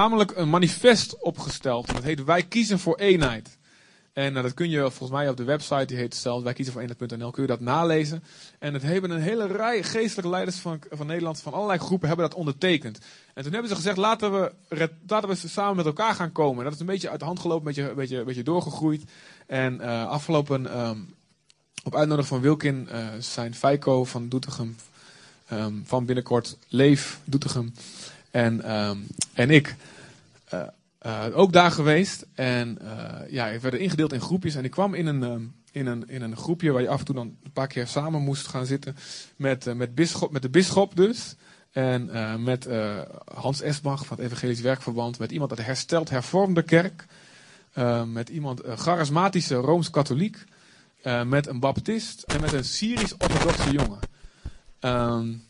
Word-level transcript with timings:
namelijk 0.00 0.36
een 0.36 0.50
manifest 0.50 1.18
opgesteld. 1.18 1.86
Dat 1.86 2.02
heet 2.02 2.24
Wij 2.24 2.42
kiezen 2.42 2.78
voor 2.78 2.98
eenheid. 2.98 3.58
En 4.12 4.36
uh, 4.36 4.42
dat 4.42 4.54
kun 4.54 4.70
je 4.70 4.80
volgens 4.80 5.10
mij 5.10 5.28
op 5.28 5.36
de 5.36 5.44
website, 5.44 5.84
die 5.84 5.96
heet 5.96 6.14
zelf 6.14 6.42
wij 6.42 6.52
kiezen 6.52 6.72
voor 6.72 6.82
eenheid.nl, 6.82 7.30
kun 7.30 7.42
je 7.42 7.48
dat 7.48 7.60
nalezen. 7.60 8.22
En 8.58 8.72
het 8.72 8.82
hebben 8.82 9.10
een 9.10 9.20
hele 9.20 9.46
rij 9.46 9.82
geestelijke 9.82 10.30
leiders 10.30 10.56
van, 10.56 10.78
van 10.90 11.06
Nederland, 11.06 11.40
van 11.40 11.52
allerlei 11.52 11.78
groepen, 11.78 12.08
hebben 12.08 12.28
dat 12.28 12.38
ondertekend. 12.38 12.98
En 13.34 13.42
toen 13.42 13.52
hebben 13.52 13.70
ze 13.70 13.76
gezegd, 13.76 13.96
laten 13.96 14.32
we, 14.32 14.52
laten 15.06 15.28
we 15.28 15.34
samen 15.34 15.76
met 15.76 15.86
elkaar 15.86 16.14
gaan 16.14 16.32
komen. 16.32 16.64
Dat 16.64 16.74
is 16.74 16.80
een 16.80 16.86
beetje 16.86 17.10
uit 17.10 17.18
de 17.18 17.24
hand 17.24 17.40
gelopen, 17.40 17.68
een 17.68 17.74
beetje, 17.74 17.94
beetje, 17.94 18.24
beetje 18.24 18.42
doorgegroeid. 18.42 19.02
En 19.46 19.74
uh, 19.80 20.06
afgelopen, 20.06 20.80
um, 20.80 21.14
op 21.84 21.94
uitnodiging 21.94 22.34
van 22.34 22.40
Wilkin, 22.40 22.88
uh, 22.92 23.06
zijn 23.18 23.54
Feiko 23.54 24.04
van 24.04 24.28
Doetinchem, 24.28 24.76
um, 25.52 25.82
van 25.86 26.04
binnenkort 26.04 26.56
Leef 26.68 27.20
Doetinchem 27.24 27.72
en, 28.30 28.76
um, 28.76 29.06
en 29.32 29.50
ik... 29.50 29.74
Uh, 30.54 30.62
uh, 31.06 31.24
ook 31.34 31.52
daar 31.52 31.70
geweest. 31.70 32.26
En 32.34 32.78
uh, 32.82 33.14
ja, 33.28 33.46
ik 33.46 33.60
werd 33.60 33.74
ingedeeld 33.74 34.12
in 34.12 34.20
groepjes. 34.20 34.54
En 34.54 34.64
ik 34.64 34.70
kwam 34.70 34.94
in 34.94 35.06
een, 35.06 35.52
in, 35.72 35.86
een, 35.86 36.08
in 36.08 36.22
een 36.22 36.36
groepje 36.36 36.72
waar 36.72 36.82
je 36.82 36.88
af 36.88 36.98
en 36.98 37.04
toe 37.04 37.14
dan 37.14 37.36
een 37.42 37.52
paar 37.52 37.66
keer 37.66 37.86
samen 37.86 38.22
moest 38.22 38.46
gaan 38.46 38.66
zitten. 38.66 38.96
Met, 39.36 39.74
met, 39.74 39.94
bisschop, 39.94 40.30
met 40.30 40.42
de 40.42 40.50
bisschop 40.50 40.96
dus. 40.96 41.36
En 41.70 42.10
met 42.42 42.68
Hans 43.34 43.60
Esbach 43.60 44.06
van 44.06 44.16
het 44.16 44.26
Evangelisch 44.26 44.60
Werkverband. 44.60 45.18
Met 45.18 45.32
iemand 45.32 45.50
uit 45.50 45.60
de 45.60 45.66
hersteld 45.66 46.10
hervormde 46.10 46.62
kerk. 46.62 47.06
met 48.06 48.28
iemand 48.28 48.62
charismatische 48.64 49.54
Rooms-Katholiek. 49.54 50.44
met 51.24 51.46
een 51.46 51.60
baptist. 51.60 52.22
En 52.22 52.40
met 52.40 52.52
een 52.52 52.64
Syrisch-orthodoxe 52.64 53.70
jongen. 53.70 53.98
Um, 54.80 55.42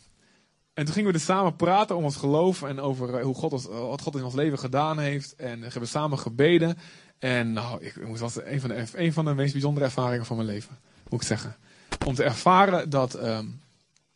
en 0.80 0.87
toen 0.87 0.95
gingen 0.95 1.12
we 1.12 1.19
er 1.19 1.25
samen 1.25 1.57
praten 1.57 1.97
om 1.97 2.05
ons 2.05 2.16
geloof 2.16 2.62
en 2.62 2.80
over 2.80 3.23
hoe 3.23 3.34
God 3.34 3.52
ons, 3.52 3.66
wat 3.66 4.01
God 4.01 4.16
in 4.16 4.25
ons 4.25 4.34
leven 4.34 4.59
gedaan 4.59 4.98
heeft. 4.98 5.34
En 5.34 5.61
we 5.61 5.69
hebben 5.70 5.89
samen 5.89 6.19
gebeden. 6.19 6.79
En 7.19 7.53
nou, 7.53 7.84
ik, 7.84 7.95
dat 8.09 8.19
was 8.19 8.45
een 8.45 8.61
van, 8.61 8.70
de, 8.70 9.12
van 9.12 9.25
de 9.25 9.34
meest 9.34 9.53
bijzondere 9.53 9.86
ervaringen 9.86 10.27
van 10.27 10.36
mijn 10.36 10.48
leven, 10.48 10.78
moet 11.08 11.20
ik 11.20 11.27
zeggen. 11.27 11.56
Om 12.06 12.14
te 12.14 12.25
ervaren 12.25 12.91
dat, 12.91 13.25
um, 13.25 13.61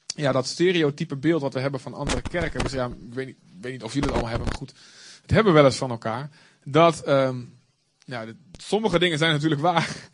ja, 0.07 0.33
dat 0.33 0.47
stereotype 0.47 1.17
beeld 1.17 1.41
wat 1.41 1.55
we 1.55 1.61
hebben 1.61 1.81
van 1.81 1.95
andere 1.95 2.23
kerken. 2.23 2.63
Dus 2.63 2.73
ja, 2.73 2.87
ik 2.87 3.15
weet 3.15 3.27
niet, 3.27 3.39
weet 3.61 3.73
niet 3.73 3.83
of 3.83 3.93
jullie 3.93 4.09
het 4.09 4.13
allemaal 4.13 4.31
hebben, 4.31 4.49
maar 4.49 4.59
goed. 4.59 4.75
Het 5.23 5.31
hebben 5.31 5.53
we 5.53 5.59
wel 5.59 5.69
eens 5.69 5.79
van 5.79 5.91
elkaar. 5.91 6.31
Dat, 6.63 7.09
um, 7.09 7.59
ja, 8.05 8.25
sommige 8.53 8.99
dingen 8.99 9.19
zijn 9.19 9.33
natuurlijk 9.33 9.61
waar. 9.61 9.89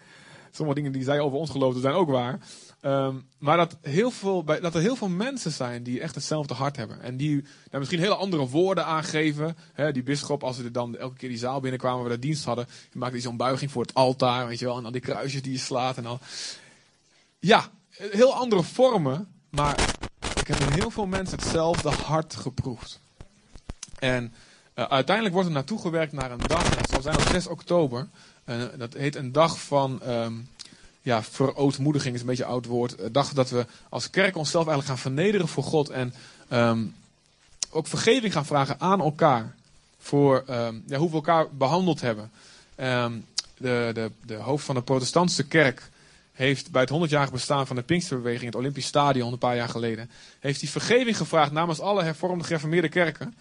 Sommige 0.53 0.77
dingen 0.79 0.93
die 0.93 1.05
zij 1.05 1.21
over 1.21 1.39
ons 1.39 1.51
geloofden 1.51 1.83
zijn 1.83 1.95
ook 1.95 2.11
waar. 2.11 2.39
Um, 2.83 3.29
maar 3.39 3.57
dat, 3.57 3.77
heel 3.83 4.11
veel, 4.11 4.45
dat 4.45 4.75
er 4.75 4.81
heel 4.81 4.97
veel 4.97 5.09
mensen 5.09 5.51
zijn 5.51 5.83
die 5.83 6.01
echt 6.01 6.15
hetzelfde 6.15 6.55
hart 6.55 6.77
hebben. 6.77 7.01
En 7.01 7.17
die 7.17 7.35
nou, 7.35 7.79
misschien 7.79 7.99
hele 7.99 8.15
andere 8.15 8.49
woorden 8.49 8.85
aangeven. 8.85 9.57
Hè, 9.73 9.93
die 9.93 10.03
bisschop, 10.03 10.45
als 10.45 10.57
we 10.57 10.71
dan 10.71 10.97
elke 10.97 11.17
keer 11.17 11.29
die 11.29 11.39
zaal 11.39 11.61
binnenkwamen 11.61 11.99
waar 12.01 12.09
we 12.09 12.15
de 12.15 12.27
dienst 12.27 12.45
hadden. 12.45 12.67
Die 12.67 13.01
maakte 13.01 13.21
zo'n 13.21 13.37
buiging 13.37 13.71
voor 13.71 13.83
het 13.83 13.95
altaar, 13.95 14.47
weet 14.47 14.59
je 14.59 14.65
wel. 14.65 14.77
En 14.77 14.83
dan 14.83 14.93
die 14.93 15.01
kruisjes 15.01 15.43
die 15.43 15.53
je 15.53 15.59
slaat 15.59 15.97
en 15.97 16.07
al. 16.07 16.19
Ja, 17.39 17.71
heel 17.91 18.35
andere 18.35 18.63
vormen. 18.63 19.29
Maar 19.51 19.97
ik 20.41 20.47
heb 20.47 20.59
in 20.59 20.73
heel 20.73 20.91
veel 20.91 21.07
mensen 21.07 21.39
hetzelfde 21.39 21.91
hart 21.91 22.37
geproefd. 22.37 23.01
En 23.99 24.35
uh, 24.75 24.85
uiteindelijk 24.85 25.35
wordt 25.35 25.49
er 25.49 25.55
naartoe 25.55 25.81
gewerkt 25.81 26.13
naar 26.13 26.31
een 26.31 26.47
dag. 26.47 26.75
Dat 26.75 26.91
zal 26.91 27.03
zijn 27.03 27.17
op 27.17 27.29
6 27.29 27.47
oktober. 27.47 28.09
Uh, 28.45 28.63
dat 28.77 28.93
heet 28.93 29.17
een 29.17 29.33
dag 29.33 29.61
van... 29.61 30.01
Um, 30.09 30.49
ja, 31.03 31.23
verootmoediging 31.23 32.15
is 32.15 32.21
een 32.21 32.27
beetje 32.27 32.45
een 32.45 32.51
oud 32.51 32.67
woord. 32.67 33.15
dachten 33.15 33.37
dat 33.37 33.51
we 33.51 33.67
als 33.89 34.11
kerk 34.11 34.37
onszelf 34.37 34.67
eigenlijk 34.67 34.99
gaan 34.99 35.13
vernederen 35.13 35.49
voor 35.49 35.65
God. 35.65 35.89
En 35.89 36.15
um, 36.53 36.95
ook 37.71 37.87
vergeving 37.87 38.33
gaan 38.33 38.47
vragen 38.47 38.81
aan 38.81 39.01
elkaar. 39.01 39.55
Voor 39.99 40.45
um, 40.51 40.83
ja, 40.87 40.99
hoe 40.99 41.09
we 41.09 41.15
elkaar 41.15 41.47
behandeld 41.51 42.01
hebben. 42.01 42.31
Um, 42.77 43.27
de, 43.57 43.91
de, 43.95 44.11
de 44.25 44.35
hoofd 44.35 44.65
van 44.65 44.75
de 44.75 44.83
protestantse 44.83 45.47
kerk 45.47 45.91
heeft 46.33 46.71
bij 46.71 46.83
het 46.83 47.09
100-jarig 47.09 47.33
bestaan 47.33 47.67
van 47.67 47.77
de 47.77 47.83
Pinksterbeweging, 47.83 48.45
het 48.45 48.55
Olympisch 48.55 48.87
Stadion, 48.87 49.33
een 49.33 49.39
paar 49.39 49.57
jaar 49.57 49.69
geleden, 49.69 50.11
heeft 50.39 50.61
hij 50.61 50.71
vergeving 50.71 51.17
gevraagd 51.17 51.53
namens 51.53 51.81
alle 51.81 52.03
hervormde 52.03 52.45
gereformeerde 52.45 52.89
kerken 52.89 53.35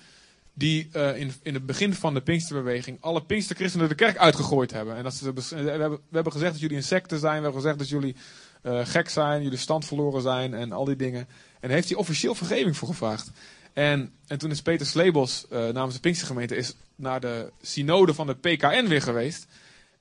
die 0.60 0.90
uh, 0.94 1.18
in, 1.18 1.32
in 1.42 1.54
het 1.54 1.66
begin 1.66 1.94
van 1.94 2.14
de 2.14 2.22
Pinksterbeweging 2.22 2.98
alle 3.02 3.24
Pinksterchristenen 3.24 3.90
de 3.90 3.96
kerk 3.96 4.18
uitgegooid 4.18 4.72
hebben. 4.72 4.96
En 4.96 5.04
dat 5.04 5.14
ze, 5.14 5.34
we, 5.34 5.42
hebben, 5.56 5.92
we 5.92 6.16
hebben 6.16 6.32
gezegd 6.32 6.52
dat 6.52 6.62
jullie 6.62 6.76
insecten 6.76 7.20
zijn, 7.20 7.38
we 7.38 7.44
hebben 7.44 7.62
gezegd 7.62 7.80
dat 7.80 7.90
jullie 7.90 8.16
uh, 8.64 8.86
gek 8.86 9.10
zijn, 9.10 9.44
jullie 9.44 9.58
stand 9.58 9.86
verloren 9.86 10.22
zijn 10.22 10.54
en 10.54 10.72
al 10.72 10.86
die 10.86 10.96
dingen. 10.96 11.28
En 11.60 11.70
heeft 11.70 11.90
hij 11.90 11.98
officieel 11.98 12.36
vergeving 12.36 12.78
voor 12.78 12.88
gevraagd. 12.88 13.32
En, 13.74 14.12
en 14.28 14.38
toen 14.38 14.52
is 14.52 14.62
Peter 14.62 14.86
Slebos 14.86 15.46
uh, 15.52 15.68
namens 15.70 15.94
de 15.94 16.00
Pinkstergemeente 16.00 16.56
is 16.56 16.76
naar 16.96 17.20
de 17.20 17.52
synode 17.62 18.14
van 18.14 18.28
de 18.28 18.36
PKN 18.36 18.88
weer 18.88 19.02
geweest. 19.02 19.48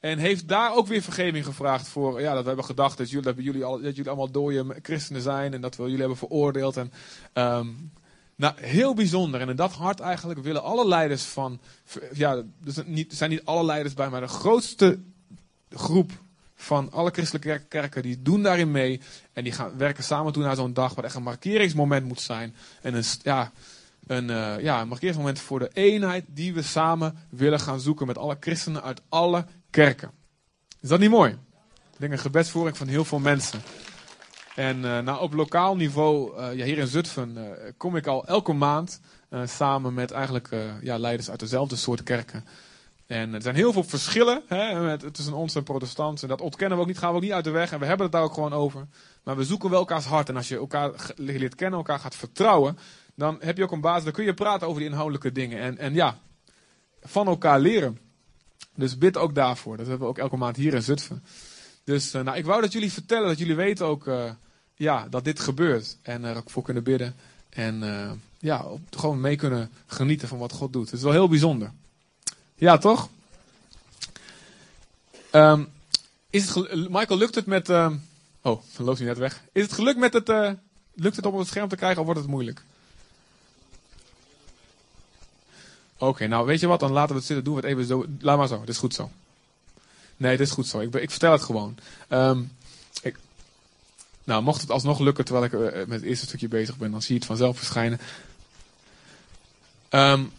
En 0.00 0.18
heeft 0.18 0.48
daar 0.48 0.74
ook 0.74 0.86
weer 0.86 1.02
vergeving 1.02 1.44
gevraagd 1.44 1.88
voor 1.88 2.20
ja, 2.20 2.32
dat 2.32 2.40
we 2.40 2.46
hebben 2.46 2.64
gedacht 2.64 2.98
dat 2.98 3.10
jullie, 3.10 3.34
dat 3.34 3.44
jullie, 3.44 3.64
al, 3.64 3.80
dat 3.80 3.96
jullie 3.96 4.10
allemaal 4.10 4.30
dode 4.30 4.78
christenen 4.82 5.22
zijn 5.22 5.54
en 5.54 5.60
dat 5.60 5.76
we 5.76 5.82
jullie 5.82 5.98
hebben 5.98 6.16
veroordeeld. 6.16 6.76
En, 6.76 6.92
um, 7.34 7.90
nou, 8.38 8.54
heel 8.60 8.94
bijzonder. 8.94 9.40
En 9.40 9.48
in 9.48 9.56
dat 9.56 9.72
hart 9.72 10.00
eigenlijk 10.00 10.40
willen 10.40 10.62
alle 10.62 10.88
leiders 10.88 11.22
van. 11.22 11.60
Ja, 12.12 12.34
er 12.64 13.04
zijn 13.08 13.30
niet 13.30 13.44
alle 13.44 13.64
leiders 13.64 13.94
bij, 13.94 14.08
maar 14.08 14.20
de 14.20 14.28
grootste 14.28 14.98
groep 15.70 16.10
van 16.54 16.92
alle 16.92 17.10
christelijke 17.10 17.64
kerken, 17.68 18.02
die 18.02 18.22
doen 18.22 18.42
daarin 18.42 18.70
mee. 18.70 19.00
En 19.32 19.44
die 19.44 19.52
gaan 19.52 19.76
werken 19.76 20.04
samen 20.04 20.32
toe 20.32 20.42
naar 20.42 20.56
zo'n 20.56 20.72
dag, 20.72 20.94
wat 20.94 21.04
echt 21.04 21.14
een 21.14 21.22
markeringsmoment 21.22 22.06
moet 22.06 22.20
zijn. 22.20 22.54
En 22.82 22.94
een, 22.94 23.04
ja, 23.22 23.52
een, 24.06 24.28
uh, 24.28 24.60
ja, 24.60 24.80
een 24.80 24.88
markeringsmoment 24.88 25.38
voor 25.38 25.58
de 25.58 25.70
eenheid 25.72 26.24
die 26.28 26.54
we 26.54 26.62
samen 26.62 27.18
willen 27.30 27.60
gaan 27.60 27.80
zoeken 27.80 28.06
met 28.06 28.18
alle 28.18 28.36
christenen 28.40 28.82
uit 28.82 29.00
alle 29.08 29.46
kerken. 29.70 30.10
Is 30.80 30.88
dat 30.88 31.00
niet 31.00 31.10
mooi? 31.10 31.30
Ik 31.92 31.98
denk 31.98 32.12
een 32.12 32.18
gebedsvoering 32.18 32.76
van 32.76 32.86
heel 32.86 33.04
veel 33.04 33.18
mensen. 33.18 33.60
En 34.58 34.76
uh, 34.76 34.98
nou, 34.98 35.20
op 35.20 35.34
lokaal 35.34 35.76
niveau, 35.76 36.38
uh, 36.38 36.54
ja, 36.54 36.64
hier 36.64 36.78
in 36.78 36.86
Zutphen, 36.86 37.36
uh, 37.36 37.44
kom 37.76 37.96
ik 37.96 38.06
al 38.06 38.26
elke 38.26 38.52
maand 38.52 39.00
samen 39.44 39.94
met 39.94 40.10
eigenlijk 40.10 40.48
ja, 40.82 40.98
leiders 40.98 41.30
uit 41.30 41.40
dezelfde 41.40 41.76
soort 41.76 42.02
kerken. 42.02 42.44
En 43.06 43.34
er 43.34 43.42
zijn 43.42 43.54
heel 43.54 43.72
veel 43.72 43.84
verschillen 43.84 44.42
hè, 44.46 44.80
met, 44.80 45.14
tussen 45.14 45.34
ons 45.34 45.54
en 45.54 45.62
protestanten. 45.62 46.22
En 46.22 46.28
dat 46.28 46.40
ontkennen 46.40 46.76
we 46.76 46.82
ook 46.82 46.88
niet, 46.88 46.98
gaan 46.98 47.10
we 47.10 47.16
ook 47.16 47.22
niet 47.22 47.32
uit 47.32 47.44
de 47.44 47.50
weg. 47.50 47.72
En 47.72 47.78
we 47.78 47.86
hebben 47.86 48.04
het 48.04 48.14
daar 48.14 48.22
ook 48.22 48.32
gewoon 48.32 48.52
over. 48.52 48.86
Maar 49.24 49.36
we 49.36 49.44
zoeken 49.44 49.70
wel 49.70 49.78
elkaars 49.78 50.04
hart. 50.04 50.28
En 50.28 50.36
als 50.36 50.48
je 50.48 50.56
elkaar 50.56 51.12
leert 51.16 51.54
kennen, 51.54 51.78
elkaar 51.78 51.98
gaat 51.98 52.16
vertrouwen, 52.16 52.78
dan 53.14 53.36
heb 53.40 53.56
je 53.56 53.62
ook 53.62 53.72
een 53.72 53.80
basis. 53.80 54.04
Dan 54.04 54.12
kun 54.12 54.24
je 54.24 54.34
praten 54.34 54.66
over 54.66 54.80
die 54.80 54.90
inhoudelijke 54.90 55.32
dingen. 55.32 55.60
En, 55.60 55.78
en 55.78 55.94
ja, 55.94 56.18
van 57.00 57.26
elkaar 57.26 57.60
leren. 57.60 57.98
Dus 58.74 58.98
bid 58.98 59.16
ook 59.16 59.34
daarvoor. 59.34 59.76
Dat 59.76 59.86
hebben 59.86 60.04
we 60.04 60.12
ook 60.12 60.18
elke 60.18 60.36
maand 60.36 60.56
hier 60.56 60.74
in 60.74 60.82
Zutphen. 60.82 61.24
Dus 61.84 62.12
nou, 62.12 62.36
ik 62.36 62.44
wou 62.44 62.60
dat 62.60 62.72
jullie 62.72 62.92
vertellen, 62.92 63.28
dat 63.28 63.38
jullie 63.38 63.56
weten 63.56 63.86
ook 63.86 64.06
ja, 64.78 65.06
dat 65.08 65.24
dit 65.24 65.40
gebeurt. 65.40 65.96
En 66.02 66.24
er 66.24 66.36
ook 66.36 66.50
voor 66.50 66.62
kunnen 66.62 66.82
bidden. 66.82 67.14
En 67.48 67.82
uh, 67.82 68.10
ja, 68.38 68.64
gewoon 68.90 69.20
mee 69.20 69.36
kunnen 69.36 69.70
genieten 69.86 70.28
van 70.28 70.38
wat 70.38 70.52
God 70.52 70.72
doet. 70.72 70.84
Het 70.84 70.98
is 70.98 71.02
wel 71.02 71.12
heel 71.12 71.28
bijzonder. 71.28 71.70
Ja, 72.54 72.78
toch? 72.78 73.08
Um, 75.32 75.68
is 76.30 76.54
het 76.54 76.88
Michael, 76.90 77.18
lukt 77.18 77.34
het 77.34 77.46
met. 77.46 77.68
Uh, 77.68 77.92
oh, 78.42 78.62
dan 78.76 78.86
loopt 78.86 78.98
hij 78.98 79.06
net 79.06 79.18
weg. 79.18 79.42
Is 79.52 79.62
het 79.62 79.72
gelukt 79.72 79.98
met 79.98 80.12
het. 80.12 80.28
Uh, 80.28 80.50
lukt 80.94 81.16
het 81.16 81.26
om 81.26 81.32
op 81.32 81.38
het 81.38 81.48
scherm 81.48 81.68
te 81.68 81.76
krijgen 81.76 81.98
of 81.98 82.04
wordt 82.04 82.20
het 82.20 82.30
moeilijk? 82.30 82.62
Oké, 85.98 86.26
nou 86.26 86.46
weet 86.46 86.60
je 86.60 86.66
wat, 86.66 86.80
dan 86.80 86.92
laten 86.92 87.10
we 87.10 87.16
het 87.16 87.24
zitten. 87.24 87.44
Doen 87.44 87.54
we 87.54 87.60
het 87.60 87.70
even 87.70 87.84
zo. 87.84 88.06
Laat 88.20 88.38
maar 88.38 88.48
zo, 88.48 88.60
dit 88.60 88.68
is 88.68 88.78
goed 88.78 88.94
zo. 88.94 89.10
Nee, 90.16 90.36
dit 90.36 90.46
is 90.46 90.52
goed 90.52 90.66
zo. 90.66 90.80
Ik, 90.80 90.94
ik 90.94 91.10
vertel 91.10 91.32
het 91.32 91.42
gewoon. 91.42 91.78
Um, 92.08 92.52
ik, 93.02 93.18
nou, 94.28 94.42
mocht 94.42 94.60
het 94.60 94.70
alsnog 94.70 94.98
lukken 94.98 95.24
terwijl 95.24 95.44
ik 95.44 95.52
uh, 95.52 95.86
met 95.86 96.00
het 96.00 96.02
eerste 96.02 96.26
stukje 96.26 96.48
bezig 96.48 96.76
ben, 96.76 96.90
dan 96.90 97.02
zie 97.02 97.12
je 97.12 97.18
het 97.18 97.28
vanzelf 97.28 97.56
verschijnen. 97.56 98.00
Um, 99.90 100.32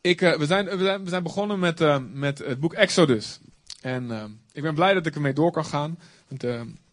ik, 0.00 0.20
uh, 0.20 0.36
we, 0.36 0.46
zijn, 0.46 0.64
we, 0.64 0.84
zijn, 0.84 1.04
we 1.04 1.08
zijn 1.08 1.22
begonnen 1.22 1.58
met, 1.58 1.80
uh, 1.80 1.96
met 2.12 2.38
het 2.38 2.60
boek 2.60 2.72
Exodus. 2.72 3.38
En 3.80 4.38
ik 4.52 4.62
ben 4.62 4.74
blij 4.74 4.94
dat 4.94 5.06
ik 5.06 5.14
ermee 5.14 5.32
door 5.32 5.52
kan 5.52 5.64
gaan. 5.64 5.98
Want 6.28 6.42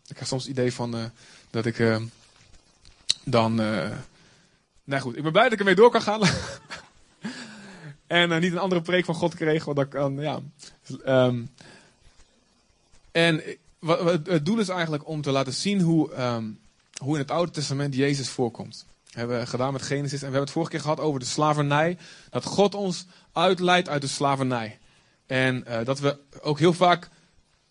ik 0.07 0.17
heb 0.17 0.27
soms 0.27 0.43
het 0.43 0.51
idee 0.51 0.73
van 0.73 1.11
dat 1.49 1.65
ik 1.65 1.99
dan. 3.23 3.55
nou 4.83 5.01
goed, 5.01 5.17
ik 5.17 5.23
ben 5.23 5.31
blij 5.31 5.43
dat 5.43 5.53
ik 5.53 5.59
ermee 5.59 5.75
door 5.75 5.91
kan 5.91 6.01
gaan. 6.01 6.21
en 8.07 8.39
niet 8.41 8.51
een 8.51 8.57
andere 8.57 8.81
preek 8.81 9.05
van 9.05 9.15
God 9.15 9.35
kreeg. 9.35 9.65
Want 9.65 9.77
dat 9.77 9.87
kan, 9.87 10.15
ja. 10.19 10.39
Um, 11.05 11.49
en 13.11 13.43
het 14.23 14.45
doel 14.45 14.59
is 14.59 14.69
eigenlijk 14.69 15.07
om 15.07 15.21
te 15.21 15.31
laten 15.31 15.53
zien 15.53 15.81
hoe, 15.81 16.23
um, 16.23 16.59
hoe 17.03 17.13
in 17.13 17.21
het 17.21 17.31
Oude 17.31 17.51
Testament 17.51 17.95
Jezus 17.95 18.29
voorkomt. 18.29 18.85
Dat 19.03 19.13
hebben 19.13 19.39
we 19.39 19.45
gedaan 19.45 19.73
met 19.73 19.81
Genesis. 19.81 20.11
En 20.11 20.17
we 20.17 20.23
hebben 20.23 20.41
het 20.41 20.51
vorige 20.51 20.71
keer 20.71 20.81
gehad 20.81 20.99
over 20.99 21.19
de 21.19 21.25
slavernij. 21.25 21.97
Dat 22.29 22.45
God 22.45 22.75
ons 22.75 23.05
uitleidt 23.31 23.89
uit 23.89 24.01
de 24.01 24.07
slavernij. 24.07 24.79
En 25.25 25.63
uh, 25.67 25.83
dat 25.83 25.99
we 25.99 26.19
ook 26.41 26.59
heel 26.59 26.73
vaak. 26.73 27.09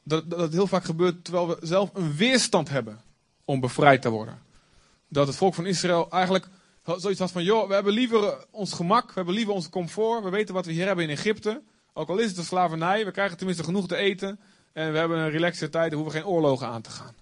Dat, 0.03 0.31
dat 0.31 0.53
heel 0.53 0.67
vaak 0.67 0.85
gebeurt 0.85 1.25
terwijl 1.25 1.49
we 1.49 1.59
zelf 1.61 1.91
een 1.95 2.17
weerstand 2.17 2.69
hebben 2.69 3.01
om 3.45 3.61
bevrijd 3.61 4.03
te 4.03 4.11
worden. 4.11 4.39
Dat 5.09 5.27
het 5.27 5.37
volk 5.37 5.55
van 5.55 5.67
Israël 5.67 6.11
eigenlijk 6.11 6.49
zoiets 6.97 7.21
had 7.21 7.31
van, 7.31 7.45
joh, 7.45 7.69
we 7.69 7.75
hebben 7.75 7.93
liever 7.93 8.47
ons 8.51 8.73
gemak, 8.73 9.07
we 9.07 9.13
hebben 9.15 9.35
liever 9.35 9.55
ons 9.55 9.69
comfort, 9.69 10.25
we 10.25 10.31
weten 10.31 10.55
wat 10.55 10.67
we 10.67 10.73
hier 10.73 10.87
hebben 10.87 11.05
in 11.05 11.11
Egypte. 11.11 11.63
Ook 11.93 12.09
al 12.09 12.19
is 12.19 12.29
het 12.29 12.37
een 12.37 12.45
slavernij, 12.45 13.05
we 13.05 13.11
krijgen 13.11 13.37
tenminste 13.37 13.65
genoeg 13.65 13.87
te 13.87 13.97
eten 13.97 14.41
en 14.73 14.93
we 14.93 14.99
hebben 14.99 15.19
een 15.19 15.31
relaxe 15.31 15.69
tijd, 15.69 15.91
we 15.91 15.97
hoeven 15.97 16.15
geen 16.15 16.27
oorlogen 16.27 16.67
aan 16.67 16.83
te 16.83 16.91
gaan. 16.91 17.15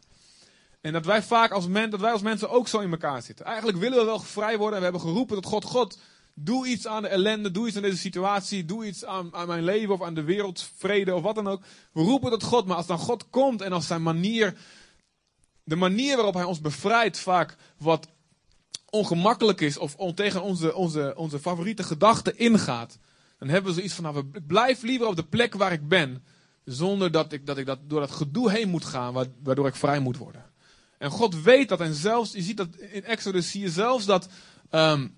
En 0.81 0.93
dat 0.93 1.05
wij 1.05 1.23
vaak 1.23 1.51
als, 1.51 1.67
men, 1.67 1.91
dat 1.91 2.01
wij 2.01 2.13
als 2.13 2.23
mensen 2.23 2.51
ook 2.51 2.69
zo 2.69 2.79
in 2.79 2.91
elkaar 2.91 3.23
zitten. 3.23 3.47
Eigenlijk 3.47 3.79
willen 3.79 3.99
we 3.99 4.05
wel 4.05 4.21
vrij 4.21 4.59
worden 4.59 4.73
en 4.73 4.79
we 4.79 4.91
hebben 4.91 5.01
geroepen 5.01 5.37
tot 5.37 5.47
God, 5.47 5.65
God, 5.65 5.99
doe 6.35 6.67
iets 6.67 6.87
aan 6.87 7.03
de 7.03 7.09
ellende, 7.09 7.51
doe 7.51 7.67
iets 7.67 7.77
aan 7.77 7.83
deze 7.83 7.97
situatie, 7.97 8.65
doe 8.65 8.87
iets 8.87 9.05
aan, 9.05 9.35
aan 9.35 9.47
mijn 9.47 9.65
leven 9.65 9.95
of 9.95 10.03
aan 10.03 10.15
de 10.15 10.23
wereldvrede 10.23 11.15
of 11.15 11.23
wat 11.23 11.35
dan 11.35 11.49
ook. 11.49 11.63
We 11.93 12.03
roepen 12.03 12.31
tot 12.31 12.43
God, 12.43 12.67
maar 12.67 12.77
als 12.77 12.87
dan 12.87 12.99
God 12.99 13.31
komt 13.31 13.61
en 13.61 13.73
als 13.73 13.87
zijn 13.87 14.03
manier, 14.03 14.57
de 15.65 15.77
manier 15.77 16.17
waarop 16.17 16.35
hij 16.35 16.45
ons 16.45 16.61
bevrijdt 16.61 17.19
vaak 17.19 17.57
wat 17.79 18.09
ongemakkelijk 18.91 19.61
is 19.61 19.79
of 19.79 19.97
tegen 20.15 20.43
onze, 20.43 20.75
onze, 20.75 21.15
onze 21.17 21.39
favoriete 21.39 21.83
gedachten 21.83 22.39
ingaat, 22.39 22.99
dan 23.39 23.49
hebben 23.49 23.71
we 23.71 23.77
zoiets 23.77 23.95
van, 23.95 24.05
nou, 24.05 24.19
ik 24.33 24.47
blijf 24.47 24.83
liever 24.83 25.07
op 25.07 25.17
de 25.17 25.25
plek 25.25 25.55
waar 25.55 25.73
ik 25.73 25.89
ben, 25.89 26.25
zonder 26.67 27.11
dat 27.11 27.33
ik, 27.33 27.47
dat 27.47 27.59
ik 27.59 27.67
dat, 27.67 27.79
door 27.83 28.01
dat 28.01 28.11
gedoe 28.11 28.51
heen 28.51 28.69
moet 28.69 28.85
gaan, 28.85 29.33
waardoor 29.43 29.67
ik 29.67 29.75
vrij 29.77 30.01
moet 30.01 30.17
worden. 30.17 30.45
En 30.99 31.11
God 31.11 31.43
weet 31.43 31.69
dat 31.69 31.81
en 31.81 31.95
zelfs, 31.95 32.33
je 32.33 32.43
ziet 32.43 32.57
dat 32.57 32.77
in 32.77 33.05
Exodus, 33.05 33.51
zie 33.51 33.61
je 33.61 33.71
zelfs 33.71 34.05
dat, 34.05 34.29
um, 34.71 35.15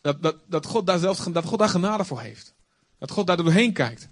dat, 0.00 0.22
dat, 0.22 0.36
dat, 0.46 0.66
God 0.66 0.86
daar 0.86 0.98
zelfs, 0.98 1.24
dat 1.24 1.44
God 1.44 1.58
daar 1.58 1.68
genade 1.68 2.04
voor 2.04 2.20
heeft. 2.20 2.54
Dat 2.98 3.10
God 3.10 3.26
daar 3.26 3.36
doorheen 3.36 3.72
kijkt. 3.72 4.08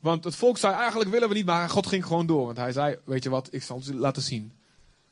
Want 0.00 0.24
het 0.24 0.34
volk 0.34 0.58
zei 0.58 0.74
eigenlijk 0.74 1.10
willen 1.10 1.28
we 1.28 1.34
niet, 1.34 1.46
maar 1.46 1.70
God 1.70 1.86
ging 1.86 2.06
gewoon 2.06 2.26
door. 2.26 2.44
Want 2.46 2.56
hij 2.56 2.72
zei, 2.72 2.96
weet 3.04 3.22
je 3.22 3.30
wat, 3.30 3.48
ik 3.50 3.62
zal 3.62 3.78
het 3.78 3.94
laten 3.94 4.22
zien. 4.22 4.52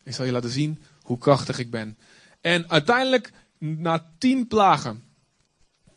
Ik 0.02 0.14
zal 0.14 0.24
je 0.24 0.32
laten 0.32 0.50
zien 0.50 0.82
hoe 1.02 1.18
krachtig 1.18 1.58
ik 1.58 1.70
ben. 1.70 1.98
En 2.40 2.70
uiteindelijk, 2.70 3.32
na 3.58 4.12
tien 4.18 4.46
plagen, 4.46 5.04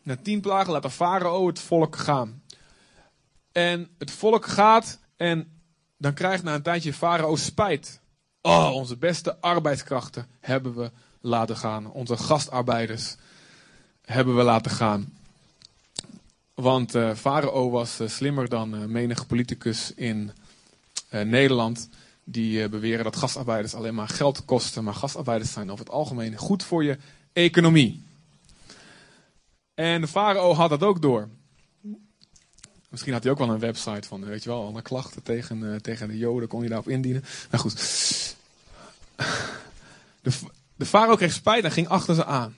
na 0.03 0.15
tien 0.15 0.41
plagen 0.41 0.71
laat 0.71 0.81
de 0.81 0.89
farao 0.89 1.47
het 1.47 1.59
volk 1.59 1.95
gaan. 1.95 2.42
En 3.53 3.89
het 3.97 4.11
volk 4.11 4.45
gaat 4.45 4.99
en 5.15 5.61
dan 5.97 6.13
krijgt 6.13 6.43
na 6.43 6.55
een 6.55 6.61
tijdje 6.61 6.93
farao 6.93 7.35
spijt. 7.35 8.01
Oh, 8.41 8.71
onze 8.73 8.97
beste 8.97 9.41
arbeidskrachten 9.41 10.27
hebben 10.39 10.75
we 10.75 10.91
laten 11.21 11.57
gaan. 11.57 11.91
Onze 11.91 12.17
gastarbeiders 12.17 13.15
hebben 14.01 14.35
we 14.35 14.43
laten 14.43 14.71
gaan. 14.71 15.17
Want 16.53 16.95
uh, 16.95 17.13
Farao 17.13 17.69
was 17.69 17.99
uh, 17.99 18.07
slimmer 18.07 18.49
dan 18.49 18.75
uh, 18.75 18.85
menige 18.85 19.25
politicus 19.25 19.93
in 19.93 20.31
Nederland. 21.09 21.89
Die 22.23 22.69
beweren 22.69 23.03
dat 23.03 23.15
gastarbeiders 23.15 23.73
alleen 23.75 23.95
maar 23.95 24.09
geld 24.09 24.45
kosten. 24.45 24.83
Maar 24.83 24.93
gastarbeiders 24.93 25.51
zijn 25.51 25.71
over 25.71 25.85
het 25.85 25.93
algemeen 25.93 26.37
goed 26.37 26.63
voor 26.63 26.83
je 26.83 26.97
economie. 27.33 28.03
En 29.73 30.07
Farao 30.07 30.53
had 30.53 30.69
dat 30.69 30.83
ook 30.83 31.01
door. 31.01 31.29
Misschien 32.93 33.13
had 33.13 33.23
hij 33.23 33.31
ook 33.31 33.37
wel 33.37 33.49
een 33.49 33.59
website 33.59 34.07
van, 34.07 34.25
weet 34.25 34.43
je 34.43 34.49
wel, 34.49 34.65
alle 34.65 34.81
klachten 34.81 35.23
tegen, 35.23 35.81
tegen 35.81 36.07
de 36.07 36.17
Joden. 36.17 36.47
Kon 36.47 36.63
je 36.63 36.69
daarop 36.69 36.89
indienen. 36.89 37.23
Nou 37.49 37.63
goed. 37.63 37.75
De, 40.21 40.31
de 40.75 40.85
farao 40.85 41.15
kreeg 41.15 41.33
spijt 41.33 41.63
en 41.63 41.71
ging 41.71 41.87
achter 41.87 42.15
ze 42.15 42.25
aan. 42.25 42.57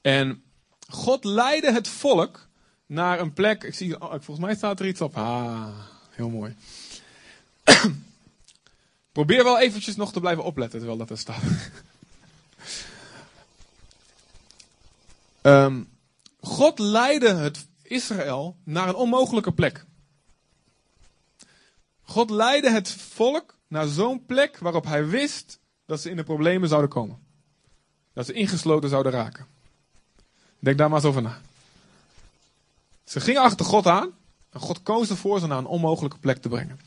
En 0.00 0.42
God 0.88 1.24
leidde 1.24 1.72
het 1.72 1.88
volk 1.88 2.48
naar 2.86 3.20
een 3.20 3.32
plek. 3.32 3.64
Ik 3.64 3.74
zie, 3.74 4.00
oh, 4.00 4.10
volgens 4.10 4.38
mij 4.38 4.54
staat 4.54 4.80
er 4.80 4.86
iets 4.86 5.00
op. 5.00 5.16
Ah, 5.16 5.68
heel 6.10 6.30
mooi. 6.30 6.56
Probeer 9.12 9.44
wel 9.44 9.60
eventjes 9.60 9.96
nog 9.96 10.12
te 10.12 10.20
blijven 10.20 10.44
opletten 10.44 10.78
terwijl 10.78 10.98
dat 10.98 11.10
er 11.10 11.18
staat. 11.18 11.42
um, 15.42 15.88
God 16.40 16.78
leidde 16.78 17.34
het 17.34 17.66
Israël 17.88 18.56
naar 18.64 18.88
een 18.88 18.94
onmogelijke 18.94 19.52
plek. 19.52 19.84
God 22.02 22.30
leidde 22.30 22.70
het 22.70 22.90
volk 22.90 23.56
naar 23.66 23.86
zo'n 23.86 24.26
plek 24.26 24.58
waarop 24.58 24.84
hij 24.84 25.06
wist 25.06 25.58
dat 25.86 26.00
ze 26.00 26.10
in 26.10 26.16
de 26.16 26.22
problemen 26.22 26.68
zouden 26.68 26.90
komen. 26.90 27.18
Dat 28.12 28.26
ze 28.26 28.32
ingesloten 28.32 28.88
zouden 28.88 29.12
raken. 29.12 29.46
Denk 30.58 30.78
daar 30.78 30.88
maar 30.88 30.98
eens 30.98 31.08
over 31.08 31.22
na. 31.22 31.40
Ze 33.04 33.20
gingen 33.20 33.42
achter 33.42 33.66
God 33.66 33.86
aan. 33.86 34.16
En 34.50 34.60
God 34.60 34.82
koos 34.82 35.10
ervoor 35.10 35.40
ze 35.40 35.46
naar 35.46 35.58
een 35.58 35.66
onmogelijke 35.66 36.18
plek 36.18 36.38
te 36.38 36.48
brengen. 36.48 36.80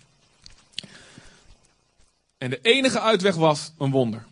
En 2.37 2.49
de 2.49 2.61
enige 2.61 2.99
uitweg 2.99 3.35
was 3.35 3.73
een 3.77 3.91
wonder. 3.91 4.25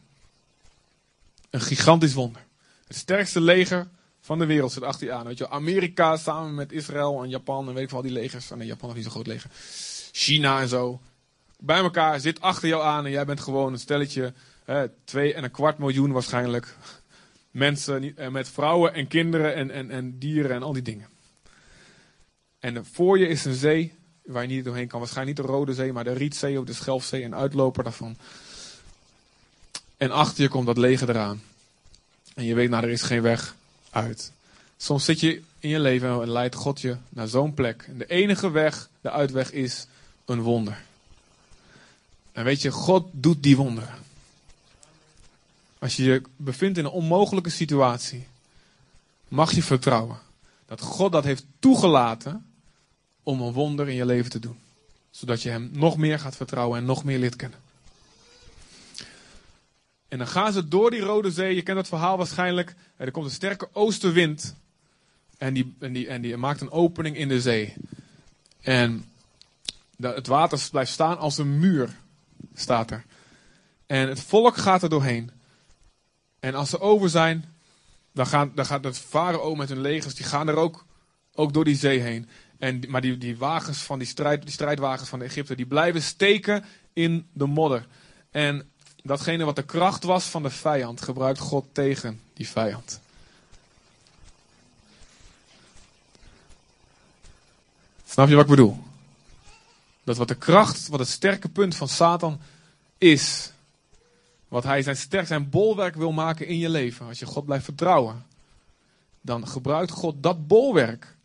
Een 1.50 1.62
gigantisch 1.62 2.14
wonder. 2.14 2.46
Het 2.88 2.98
sterkste 2.98 3.42
leger 3.42 3.90
van 4.30 4.40
de 4.40 4.46
wereld 4.46 4.72
zit 4.72 4.84
achter 4.84 5.08
je 5.08 5.14
aan. 5.14 5.26
Weet 5.26 5.38
je, 5.38 5.50
Amerika 5.50 6.18
samen 6.18 6.56
met 6.56 6.72
Israël 6.72 7.24
en 7.24 7.30
Japan 7.30 7.68
en 7.68 7.74
weet 7.74 7.84
ik 7.84 7.90
wel 7.90 8.02
die 8.02 8.12
legers. 8.12 8.50
Nee, 8.50 8.68
Japan 8.68 8.90
heeft 8.90 8.96
niet 8.96 9.04
zo'n 9.04 9.14
groot 9.14 9.28
leger. 9.28 9.50
China 10.12 10.62
en 10.62 10.68
zo. 10.68 11.02
Bij 11.60 11.78
elkaar 11.78 12.20
zit 12.20 12.42
achter 12.42 12.68
jou 12.68 12.84
aan 12.84 13.06
en 13.06 13.12
jij 13.12 13.26
bent 13.26 13.40
gewoon 13.40 13.74
een 13.74 13.80
stelletje. 13.80 14.34
Hè, 14.66 14.90
twee 15.04 15.34
en 15.34 15.44
een 15.44 15.52
kwart 15.52 15.78
miljoen 15.78 16.12
waarschijnlijk 16.12 16.76
mensen 17.52 18.18
eh, 18.18 18.30
met 18.30 18.50
vrouwen 18.50 18.94
en 18.94 19.08
kinderen 19.08 19.56
en, 19.56 19.72
en, 19.72 19.92
en 19.92 20.20
dieren 20.20 20.52
en 20.52 20.64
al 20.64 20.74
die 20.74 20.82
dingen. 20.82 21.08
En 22.60 22.86
voor 22.86 23.20
je 23.20 23.28
is 23.28 23.46
een 23.46 23.54
zee 23.54 23.94
waar 24.24 24.42
je 24.42 24.56
niet 24.56 24.66
doorheen 24.66 24.88
kan. 24.88 25.00
Waarschijnlijk 25.00 25.38
niet 25.38 25.48
de 25.48 25.54
Rode 25.54 25.74
Zee, 25.74 25.94
maar 25.94 26.04
de 26.04 26.14
Rietzee 26.14 26.60
of 26.60 26.66
de 26.66 26.74
Schelfzee, 26.74 27.24
een 27.24 27.36
uitloper 27.36 27.84
daarvan. 27.84 28.18
En 29.98 30.12
achter 30.12 30.44
je 30.44 30.50
komt 30.50 30.66
dat 30.66 30.78
leger 30.78 31.10
eraan. 31.10 31.42
En 32.36 32.44
je 32.44 32.54
weet, 32.54 32.70
nou, 32.70 32.84
er 32.84 32.90
is 32.90 33.02
geen 33.02 33.22
weg 33.22 33.58
uit. 33.90 34.32
Soms 34.78 35.06
zit 35.06 35.20
je 35.20 35.42
in 35.60 35.70
je 35.70 35.80
leven 35.80 36.22
en 36.22 36.30
leidt 36.30 36.56
God 36.56 36.82
je 36.82 36.98
naar 37.10 37.28
zo'n 37.28 37.54
plek. 37.54 37.86
En 37.88 37.98
de 37.98 38.08
enige 38.08 38.52
weg, 38.52 38.90
de 39.02 39.12
uitweg 39.12 39.52
is 39.52 39.88
een 40.26 40.42
wonder. 40.42 40.82
En 42.32 42.44
weet 42.44 42.62
je, 42.62 42.72
God 42.72 43.08
doet 43.12 43.44
die 43.44 43.58
wonderen. 43.58 43.96
Als 45.80 45.96
je 45.96 46.04
je 46.04 46.22
bevindt 46.36 46.78
in 46.78 46.86
een 46.86 46.92
onmogelijke 46.92 47.50
situatie, 47.50 48.28
mag 49.28 49.52
je 49.52 49.64
vertrouwen 49.64 50.20
dat 50.66 50.82
God 50.82 51.12
dat 51.12 51.24
heeft 51.24 51.46
toegelaten 51.60 52.46
om 53.24 53.42
een 53.42 53.54
wonder 53.54 53.90
in 53.90 53.96
je 53.96 54.06
leven 54.06 54.32
te 54.32 54.40
doen. 54.40 54.58
Zodat 55.12 55.42
je 55.42 55.50
Hem 55.50 55.70
nog 55.74 55.98
meer 55.98 56.20
gaat 56.20 56.36
vertrouwen 56.36 56.80
en 56.80 56.86
nog 56.86 57.04
meer 57.04 57.20
leert 57.20 57.36
kennen. 57.36 57.60
En 60.10 60.18
dan 60.18 60.28
gaan 60.28 60.54
ze 60.54 60.68
door 60.68 60.92
die 60.92 61.00
Rode 61.00 61.32
Zee. 61.32 61.56
Je 61.56 61.62
kent 61.62 61.78
dat 61.78 61.88
verhaal 61.88 62.18
waarschijnlijk. 62.18 62.76
Er 62.98 63.12
komt 63.12 63.26
een 63.26 63.32
sterke 63.32 63.70
oostenwind. 63.74 64.56
En 65.38 65.54
die, 65.54 65.76
en 65.80 65.94
die, 65.94 66.08
en 66.08 66.22
die 66.22 66.38
maakt 66.38 66.62
een 66.62 66.72
opening 66.72 67.18
in 67.18 67.28
de 67.28 67.42
zee. 67.42 67.74
En 68.62 69.06
het 70.02 70.28
water 70.28 70.68
blijft 70.72 70.92
staan 70.92 71.18
als 71.18 71.38
een 71.38 71.60
muur. 71.60 71.90
Staat 72.54 72.92
er. 72.92 73.04
En 73.86 74.08
het 74.08 74.20
volk 74.20 74.58
gaat 74.58 74.84
er 74.84 74.90
doorheen. 74.90 75.32
En 76.40 76.56
als 76.56 76.70
ze 76.70 76.80
over 76.80 77.10
zijn, 77.10 77.46
dan, 78.14 78.28
gaan, 78.28 78.52
dan 78.56 78.66
gaat 78.66 78.84
het 78.84 78.98
farao 78.98 79.56
met 79.56 79.70
hun 79.70 79.82
legers, 79.82 80.16
die 80.16 80.26
gaan 80.26 80.48
er 80.48 80.56
ook, 80.56 80.86
ook 81.34 81.54
door 81.54 81.64
die 81.64 81.76
zee 81.76 82.00
heen. 82.00 82.30
En, 82.58 82.84
maar 82.88 83.02
die, 83.02 83.18
die 83.18 83.38
wagens 83.38 83.78
van 83.78 84.00
die, 84.00 84.08
strijd, 84.08 84.42
die 84.42 84.52
strijdwagens 84.52 85.10
van 85.10 85.20
de 85.20 85.26
Egypte, 85.26 85.56
die 85.56 85.66
blijven 85.66 86.02
steken 86.02 86.66
in 86.94 87.28
de 87.34 87.46
modder. 87.46 87.88
En 88.32 88.70
datgene 89.04 89.46
wat 89.46 89.56
de 89.56 89.64
kracht 89.64 90.04
was 90.04 90.26
van 90.26 90.44
de 90.44 90.50
vijand, 90.50 91.02
gebruikt 91.02 91.40
God 91.40 91.66
tegen 91.72 92.22
die 92.34 92.48
vijand. 92.48 93.00
Snap 98.06 98.28
je 98.28 98.36
wat 98.36 98.44
ik 98.44 98.50
bedoel? 98.50 98.84
Dat 100.04 100.18
wat 100.18 100.28
de 100.28 100.36
kracht, 100.36 100.88
wat 100.88 101.00
het 101.00 101.08
sterke 101.08 101.50
punt 101.50 101.76
van 101.76 101.88
Satan 101.88 102.40
is, 102.98 103.52
wat 104.48 104.64
hij 104.64 104.82
zijn 104.82 104.98
sterk, 104.98 105.28
zijn 105.28 105.50
bolwerk 105.50 105.96
wil 105.96 106.12
maken 106.12 106.48
in 106.48 106.58
je 106.58 106.70
leven. 106.70 107.08
Als 107.08 107.20
je 107.20 107.26
God 107.26 107.46
blijft 107.46 107.64
vertrouwen. 107.66 108.26
Dan 109.22 109.48
gebruikt 109.48 109.92
God 109.92 110.24
dat 110.24 110.48
bolwerk 110.48 111.16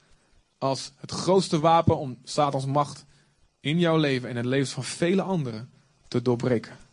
als 0.59 0.93
het 0.97 1.11
grootste 1.11 1.61
wapen 1.61 1.99
om 1.99 2.19
Satans 2.25 2.67
macht 2.67 3.05
in 3.61 3.79
jouw 3.79 3.97
leven 3.97 4.29
en 4.29 4.37
het 4.37 4.45
leven 4.45 4.73
van 4.73 4.85
vele 4.85 5.23
anderen 5.23 5.71
te 6.09 6.23
doorbreken. 6.23 6.84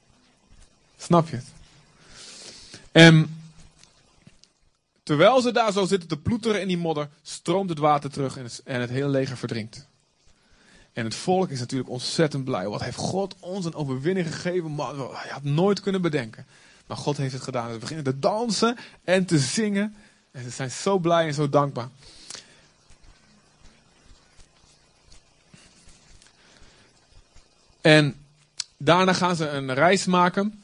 Snap 1.02 1.30
je 1.30 1.36
het? 1.36 1.46
En 2.92 3.42
terwijl 5.04 5.42
ze 5.42 5.52
daar 5.52 5.72
zo 5.72 5.86
zitten 5.86 6.10
te 6.10 6.18
ploeteren 6.18 6.62
in 6.62 6.68
die 6.68 6.78
modder, 6.78 7.10
stroomt 7.22 7.70
het 7.70 7.80
water 7.80 8.12
terug 8.12 8.38
en 8.38 8.44
het, 8.44 8.62
en 8.66 8.82
het 8.82 8.90
hele 8.90 9.08
leger 9.08 9.38
verdrinkt. 9.38 9.88
En 10.94 11.06
het 11.06 11.16
volk 11.16 11.50
is 11.50 11.60
natuurlijk 11.60 11.90
ontzettend 11.90 12.44
blij. 12.44 12.68
Wat 12.68 12.84
heeft 12.84 12.98
God 12.98 13.36
ons 13.40 13.66
een 13.66 13.74
overwinning 13.74 14.28
gegeven? 14.28 14.76
Maar 14.76 14.96
je 14.96 15.32
had 15.32 15.44
nooit 15.44 15.80
kunnen 15.80 16.02
bedenken. 16.02 16.46
Maar 16.88 16.98
God 16.98 17.18
heeft 17.18 17.34
het 17.34 17.44
gedaan. 17.44 17.72
Ze 17.72 17.78
beginnen 17.78 18.06
te 18.06 18.20
dansen 18.20 18.78
en 19.04 19.26
te 19.26 19.40
zingen. 19.40 19.96
En 20.32 20.44
ze 20.44 20.50
zijn 20.50 20.72
zo 20.72 20.98
blij 20.98 21.28
en 21.28 21.34
zo 21.34 21.50
dankbaar. 21.50 21.90
En 27.82 28.16
daarna 28.78 29.14
gaan 29.14 29.36
ze 29.36 29.48
een 29.48 29.74
reis 29.74 30.06
maken. 30.06 30.61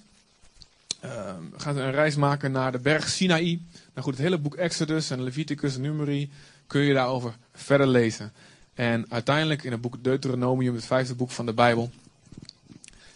Gaan 1.57 1.73
ze 1.73 1.81
een 1.81 1.91
reis 1.91 2.15
maken 2.15 2.51
naar 2.51 2.71
de 2.71 2.79
berg 2.79 3.09
Sinaï. 3.09 3.61
Nou 3.93 4.05
goed, 4.05 4.13
het 4.13 4.23
hele 4.23 4.37
boek 4.37 4.55
Exodus 4.55 5.09
en 5.09 5.23
Leviticus 5.23 5.75
en 5.75 5.81
Numeri 5.81 6.31
kun 6.67 6.81
je 6.81 6.93
daarover 6.93 7.35
verder 7.53 7.87
lezen. 7.87 8.33
En 8.73 9.05
uiteindelijk 9.09 9.63
in 9.63 9.71
het 9.71 9.81
boek 9.81 10.03
Deuteronomium, 10.03 10.75
het 10.75 10.85
vijfde 10.85 11.15
boek 11.15 11.31
van 11.31 11.45
de 11.45 11.53
Bijbel, 11.53 11.91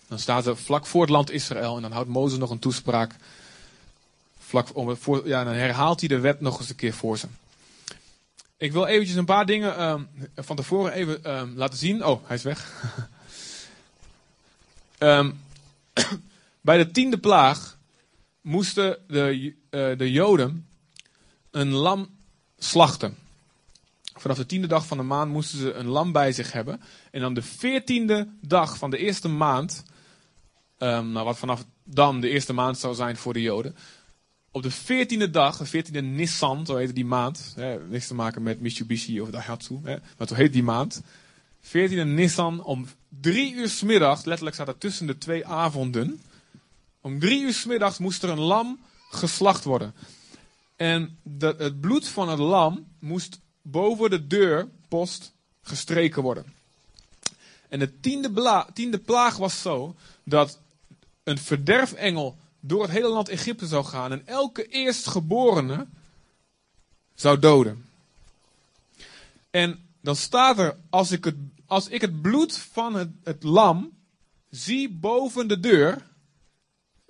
dan 0.08 0.20
staat 0.20 0.46
er 0.46 0.58
vlak 0.58 0.86
voor 0.86 1.02
het 1.02 1.10
land 1.10 1.32
Israël 1.32 1.76
en 1.76 1.82
dan 1.82 1.92
houdt 1.92 2.10
Mozes 2.10 2.40
nog 2.40 2.50
een 2.50 2.60
toespraak. 2.60 3.16
Vlak 4.40 4.76
om, 4.76 4.98
voor, 4.98 5.28
ja, 5.28 5.44
dan 5.44 5.54
herhaalt 5.54 6.00
hij 6.00 6.10
de 6.10 6.20
wet 6.20 6.42
nog 6.42 6.60
eens 6.60 6.70
een 6.70 6.76
keer 6.76 6.94
voor 6.94 7.18
ze. 7.18 7.28
Ik 8.58 8.72
wil 8.72 8.86
eventjes 8.86 9.18
een 9.18 9.26
paar 9.26 9.46
dingen 9.46 9.84
um, 9.84 10.08
van 10.36 10.56
tevoren 10.56 10.92
even 10.94 11.38
um, 11.38 11.54
laten 11.56 11.78
zien. 11.78 12.06
Oh, 12.06 12.28
hij 12.28 12.36
is 12.36 12.44
weg. 12.44 12.72
um, 15.00 15.42
bij 16.62 16.78
de 16.78 16.92
tiende 16.92 17.18
plaag 17.18 17.80
moesten 18.42 18.98
de, 19.08 19.54
uh, 19.70 19.98
de 19.98 20.12
Joden 20.12 20.68
een 21.52 21.72
lam 21.72 22.10
slachten. 22.58 23.16
Vanaf 24.14 24.38
de 24.38 24.46
tiende 24.46 24.68
dag 24.68 24.86
van 24.86 24.98
de 24.98 25.04
maand 25.04 25.32
moesten 25.32 25.60
ze 25.60 25.74
een 25.74 25.88
lam 25.88 26.12
bij 26.12 26.32
zich 26.32 26.52
hebben. 26.52 26.82
En 27.12 27.22
dan 27.22 27.34
de 27.34 27.42
veertiende 27.42 28.28
dag 28.42 28.78
van 28.78 28.90
de 28.90 28.98
eerste 28.98 29.28
maand, 29.28 29.84
um, 30.78 31.12
nou 31.12 31.26
wat 31.26 31.38
vanaf 31.38 31.66
dan 31.84 32.22
de 32.22 32.30
eerste 32.30 32.54
maand 32.54 32.78
zou 32.78 32.96
zijn 32.96 33.18
voor 33.18 33.34
de 33.34 33.42
Joden. 33.42 33.76
Op 34.52 34.64
de 34.64 34.72
veertiende 34.72 35.30
dag, 35.30 35.58
de 35.58 35.66
veertiende 35.66 36.02
Nissan, 36.02 36.66
zo 36.66 36.76
heette 36.76 36.94
die 36.94 37.06
maand. 37.06 37.54
Hè, 37.56 37.88
niks 37.88 38.08
te 38.08 38.14
maken 38.14 38.44
met 38.44 38.62
Mitsubishi 38.62 39.22
of 39.22 39.30
Daihatsu, 39.30 39.80
hè, 39.84 39.96
maar 40.18 40.28
zo 40.28 40.36
heet 40.36 40.54
die 40.54 40.64
maand. 40.64 41.02
Veertiende 41.62 42.06
Nissan 42.06 42.64
om 42.64 42.88
drie 43.10 43.54
uur 43.54 43.70
s 43.70 43.82
middags, 43.82 44.26
letterlijk 44.26 44.56
staat 44.56 44.68
er 44.68 44.78
tussen 44.78 45.08
de 45.08 45.18
twee 45.18 45.46
avonden. 45.46 46.22
Om 47.02 47.20
drie 47.20 47.42
uur 47.42 47.54
s 47.54 47.66
middags 47.66 47.98
moest 47.98 48.24
er 48.24 48.30
een 48.30 48.40
lam 48.40 48.80
geslacht 49.10 49.64
worden. 49.64 49.94
En 50.76 51.18
de, 51.24 51.56
het 51.58 51.82
bloed 51.82 52.08
van 52.08 52.30
het 52.30 52.40
lam 52.40 52.88
moest 53.00 53.40
boven 53.62 54.10
de 54.10 54.28
deurpost 54.28 55.34
gestreken 55.62 56.22
worden. 56.22 56.54
En 57.70 57.80
de 57.80 58.00
tiende, 58.74 59.00
plaag 59.00 59.38
was 59.38 59.62
zo 59.62 59.96
dat 60.24 60.60
een 61.24 61.38
verderfengel 61.38 62.38
door 62.60 62.82
het 62.82 62.92
hele 62.92 63.08
land 63.08 63.30
Egypte 63.30 63.68
zou 63.68 63.86
gaan 63.86 64.12
en 64.12 64.28
elke 64.28 64.66
eerstgeborene 64.66 65.88
zou 67.16 67.40
doden. 67.40 67.86
En 69.50 69.86
dan 70.02 70.16
staat 70.16 70.60
er, 70.60 70.78
als 70.90 71.12
ik 71.12 71.24
het, 71.24 71.36
als 71.66 71.88
ik 71.88 72.02
het 72.02 72.22
bloed 72.22 72.58
van 72.58 72.94
het, 72.94 73.10
het 73.24 73.44
lam 73.44 73.92
zie 74.50 74.90
boven 74.90 75.48
de 75.48 75.60
deur, 75.60 76.08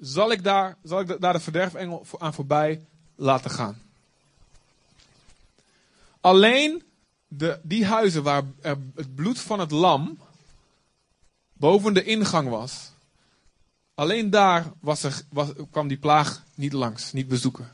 zal 0.02 0.32
ik 0.32 0.44
daar, 0.44 0.78
zal 0.84 1.00
ik 1.00 1.22
daar 1.22 1.34
de 1.34 1.40
verderfengel 1.40 2.06
aan 2.20 2.34
voorbij 2.34 2.86
laten 3.16 3.52
gaan. 3.52 3.82
Alleen 6.22 6.84
de, 7.28 7.60
die 7.64 7.86
huizen 7.86 8.24
waar 8.24 8.44
het 8.62 9.16
bloed 9.16 9.40
van 9.40 9.60
het 9.60 9.72
lam 9.72 10.20
boven 11.54 11.94
de 11.94 12.04
ingang 12.04 12.50
was, 12.50 12.92
alleen 13.96 14.30
daar 14.30 14.72
was 14.80 15.04
er, 15.04 15.22
was, 15.30 15.50
kwam 15.72 15.88
die 15.88 15.98
plaag 15.98 16.44
niet 16.56 16.74
langs, 16.74 17.14
niet 17.14 17.28
bezoeken. 17.28 17.72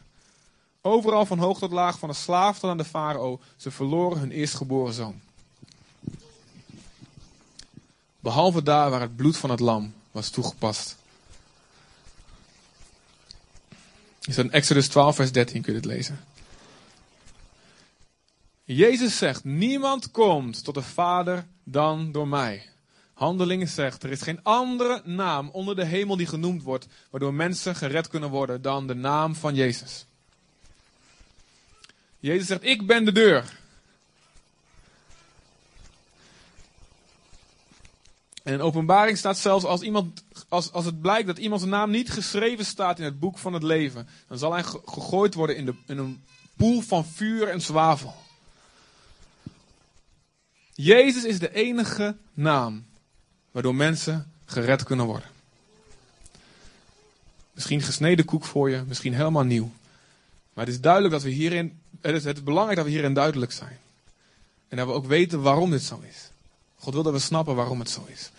Overal 0.81 1.25
van 1.25 1.39
hoog 1.39 1.59
tot 1.59 1.71
laag, 1.71 1.99
van 1.99 2.09
de 2.09 2.15
slaaf 2.15 2.59
tot 2.59 2.69
aan 2.69 2.77
de 2.77 2.85
farao, 2.85 3.39
ze 3.55 3.71
verloren 3.71 4.19
hun 4.19 4.31
eerstgeboren 4.31 4.93
zoon. 4.93 5.21
Behalve 8.19 8.63
daar 8.63 8.89
waar 8.89 9.01
het 9.01 9.15
bloed 9.15 9.37
van 9.37 9.49
het 9.49 9.59
lam 9.59 9.93
was 10.11 10.29
toegepast. 10.29 10.96
Is 14.27 14.37
in 14.37 14.51
Exodus 14.51 14.87
12, 14.87 15.15
vers 15.15 15.31
13 15.31 15.61
kun 15.61 15.73
je 15.73 15.79
het 15.79 15.87
lezen. 15.87 16.19
Jezus 18.63 19.17
zegt, 19.17 19.43
niemand 19.43 20.11
komt 20.11 20.63
tot 20.63 20.73
de 20.73 20.81
Vader 20.81 21.45
dan 21.63 22.11
door 22.11 22.27
mij. 22.27 22.69
Handelingen 23.13 23.67
zegt, 23.67 24.03
er 24.03 24.11
is 24.11 24.21
geen 24.21 24.43
andere 24.43 25.01
naam 25.05 25.49
onder 25.49 25.75
de 25.75 25.85
hemel 25.85 26.17
die 26.17 26.27
genoemd 26.27 26.63
wordt, 26.63 26.87
waardoor 27.09 27.33
mensen 27.33 27.75
gered 27.75 28.07
kunnen 28.07 28.29
worden 28.29 28.61
dan 28.61 28.87
de 28.87 28.93
naam 28.93 29.35
van 29.35 29.55
Jezus. 29.55 30.05
Jezus 32.19 32.47
zegt, 32.47 32.63
ik 32.63 32.87
ben 32.87 33.05
de 33.05 33.11
deur. 33.11 33.59
En 38.47 38.53
in 38.53 38.61
openbaring 38.61 39.17
staat 39.17 39.37
zelfs 39.37 39.65
als, 39.65 39.81
iemand, 39.81 40.23
als, 40.49 40.71
als 40.71 40.85
het 40.85 41.01
blijkt 41.01 41.27
dat 41.27 41.37
iemands 41.37 41.65
naam 41.65 41.89
niet 41.89 42.09
geschreven 42.09 42.65
staat 42.65 42.99
in 42.99 43.05
het 43.05 43.19
boek 43.19 43.37
van 43.37 43.53
het 43.53 43.63
leven, 43.63 44.07
dan 44.27 44.37
zal 44.37 44.53
hij 44.53 44.63
gegooid 44.63 45.33
worden 45.33 45.57
in, 45.57 45.65
de, 45.65 45.73
in 45.85 45.97
een 45.97 46.23
poel 46.55 46.81
van 46.81 47.05
vuur 47.05 47.47
en 47.47 47.61
zwavel. 47.61 48.15
Jezus 50.73 51.23
is 51.23 51.39
de 51.39 51.53
enige 51.53 52.15
naam 52.33 52.85
waardoor 53.51 53.75
mensen 53.75 54.31
gered 54.45 54.83
kunnen 54.83 55.05
worden. 55.05 55.29
Misschien 57.53 57.81
gesneden 57.81 58.25
koek 58.25 58.45
voor 58.45 58.69
je, 58.69 58.83
misschien 58.87 59.13
helemaal 59.13 59.43
nieuw. 59.43 59.71
Maar 60.53 60.65
het 60.65 60.73
is 60.73 60.81
duidelijk 60.81 61.13
dat 61.13 61.23
we 61.23 61.29
hierin, 61.29 61.79
het 62.01 62.15
is, 62.15 62.23
het 62.23 62.37
is 62.37 62.43
belangrijk 62.43 62.77
dat 62.77 62.85
we 62.85 62.91
hierin 62.91 63.13
duidelijk 63.13 63.51
zijn. 63.51 63.79
En 64.67 64.77
dat 64.77 64.87
we 64.87 64.93
ook 64.93 65.05
weten 65.05 65.41
waarom 65.41 65.69
dit 65.69 65.83
zo 65.83 66.01
is. 66.09 66.29
God 66.87 66.95
wil 66.95 67.05
dat 67.05 67.21
we 67.21 67.27
snappen 67.27 67.55
waarom 67.55 67.79
het 67.79 67.89
zo 67.89 68.07
is. 68.11 68.29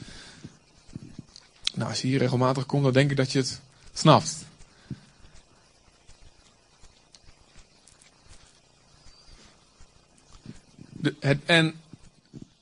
Nou, 1.74 1.88
als 1.88 2.00
je 2.00 2.06
hier 2.06 2.18
regelmatig 2.18 2.66
komt, 2.66 2.82
dan 2.82 2.92
denk 2.92 3.10
ik 3.10 3.16
dat 3.16 3.32
je 3.32 3.38
het 3.38 3.60
snapt. 3.92 4.36
De, 10.88 11.14
het, 11.20 11.38
en 11.44 11.80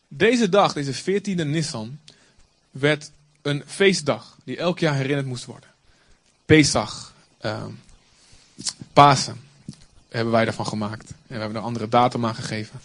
deze 0.09 0.49
dag, 0.49 0.73
deze 0.73 1.03
14e 1.03 1.47
Nissan, 1.47 1.99
werd 2.71 3.11
een 3.43 3.63
feestdag 3.67 4.37
die 4.45 4.57
elk 4.57 4.79
jaar 4.79 4.95
herinnerd 4.95 5.27
moest 5.27 5.45
worden. 5.45 5.71
Pesach, 6.45 7.15
uh, 7.41 7.67
Pasen, 8.93 9.41
hebben 10.09 10.33
wij 10.33 10.45
daarvan 10.45 10.67
gemaakt. 10.67 11.11
En 11.11 11.17
we 11.27 11.35
hebben 11.35 11.51
er 11.51 11.57
een 11.57 11.69
andere 11.69 11.89
datum 11.89 12.27
aan 12.27 12.35
gegeven. 12.35 12.81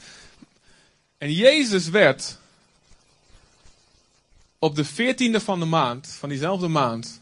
En 1.17 1.33
Jezus 1.33 1.89
werd 1.89 2.39
op 4.61 4.75
de 4.75 4.85
14e 4.85 5.43
van 5.43 5.59
de 5.59 5.65
maand, 5.65 6.07
van 6.07 6.29
diezelfde 6.29 6.67
maand, 6.67 7.21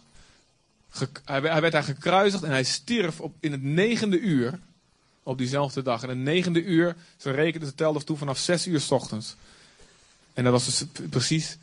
hij 1.26 1.42
werd 1.42 1.72
daar 1.72 1.84
gekruisigd 1.84 2.44
en 2.44 2.52
hij 2.52 2.64
stierf 2.64 3.20
op, 3.22 3.36
in 3.40 3.52
het 3.52 3.64
negende 3.64 4.20
uur 4.20 4.60
op 5.24 5.38
diezelfde 5.38 5.82
dag. 5.82 6.04
En 6.04 6.10
het 6.10 6.18
negende 6.18 6.64
uur, 6.64 6.96
ze 7.18 7.32
rekenen, 7.32 7.68
ze 7.68 7.76
telden 7.76 8.06
toe 8.06 8.18
vanaf 8.18 8.38
zes 8.38 8.68
uur 8.68 8.80
s 8.80 8.92
ochtends. 8.92 9.36
En 10.34 10.44
dat 10.44 10.54
was 10.54 10.66
dus 10.66 10.84
precies 11.10 11.58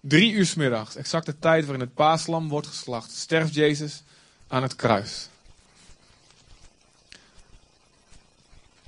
drie 0.00 0.32
uur 0.32 0.46
s 0.46 0.54
middags, 0.54 0.96
exact 0.96 1.26
de 1.26 1.38
tijd 1.38 1.64
waarin 1.64 1.84
het 1.84 1.94
paaslam 1.94 2.48
wordt 2.48 2.66
geslacht, 2.66 3.10
sterft 3.10 3.54
Jezus 3.54 4.02
aan 4.48 4.62
het 4.62 4.76
kruis. 4.76 5.28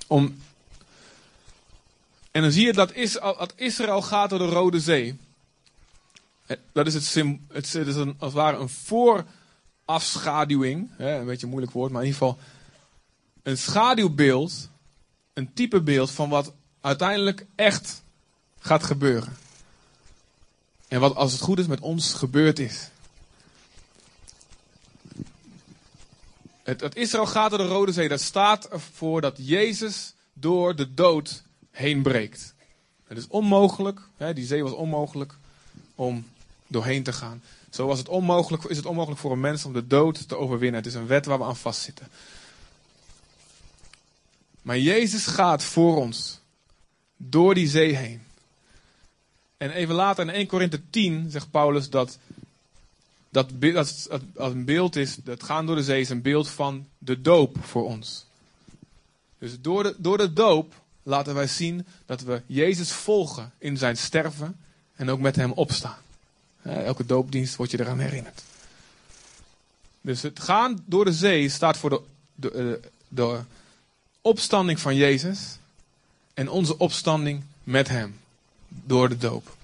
Om, 0.07 0.41
en 2.31 2.41
dan 2.41 2.51
zie 2.51 2.65
je 2.65 2.73
dat 2.73 2.93
Israël 3.55 4.01
gaat 4.01 4.29
door 4.29 4.39
de 4.39 4.45
Rode 4.45 4.79
Zee. 4.79 5.17
Dat 6.71 6.87
is, 6.87 6.93
het, 6.93 7.13
het, 7.47 7.73
is 7.73 7.95
een, 7.95 8.15
als 8.17 8.33
het 8.33 8.41
ware 8.41 8.57
een 8.57 8.69
voorafschaduwing. 8.69 10.89
Hè, 10.97 11.19
een 11.19 11.25
beetje 11.25 11.43
een 11.43 11.51
moeilijk 11.51 11.73
woord, 11.73 11.91
maar 11.91 12.01
in 12.01 12.07
ieder 12.07 12.21
geval 12.21 12.39
een 13.43 13.57
schaduwbeeld. 13.57 14.71
Een 15.33 15.53
typebeeld 15.53 16.11
van 16.11 16.29
wat 16.29 16.53
uiteindelijk 16.81 17.45
echt 17.55 18.03
gaat 18.59 18.83
gebeuren. 18.83 19.33
En 20.87 20.99
wat 20.99 21.15
als 21.15 21.31
het 21.31 21.41
goed 21.41 21.59
is 21.59 21.67
met 21.67 21.79
ons 21.79 22.13
gebeurd 22.13 22.59
is. 22.59 22.89
Het, 26.63 26.81
het 26.81 26.95
Israël 26.95 27.25
gaat 27.25 27.49
door 27.49 27.59
de 27.59 27.67
Rode 27.67 27.91
Zee. 27.91 28.07
Dat 28.07 28.21
staat 28.21 28.67
ervoor 28.67 29.21
dat 29.21 29.37
Jezus 29.37 30.13
door 30.33 30.75
de 30.75 30.93
dood 30.93 31.43
heen 31.71 32.01
breekt. 32.01 32.53
Het 33.07 33.17
is 33.17 33.27
onmogelijk, 33.27 33.99
hè, 34.17 34.33
die 34.33 34.45
zee 34.45 34.63
was 34.63 34.71
onmogelijk 34.71 35.37
om 35.95 36.27
doorheen 36.73 37.03
te 37.03 37.13
gaan. 37.13 37.43
Zo 37.69 37.87
was 37.87 37.97
het 37.97 38.09
onmogelijk, 38.09 38.63
is 38.63 38.77
het 38.77 38.85
onmogelijk 38.85 39.21
voor 39.21 39.31
een 39.31 39.39
mens 39.39 39.65
om 39.65 39.73
de 39.73 39.87
dood 39.87 40.27
te 40.27 40.37
overwinnen. 40.37 40.79
Het 40.79 40.89
is 40.89 40.93
een 40.93 41.07
wet 41.07 41.25
waar 41.25 41.37
we 41.37 41.43
aan 41.43 41.55
vastzitten. 41.55 42.07
Maar 44.61 44.79
Jezus 44.79 45.25
gaat 45.25 45.63
voor 45.63 45.95
ons 45.97 46.39
door 47.17 47.53
die 47.53 47.67
zee 47.67 47.95
heen. 47.95 48.21
En 49.57 49.71
even 49.71 49.95
later 49.95 50.27
in 50.27 50.33
1 50.33 50.47
Korinthe 50.47 50.81
10 50.89 51.31
zegt 51.31 51.51
Paulus 51.51 51.89
dat 51.89 52.17
dat, 53.33 53.49
dat, 53.59 53.89
een 54.33 54.65
beeld 54.65 54.95
is, 54.95 55.15
dat 55.15 55.43
gaan 55.43 55.65
door 55.65 55.75
de 55.75 55.83
zee 55.83 56.01
is 56.01 56.09
een 56.09 56.21
beeld 56.21 56.49
van 56.49 56.87
de 56.97 57.21
doop 57.21 57.57
voor 57.61 57.85
ons. 57.85 58.25
Dus 59.37 59.61
door 59.61 59.83
de, 59.83 59.95
door 59.97 60.17
de 60.17 60.33
doop 60.33 60.73
laten 61.03 61.33
wij 61.33 61.47
zien 61.47 61.85
dat 62.05 62.21
we 62.21 62.41
Jezus 62.45 62.91
volgen 62.91 63.51
in 63.57 63.77
zijn 63.77 63.97
sterven 63.97 64.59
en 64.95 65.09
ook 65.09 65.19
met 65.19 65.35
hem 65.35 65.51
opstaan. 65.51 66.02
Elke 66.63 67.05
doopdienst 67.05 67.55
wordt 67.55 67.71
je 67.71 67.79
eraan 67.79 67.99
herinnerd. 67.99 68.43
Dus 70.01 70.21
het 70.21 70.39
gaan 70.39 70.83
door 70.85 71.05
de 71.05 71.13
zee 71.13 71.49
staat 71.49 71.77
voor 71.77 71.89
de, 71.89 72.01
de, 72.35 72.51
eh, 72.51 72.89
de, 73.07 73.39
opstanding 74.21 74.79
van 74.79 74.95
Jezus 74.95 75.57
en 76.33 76.49
onze 76.49 76.77
opstanding 76.77 77.43
met 77.63 77.87
Hem 77.87 78.19
door 78.67 79.09
de 79.09 79.17
doop. 79.17 79.55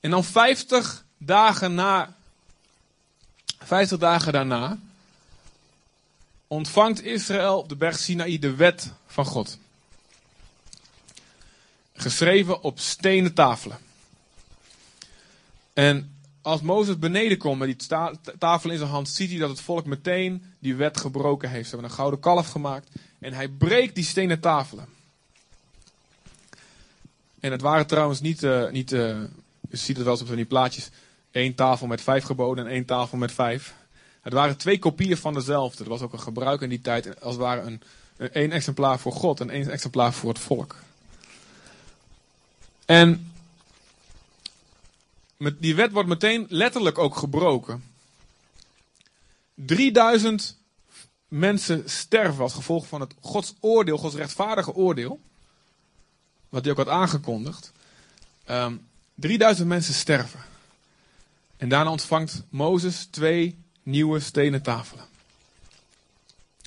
En 0.00 0.10
dan 0.10 0.24
50 0.24 1.04
dagen 1.18 1.74
na, 1.74 2.16
50 3.58 3.98
dagen 3.98 4.32
daarna, 4.32 4.78
ontvangt 6.46 7.02
Israël 7.02 7.58
op 7.58 7.68
de 7.68 7.76
berg 7.76 7.98
Sinaï 7.98 8.38
de 8.38 8.54
wet 8.54 8.92
van 9.06 9.24
God. 9.24 9.58
Geschreven 11.94 12.62
op 12.62 12.78
stenen 12.78 13.34
tafelen. 13.34 13.85
En 15.76 16.16
als 16.42 16.60
Mozes 16.60 16.98
beneden 16.98 17.38
komt 17.38 17.58
met 17.58 17.78
die 17.78 17.98
tafel 18.38 18.70
in 18.70 18.78
zijn 18.78 18.90
hand, 18.90 19.08
ziet 19.08 19.30
hij 19.30 19.38
dat 19.38 19.48
het 19.48 19.60
volk 19.60 19.86
meteen 19.86 20.44
die 20.58 20.74
wet 20.74 20.96
gebroken 20.96 21.50
heeft. 21.50 21.64
Ze 21.64 21.70
hebben 21.70 21.90
een 21.90 21.96
gouden 21.96 22.20
kalf 22.20 22.50
gemaakt 22.50 22.88
en 23.18 23.32
hij 23.32 23.48
breekt 23.48 23.94
die 23.94 24.04
stenen 24.04 24.40
tafelen. 24.40 24.88
En 27.40 27.50
het 27.50 27.60
waren 27.60 27.86
trouwens 27.86 28.20
niet, 28.20 28.42
uh, 28.42 28.70
niet 28.70 28.92
uh, 28.92 29.00
je 29.70 29.76
ziet 29.76 29.96
het 29.96 30.04
wel 30.04 30.12
eens 30.12 30.20
op 30.20 30.26
van 30.26 30.36
die 30.36 30.44
plaatjes, 30.44 30.90
één 31.30 31.54
tafel 31.54 31.86
met 31.86 32.00
vijf 32.00 32.24
geboden 32.24 32.66
en 32.66 32.72
één 32.72 32.84
tafel 32.84 33.18
met 33.18 33.32
vijf. 33.32 33.74
Het 34.20 34.32
waren 34.32 34.56
twee 34.56 34.78
kopieën 34.78 35.16
van 35.16 35.34
dezelfde. 35.34 35.84
Er 35.84 35.90
was 35.90 36.00
ook 36.00 36.12
een 36.12 36.20
gebruik 36.20 36.60
in 36.60 36.68
die 36.68 36.80
tijd, 36.80 37.20
als 37.20 37.34
het 37.34 37.42
ware 37.42 37.60
een, 37.60 37.82
een 38.16 38.32
één 38.32 38.50
exemplaar 38.52 38.98
voor 38.98 39.12
God 39.12 39.40
en 39.40 39.50
één 39.50 39.70
exemplaar 39.70 40.12
voor 40.12 40.28
het 40.28 40.38
volk. 40.38 40.76
En 42.84 43.30
die 45.58 45.74
wet 45.74 45.92
wordt 45.92 46.08
meteen 46.08 46.46
letterlijk 46.48 46.98
ook 46.98 47.16
gebroken. 47.16 47.84
3000 49.54 50.58
mensen 51.28 51.90
sterven 51.90 52.42
als 52.42 52.54
gevolg 52.54 52.86
van 52.86 53.00
het 53.00 53.14
Gods 53.20 53.54
oordeel, 53.60 53.98
Gods 53.98 54.14
rechtvaardige 54.14 54.74
oordeel. 54.74 55.20
Wat 56.48 56.62
hij 56.62 56.70
ook 56.70 56.78
had 56.78 56.88
aangekondigd. 56.88 57.72
Um, 58.48 58.54
ehm, 58.54 58.76
3000 59.14 59.68
mensen 59.68 59.94
sterven. 59.94 60.40
En 61.56 61.68
daarna 61.68 61.90
ontvangt 61.90 62.42
Mozes 62.48 63.04
twee 63.10 63.58
nieuwe 63.82 64.20
stenen 64.20 64.62
tafelen. 64.62 65.04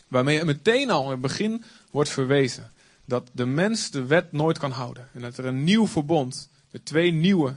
Waarmee 0.08 0.46
meteen 0.46 0.90
al 0.90 1.04
in 1.04 1.12
het 1.12 1.22
begin 1.22 1.64
wordt 1.92 2.10
verwezen 2.10 2.72
dat 3.06 3.30
de 3.32 3.46
mens 3.46 3.92
de 3.92 4.06
wet 4.06 4.32
nooit 4.32 4.58
kan 4.58 4.72
houden. 4.72 5.10
En 5.14 5.22
dat 5.22 5.38
er 5.38 5.46
een 5.46 5.64
nieuw 5.64 5.88
verbond 5.88 6.50
met 6.72 6.86
twee 6.86 7.12
nieuwe 7.12 7.56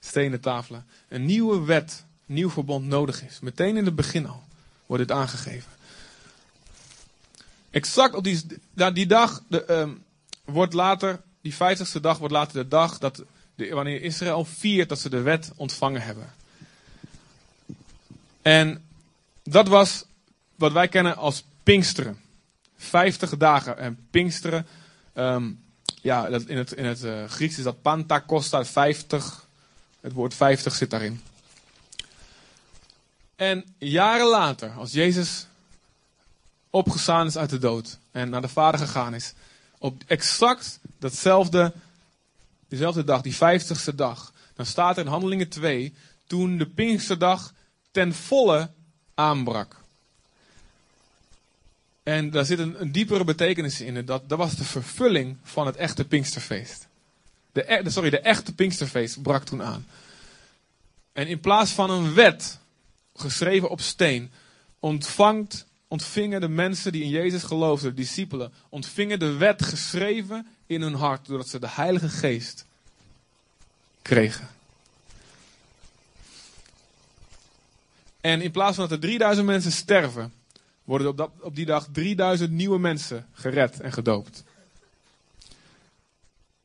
stenen 0.00 0.40
tafelen, 0.40 0.86
een 1.08 1.24
nieuwe 1.24 1.64
wet, 1.64 2.04
een 2.26 2.34
nieuw 2.34 2.50
verbond 2.50 2.86
nodig 2.86 3.22
is. 3.24 3.40
Meteen 3.40 3.76
in 3.76 3.84
het 3.84 3.96
begin 3.96 4.26
al 4.26 4.42
wordt 4.86 5.08
dit 5.08 5.16
aangegeven. 5.16 5.70
Exact 7.70 8.14
op 8.14 8.24
die, 8.24 8.46
die 8.92 9.06
dag 9.06 9.42
de, 9.48 9.72
um, 9.72 10.04
wordt 10.44 10.72
later, 10.72 11.20
die 11.40 11.54
vijftigste 11.54 12.00
dag 12.00 12.18
wordt 12.18 12.34
later 12.34 12.62
de 12.62 12.68
dag 12.68 12.98
dat 12.98 13.22
de, 13.54 13.68
wanneer 13.68 14.02
Israël 14.02 14.44
viert 14.44 14.88
dat 14.88 14.98
ze 14.98 15.08
de 15.08 15.20
wet 15.20 15.52
ontvangen 15.56 16.02
hebben. 16.02 16.32
En 18.42 18.84
dat 19.42 19.68
was 19.68 20.04
wat 20.54 20.72
wij 20.72 20.88
kennen 20.88 21.16
als 21.16 21.44
Pinksteren. 21.62 22.18
50 22.76 23.36
dagen. 23.36 23.78
En 23.78 24.06
Pinksteren, 24.10 24.66
um, 25.14 25.62
ja, 26.02 26.28
dat 26.28 26.42
in 26.42 26.56
het, 26.56 26.72
in 26.72 26.84
het 26.84 27.04
uh, 27.04 27.24
Grieks 27.24 27.58
is 27.58 27.64
dat 27.64 27.82
Pantacosta, 27.82 28.64
50. 28.64 29.48
Het 30.00 30.12
woord 30.12 30.34
50 30.34 30.74
zit 30.74 30.90
daarin. 30.90 31.22
En 33.36 33.64
jaren 33.78 34.26
later, 34.26 34.70
als 34.70 34.92
Jezus 34.92 35.46
opgestaan 36.70 37.26
is 37.26 37.36
uit 37.36 37.50
de 37.50 37.58
dood 37.58 37.98
en 38.10 38.30
naar 38.30 38.40
de 38.40 38.48
Vader 38.48 38.80
gegaan 38.80 39.14
is, 39.14 39.34
op 39.78 40.02
exact 40.06 40.78
datzelfde, 40.98 41.72
dezelfde 42.68 43.04
dag, 43.04 43.22
die 43.22 43.34
vijftigste 43.34 43.94
dag, 43.94 44.32
dan 44.54 44.66
staat 44.66 44.96
er 44.96 45.04
in 45.04 45.10
Handelingen 45.10 45.48
2, 45.48 45.94
toen 46.26 46.58
de 46.58 46.66
Pinksterdag 46.66 47.52
ten 47.90 48.14
volle 48.14 48.70
aanbrak. 49.14 49.80
En 52.02 52.30
daar 52.30 52.44
zit 52.44 52.58
een, 52.58 52.80
een 52.80 52.92
diepere 52.92 53.24
betekenis 53.24 53.80
in. 53.80 54.04
Dat, 54.04 54.28
dat 54.28 54.38
was 54.38 54.54
de 54.54 54.64
vervulling 54.64 55.36
van 55.42 55.66
het 55.66 55.76
echte 55.76 56.04
Pinksterfeest. 56.04 56.88
De, 57.52 57.72
e, 57.72 57.90
sorry, 57.90 58.10
de 58.10 58.20
echte 58.20 58.54
Pinksterfeest 58.54 59.22
brak 59.22 59.44
toen 59.44 59.62
aan. 59.62 59.86
En 61.12 61.26
in 61.26 61.40
plaats 61.40 61.70
van 61.70 61.90
een 61.90 62.14
wet, 62.14 62.58
geschreven 63.14 63.70
op 63.70 63.80
steen, 63.80 64.30
ontvangt, 64.78 65.66
ontvingen 65.88 66.40
de 66.40 66.48
mensen 66.48 66.92
die 66.92 67.02
in 67.02 67.08
Jezus 67.08 67.42
geloofden, 67.42 67.90
de 67.90 67.96
discipelen, 67.96 68.52
ontvingen 68.68 69.18
de 69.18 69.32
wet 69.32 69.62
geschreven 69.62 70.46
in 70.66 70.82
hun 70.82 70.94
hart, 70.94 71.26
doordat 71.26 71.48
ze 71.48 71.58
de 71.58 71.68
Heilige 71.68 72.08
Geest 72.08 72.66
kregen. 74.02 74.48
En 78.20 78.40
in 78.40 78.50
plaats 78.50 78.76
van 78.76 78.88
dat 78.88 78.92
er 78.92 79.00
3000 79.00 79.46
mensen 79.46 79.72
sterven, 79.72 80.32
worden 80.84 81.08
op, 81.08 81.16
dat, 81.16 81.30
op 81.40 81.56
die 81.56 81.66
dag 81.66 81.88
3000 81.92 82.50
nieuwe 82.50 82.78
mensen 82.78 83.26
gered 83.32 83.80
en 83.80 83.92
gedoopt. 83.92 84.44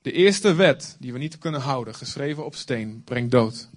De 0.06 0.12
eerste 0.12 0.54
wet 0.54 0.96
die 1.00 1.14
we 1.14 1.20
niet 1.20 1.38
kunnen 1.38 1.62
houden, 1.62 1.96
geschreven 1.96 2.46
op 2.46 2.56
steen, 2.56 3.02
brengt 3.06 3.32
dood. 3.32 3.68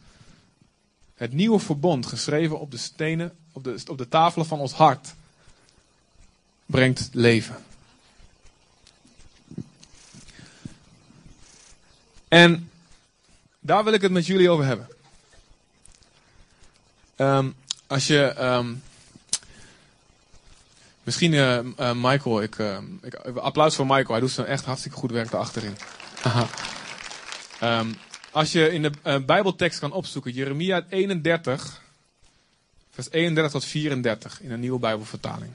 Het 1.15 1.33
nieuwe 1.33 1.59
verbond, 1.59 2.07
geschreven 2.07 2.61
op 2.61 2.71
de 2.71 2.77
stenen, 2.77 3.37
op 3.53 3.65
de, 3.65 3.83
op 3.87 3.99
de 3.99 4.09
tafelen 4.09 4.47
van 4.47 4.59
ons 4.59 4.73
hart, 4.73 5.15
brengt 6.67 7.09
leven. 7.13 7.57
En 12.29 12.71
daar 13.61 13.85
wil 13.85 13.93
ik 13.93 14.03
het 14.03 14.13
met 14.13 14.27
jullie 14.27 14.51
over 14.51 14.65
hebben. 14.65 14.89
Um, 17.17 17.55
als 17.87 18.07
je. 18.07 18.35
Um, 18.41 18.83
misschien, 21.03 21.33
uh, 21.33 21.59
uh, 21.81 21.93
Michael, 21.95 22.43
ik, 22.43 22.59
uh, 22.59 22.79
ik, 23.03 23.15
applaus 23.15 23.75
voor 23.75 23.87
Michael, 23.87 24.11
hij 24.11 24.21
doet 24.21 24.31
zo 24.31 24.43
echt 24.43 24.65
hartstikke 24.65 24.97
goed 24.97 25.11
werk 25.11 25.31
daarachterin. 25.31 25.77
Um, 27.63 27.95
als 28.31 28.53
je 28.53 28.73
in 28.73 28.83
de 28.83 29.23
Bijbeltekst 29.27 29.79
kan 29.79 29.93
opzoeken, 29.93 30.33
Jeremia 30.33 30.87
31, 30.89 31.83
vers 32.91 33.11
31 33.11 33.53
tot 33.53 33.65
34 33.65 34.41
in 34.43 34.51
een 34.51 34.61
nieuwe 34.61 34.79
Bijbelvertaling. 34.79 35.53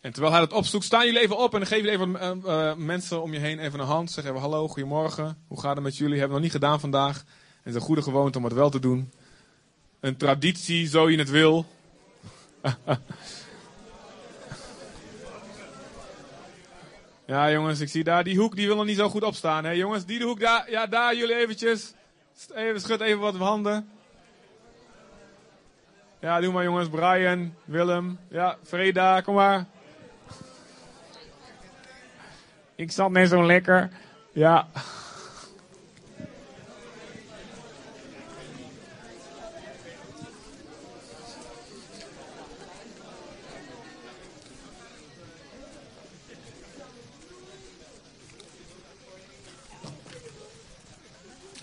En 0.00 0.12
terwijl 0.12 0.32
hij 0.32 0.40
dat 0.40 0.52
opzoekt, 0.52 0.84
staan 0.84 1.06
jullie 1.06 1.20
even 1.20 1.38
op 1.38 1.54
en 1.54 1.66
geef 1.66 1.84
je 1.84 1.90
even 1.90 2.84
mensen 2.84 3.22
om 3.22 3.32
je 3.32 3.38
heen 3.38 3.58
even 3.58 3.80
een 3.80 3.86
hand. 3.86 4.10
Zeg 4.10 4.24
even 4.24 4.40
hallo, 4.40 4.68
goedemorgen, 4.68 5.38
hoe 5.48 5.60
gaat 5.60 5.74
het 5.74 5.84
met 5.84 5.96
jullie? 5.96 6.18
Hebben 6.18 6.28
we 6.28 6.34
nog 6.34 6.42
niet 6.42 6.62
gedaan 6.62 6.80
vandaag. 6.80 7.16
Het 7.16 7.26
is 7.64 7.74
een 7.74 7.80
goede 7.80 8.02
gewoonte 8.02 8.38
om 8.38 8.44
het 8.44 8.52
wel 8.52 8.70
te 8.70 8.80
doen. 8.80 9.12
Een 10.00 10.16
traditie, 10.16 10.88
zo 10.88 11.10
je 11.10 11.18
het 11.18 11.30
wil. 11.30 11.66
ja, 17.26 17.50
jongens, 17.50 17.80
ik 17.80 17.88
zie 17.88 18.04
daar 18.04 18.24
die 18.24 18.38
hoek, 18.38 18.56
die 18.56 18.66
wil 18.66 18.76
nog 18.76 18.84
niet 18.84 18.96
zo 18.96 19.08
goed 19.08 19.22
opstaan. 19.22 19.64
Hè? 19.64 19.70
Jongens, 19.70 20.04
die 20.04 20.22
hoek 20.22 20.40
daar, 20.40 20.70
ja, 20.70 20.86
daar 20.86 21.14
jullie 21.14 21.36
eventjes. 21.36 21.94
Even 22.54 22.80
schud 22.80 23.00
even 23.00 23.20
wat 23.20 23.36
handen. 23.36 23.88
Ja, 26.20 26.40
doe 26.40 26.52
maar 26.52 26.64
jongens. 26.64 26.88
Brian, 26.88 27.54
Willem, 27.64 28.18
ja, 28.28 28.56
Freda, 28.62 29.20
kom 29.20 29.34
maar. 29.34 29.66
Ik 32.74 32.90
zat 32.90 33.10
net 33.10 33.28
zo 33.28 33.46
lekker. 33.46 33.90
Ja. 34.32 34.68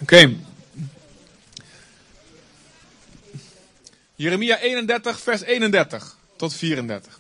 Oké. 0.02 0.36
Jeremia 4.16 4.60
31, 4.60 5.20
vers 5.20 5.42
31 5.42 6.18
tot 6.36 6.54
34. 6.54 7.20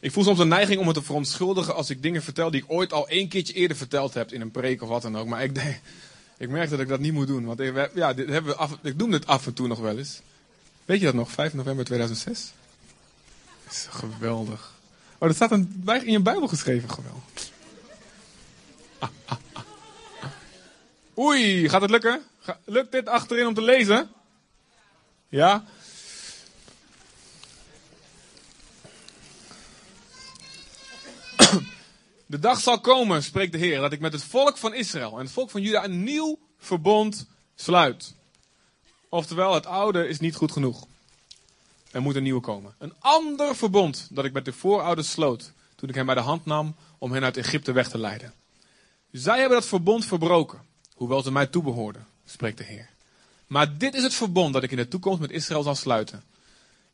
Ik 0.00 0.12
voel 0.12 0.24
soms 0.24 0.38
een 0.38 0.48
neiging 0.48 0.80
om 0.80 0.86
het 0.86 0.96
te 0.96 1.02
verontschuldigen 1.02 1.74
als 1.74 1.90
ik 1.90 2.02
dingen 2.02 2.22
vertel 2.22 2.50
die 2.50 2.62
ik 2.62 2.70
ooit 2.70 2.92
al 2.92 3.08
één 3.08 3.28
keertje 3.28 3.54
eerder 3.54 3.76
verteld 3.76 4.14
heb 4.14 4.32
in 4.32 4.40
een 4.40 4.50
preek 4.50 4.82
of 4.82 4.88
wat 4.88 5.02
dan 5.02 5.18
ook. 5.18 5.26
Maar 5.26 5.42
ik 5.42 5.54
denk, 5.54 5.80
ik 6.36 6.48
merk 6.48 6.70
dat 6.70 6.80
ik 6.80 6.88
dat 6.88 7.00
niet 7.00 7.12
moet 7.12 7.26
doen. 7.26 7.44
Want 7.44 7.60
ik, 7.60 7.90
ja, 7.94 8.12
dit 8.12 8.28
hebben 8.28 8.52
we 8.52 8.58
af, 8.58 8.78
ik 8.82 8.98
dit 9.10 9.26
af 9.26 9.46
en 9.46 9.54
toe 9.54 9.66
nog 9.66 9.78
wel 9.78 9.98
eens. 9.98 10.20
Weet 10.84 10.98
je 10.98 11.04
dat 11.04 11.14
nog? 11.14 11.30
5 11.30 11.54
november 11.54 11.84
2006? 11.84 12.52
Dat 13.64 13.72
is 13.72 13.86
geweldig. 13.90 14.72
Oh, 15.18 15.28
dat 15.28 15.36
staat 15.36 15.50
een, 15.50 15.82
in 15.84 16.12
je 16.12 16.20
Bijbel 16.20 16.48
geschreven 16.48 16.90
gewoon. 16.90 17.22
Oei, 21.18 21.68
gaat 21.68 21.80
het 21.80 21.90
lukken? 21.90 22.22
Lukt 22.64 22.92
dit 22.92 23.08
achterin 23.08 23.46
om 23.46 23.54
te 23.54 23.62
lezen? 23.62 24.10
Ja? 25.28 25.64
De 32.34 32.40
dag 32.40 32.60
zal 32.60 32.80
komen, 32.80 33.22
spreekt 33.22 33.52
de 33.52 33.58
Heer, 33.58 33.80
dat 33.80 33.92
ik 33.92 34.00
met 34.00 34.12
het 34.12 34.24
volk 34.24 34.56
van 34.56 34.74
Israël 34.74 35.12
en 35.12 35.24
het 35.24 35.30
volk 35.30 35.50
van 35.50 35.62
Juda 35.62 35.84
een 35.84 36.02
nieuw 36.02 36.38
verbond 36.58 37.26
sluit. 37.54 38.14
Oftewel, 39.08 39.54
het 39.54 39.66
oude 39.66 40.08
is 40.08 40.20
niet 40.20 40.34
goed 40.34 40.52
genoeg. 40.52 40.86
Er 41.90 42.02
moet 42.02 42.14
een 42.14 42.22
nieuwe 42.22 42.40
komen. 42.40 42.74
Een 42.78 42.94
ander 42.98 43.56
verbond 43.56 44.08
dat 44.10 44.24
ik 44.24 44.32
met 44.32 44.44
de 44.44 44.52
voorouders 44.52 45.10
sloot 45.10 45.52
toen 45.74 45.88
ik 45.88 45.94
hen 45.94 46.06
bij 46.06 46.14
de 46.14 46.20
hand 46.20 46.44
nam 46.44 46.76
om 46.98 47.12
hen 47.12 47.24
uit 47.24 47.36
Egypte 47.36 47.72
weg 47.72 47.88
te 47.88 47.98
leiden. 47.98 48.32
Zij 49.10 49.38
hebben 49.38 49.58
dat 49.58 49.68
verbond 49.68 50.04
verbroken, 50.04 50.62
hoewel 50.94 51.22
ze 51.22 51.32
mij 51.32 51.46
toebehoorden, 51.46 52.06
spreekt 52.24 52.58
de 52.58 52.64
Heer. 52.64 52.88
Maar 53.46 53.78
dit 53.78 53.94
is 53.94 54.02
het 54.02 54.14
verbond 54.14 54.52
dat 54.52 54.62
ik 54.62 54.70
in 54.70 54.76
de 54.76 54.88
toekomst 54.88 55.20
met 55.20 55.30
Israël 55.30 55.62
zal 55.62 55.74
sluiten. 55.74 56.22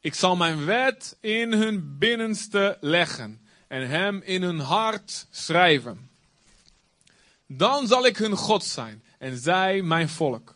Ik 0.00 0.14
zal 0.14 0.36
mijn 0.36 0.64
wet 0.64 1.16
in 1.20 1.52
hun 1.52 1.98
binnenste 1.98 2.78
leggen 2.80 3.40
en 3.70 3.88
hem 3.88 4.22
in 4.24 4.42
hun 4.42 4.58
hart 4.58 5.26
schrijven. 5.30 6.10
Dan 7.46 7.86
zal 7.86 8.06
ik 8.06 8.16
hun 8.16 8.36
God 8.36 8.64
zijn 8.64 9.02
en 9.18 9.36
zij 9.36 9.82
mijn 9.82 10.08
volk. 10.08 10.54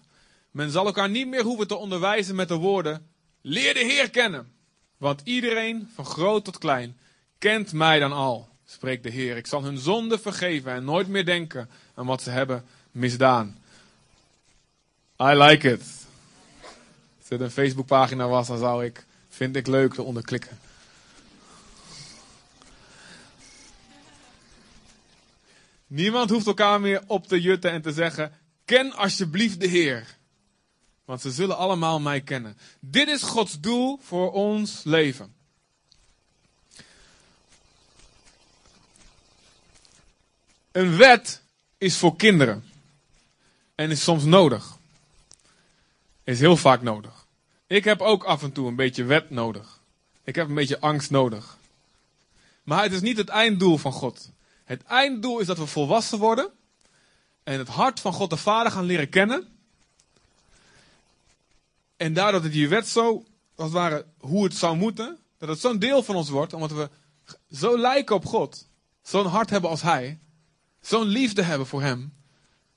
Men 0.51 0.71
zal 0.71 0.87
elkaar 0.87 1.11
niet 1.11 1.29
meer 1.29 1.43
hoeven 1.43 1.67
te 1.67 1.77
onderwijzen 1.77 2.35
met 2.35 2.49
de 2.49 2.55
woorden: 2.55 3.07
Leer 3.41 3.75
de 3.75 3.85
Heer 3.85 4.11
kennen. 4.11 4.53
Want 4.97 5.21
iedereen, 5.25 5.89
van 5.95 6.05
groot 6.05 6.45
tot 6.45 6.59
klein, 6.59 6.99
kent 7.39 7.73
mij 7.73 7.99
dan 7.99 8.13
al, 8.13 8.49
spreekt 8.65 9.03
de 9.03 9.11
Heer. 9.11 9.37
Ik 9.37 9.47
zal 9.47 9.63
hun 9.63 9.79
zonde 9.79 10.19
vergeven 10.19 10.73
en 10.73 10.85
nooit 10.85 11.09
meer 11.09 11.25
denken 11.25 11.71
aan 11.95 12.07
wat 12.07 12.23
ze 12.23 12.31
hebben 12.31 12.65
misdaan. 12.91 13.59
I 15.21 15.35
like 15.35 15.71
it. 15.71 16.07
Als 17.19 17.29
het 17.29 17.41
een 17.41 17.51
Facebookpagina 17.51 18.29
was, 18.29 18.47
dan 18.47 18.59
zou 18.59 18.85
ik, 18.85 19.05
vind 19.29 19.57
ik 19.57 19.67
leuk, 19.67 19.97
eronder 19.97 20.25
klikken. 20.25 20.59
Niemand 25.95 26.31
hoeft 26.31 26.47
elkaar 26.47 26.81
meer 26.81 27.03
op 27.07 27.27
te 27.27 27.41
jutten 27.41 27.71
en 27.71 27.83
te 27.83 27.93
zeggen: 27.93 28.33
Ken 28.65 28.93
alsjeblieft 28.93 29.61
de 29.61 29.67
Heer. 29.67 30.17
Want 31.05 31.21
ze 31.21 31.31
zullen 31.31 31.57
allemaal 31.57 32.01
mij 32.01 32.21
kennen. 32.21 32.57
Dit 32.81 33.09
is 33.09 33.23
Gods 33.23 33.61
doel 33.61 34.01
voor 34.03 34.33
ons 34.33 34.81
leven. 34.85 35.35
Een 40.73 40.97
wet 40.97 41.43
is 41.79 41.97
voor 41.97 42.17
kinderen. 42.17 42.65
En 43.75 43.91
is 43.91 44.03
soms 44.03 44.25
nodig. 44.25 44.77
Is 46.25 46.41
heel 46.41 46.57
vaak 46.57 46.83
nodig. 46.83 47.27
Ik 47.67 47.85
heb 47.85 48.01
ook 48.01 48.25
af 48.25 48.43
en 48.43 48.53
toe 48.53 48.69
een 48.69 48.77
beetje 48.77 49.05
wet 49.05 49.31
nodig. 49.31 49.81
Ik 50.25 50.35
heb 50.35 50.49
een 50.49 50.55
beetje 50.55 50.81
angst 50.81 51.11
nodig. 51.11 51.59
Maar 52.63 52.83
het 52.83 52.93
is 52.93 53.01
niet 53.01 53.17
het 53.17 53.29
einddoel 53.29 53.77
van 53.77 53.93
God. 53.93 54.33
Het 54.65 54.83
einddoel 54.83 55.39
is 55.39 55.47
dat 55.47 55.59
we 55.59 55.67
volwassen 55.67 56.19
worden. 56.19 56.51
En 57.43 57.59
het 57.59 57.69
hart 57.69 58.01
van 58.01 58.13
God 58.13 58.31
de 58.31 58.37
Vader 58.37 58.73
gaan 58.73 58.85
leren 58.85 59.09
kennen. 59.09 59.49
En 61.97 62.13
daardoor 62.13 62.43
dat 62.43 62.53
die 62.53 62.69
wet 62.69 62.89
zo, 62.89 63.25
als 63.55 63.67
het 63.67 63.73
ware, 63.73 64.07
hoe 64.19 64.45
het 64.45 64.55
zou 64.55 64.77
moeten. 64.77 65.19
Dat 65.39 65.49
het 65.49 65.61
zo'n 65.61 65.79
deel 65.79 66.03
van 66.03 66.17
ons 66.17 66.29
wordt. 66.29 66.53
Omdat 66.53 66.73
we 66.73 66.91
zo 67.51 67.79
lijken 67.79 68.15
op 68.15 68.27
God. 68.27 68.69
Zo'n 69.03 69.27
hart 69.27 69.51
hebben 69.51 69.71
als 69.71 69.83
Hij. 69.83 70.19
Zo'n 70.81 71.07
liefde 71.07 71.43
hebben 71.43 71.67
voor 71.67 71.83
Hem. 71.83 72.15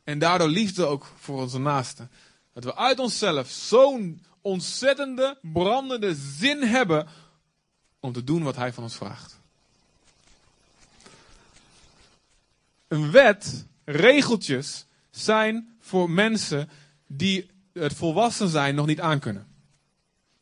En 0.03 0.19
daardoor 0.19 0.47
liefde 0.49 0.85
ook 0.85 1.11
voor 1.19 1.41
onze 1.41 1.59
naasten. 1.59 2.11
Dat 2.53 2.63
we 2.63 2.75
uit 2.75 2.99
onszelf 2.99 3.49
zo'n 3.49 4.23
ontzettende, 4.41 5.37
brandende 5.41 6.15
zin 6.15 6.61
hebben 6.61 7.07
om 7.99 8.13
te 8.13 8.23
doen 8.23 8.43
wat 8.43 8.55
Hij 8.55 8.73
van 8.73 8.83
ons 8.83 8.95
vraagt. 8.95 9.36
Een 12.87 13.11
wet, 13.11 13.65
regeltjes, 13.85 14.85
zijn 15.11 15.77
voor 15.79 16.09
mensen 16.09 16.69
die 17.07 17.49
het 17.73 17.93
volwassen 17.93 18.49
zijn 18.49 18.75
nog 18.75 18.85
niet 18.85 19.01
aankunnen. 19.01 19.47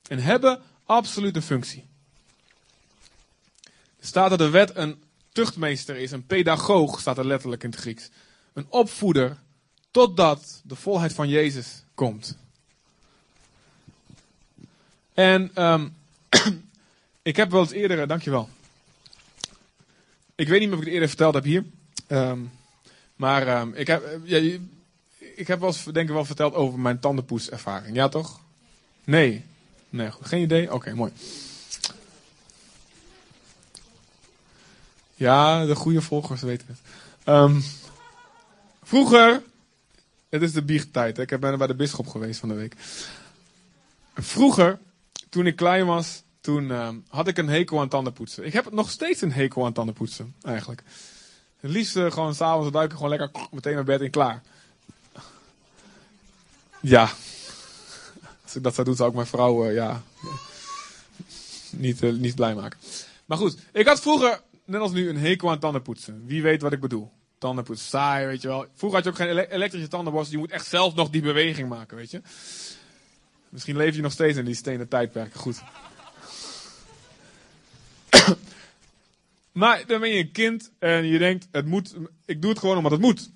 En 0.08 0.20
hebben 0.20 0.62
absoluut 0.84 1.36
een 1.36 1.42
functie. 1.42 1.86
Er 4.00 4.06
staat 4.06 4.30
dat 4.30 4.40
de 4.40 4.50
wet 4.50 4.76
een 4.76 5.04
tuchtmeester 5.32 5.96
is, 5.96 6.12
een 6.12 6.26
pedagoog, 6.26 7.00
staat 7.00 7.18
er 7.18 7.26
letterlijk 7.26 7.64
in 7.64 7.70
het 7.70 7.80
Grieks. 7.80 8.10
Een 8.54 8.66
opvoeder, 8.70 9.38
totdat 9.92 10.62
de 10.64 10.76
volheid 10.76 11.14
van 11.14 11.30
Jezus 11.30 11.84
komt. 11.94 12.38
En 15.14 15.64
um, 15.64 15.96
ik 17.22 17.36
heb 17.36 17.52
wel 17.52 17.62
eens 17.62 17.72
eerder, 17.72 18.08
dankjewel. 18.08 18.50
Ik 20.36 20.48
weet 20.48 20.60
niet 20.60 20.72
of 20.72 20.78
ik 20.78 20.84
het 20.84 20.94
eerder 20.94 21.08
verteld 21.08 21.34
heb 21.34 21.44
hier. 21.44 21.66
Um, 22.08 22.52
maar 23.16 23.62
um, 23.62 23.74
ik, 23.74 23.88
heb, 23.88 24.20
ja, 24.24 24.58
ik 25.36 25.48
heb 25.48 25.60
wel 25.60 25.74
denk 25.92 26.08
ik 26.08 26.14
wel 26.14 26.26
verteld 26.26 26.54
over 26.54 26.80
mijn 26.80 27.00
tandenpoetservaring. 27.00 27.96
Ja 27.96 28.10
toch? 28.10 28.40
Nee. 29.04 29.46
Nee, 29.90 30.10
geen 30.22 30.42
idee? 30.42 30.74
Oké, 30.74 30.94
mooi. 30.94 31.12
Ja, 35.16 35.66
de 35.66 35.76
goede 35.76 36.02
volgers 36.02 36.42
weten 36.42 36.68
het. 36.68 36.80
Um, 37.26 37.64
vroeger, 38.84 39.42
het 40.30 40.42
is 40.42 40.54
de 40.54 40.64
biechttijd. 40.64 41.20
Ik 41.20 41.40
ben 41.40 41.58
bij 41.58 41.68
de 41.68 41.76
bisschop 41.76 42.08
geweest 42.08 42.40
van 42.40 42.50
de 42.50 42.56
week. 42.56 42.76
Vroeger, 44.16 44.80
toen 45.30 45.46
ik 45.46 45.56
klein 45.56 45.86
was, 45.86 46.24
toen 46.42 46.72
had 47.08 47.28
ik 47.28 47.38
een 47.38 47.50
hekel 47.50 47.80
aan 47.80 47.90
tandenpoetsen. 47.90 48.46
Ik 48.46 48.54
heb 48.54 48.72
nog 48.72 48.90
steeds 48.90 49.22
een 49.22 49.32
hekel 49.32 49.66
aan 49.66 49.74
tandenpoetsen, 49.74 50.36
eigenlijk. 50.42 50.84
Het 51.66 51.74
liefst 51.74 51.96
uh, 51.96 52.12
gewoon 52.12 52.36
s'avonds 52.36 52.72
duiken, 52.72 52.98
gewoon 52.98 53.18
lekker 53.18 53.48
meteen 53.52 53.74
naar 53.74 53.84
bed 53.84 54.02
en 54.02 54.10
klaar. 54.10 54.42
Ja. 56.82 57.10
Als 58.44 58.56
ik 58.56 58.64
dat 58.64 58.74
zou 58.74 58.88
doen, 58.88 58.96
zou 58.96 59.10
ik 59.10 59.16
mijn 59.16 59.28
vrouw, 59.28 59.68
uh, 59.68 59.74
ja, 59.74 60.02
niet, 61.70 62.02
uh, 62.02 62.14
niet 62.14 62.36
blij 62.36 62.56
maken. 62.56 62.80
Maar 63.26 63.38
goed, 63.38 63.58
ik 63.72 63.88
had 63.88 64.02
vroeger 64.02 64.42
net 64.66 64.82
als 64.82 64.92
nu, 64.92 65.10
een 65.10 65.18
hekel 65.18 65.50
aan 65.50 65.60
tandenpoetsen. 65.60 66.24
Wie 66.26 66.42
weet 66.42 66.62
wat 66.62 66.74
ik 66.74 66.80
bedoel. 66.80 67.12
Tandenpoetsen, 67.38 67.88
saai, 67.88 68.26
weet 68.26 68.42
je 68.42 68.48
wel. 68.48 68.66
Vroeger 68.76 69.04
had 69.04 69.16
je 69.16 69.24
ook 69.24 69.30
geen 69.30 69.48
elektrische 69.52 69.88
tandenborstel. 69.88 70.34
Je 70.34 70.40
moet 70.40 70.52
echt 70.52 70.68
zelf 70.68 70.96
nog 70.96 71.10
die 71.10 71.22
beweging 71.22 71.70
maken, 71.70 71.98
weet 71.98 72.12
je. 72.12 72.22
Misschien 73.50 73.78
leef 73.78 73.96
je 73.96 74.02
nog 74.02 74.12
steeds 74.12 74.38
in 74.38 74.46
die 74.46 74.56
stenen 74.56 74.88
tijdperken. 74.88 75.40
Goed. 75.40 75.62
Maar 79.56 79.86
dan 79.88 80.00
ben 80.00 80.10
je 80.10 80.20
een 80.20 80.32
kind 80.32 80.72
en 80.80 81.06
je 81.06 81.18
denkt, 81.18 81.48
het 81.52 81.66
moet, 81.66 81.96
ik 82.26 82.42
doe 82.42 82.50
het 82.50 82.60
gewoon 82.60 82.78
omdat 82.78 82.92
het 82.92 83.02
moet. 83.02 83.32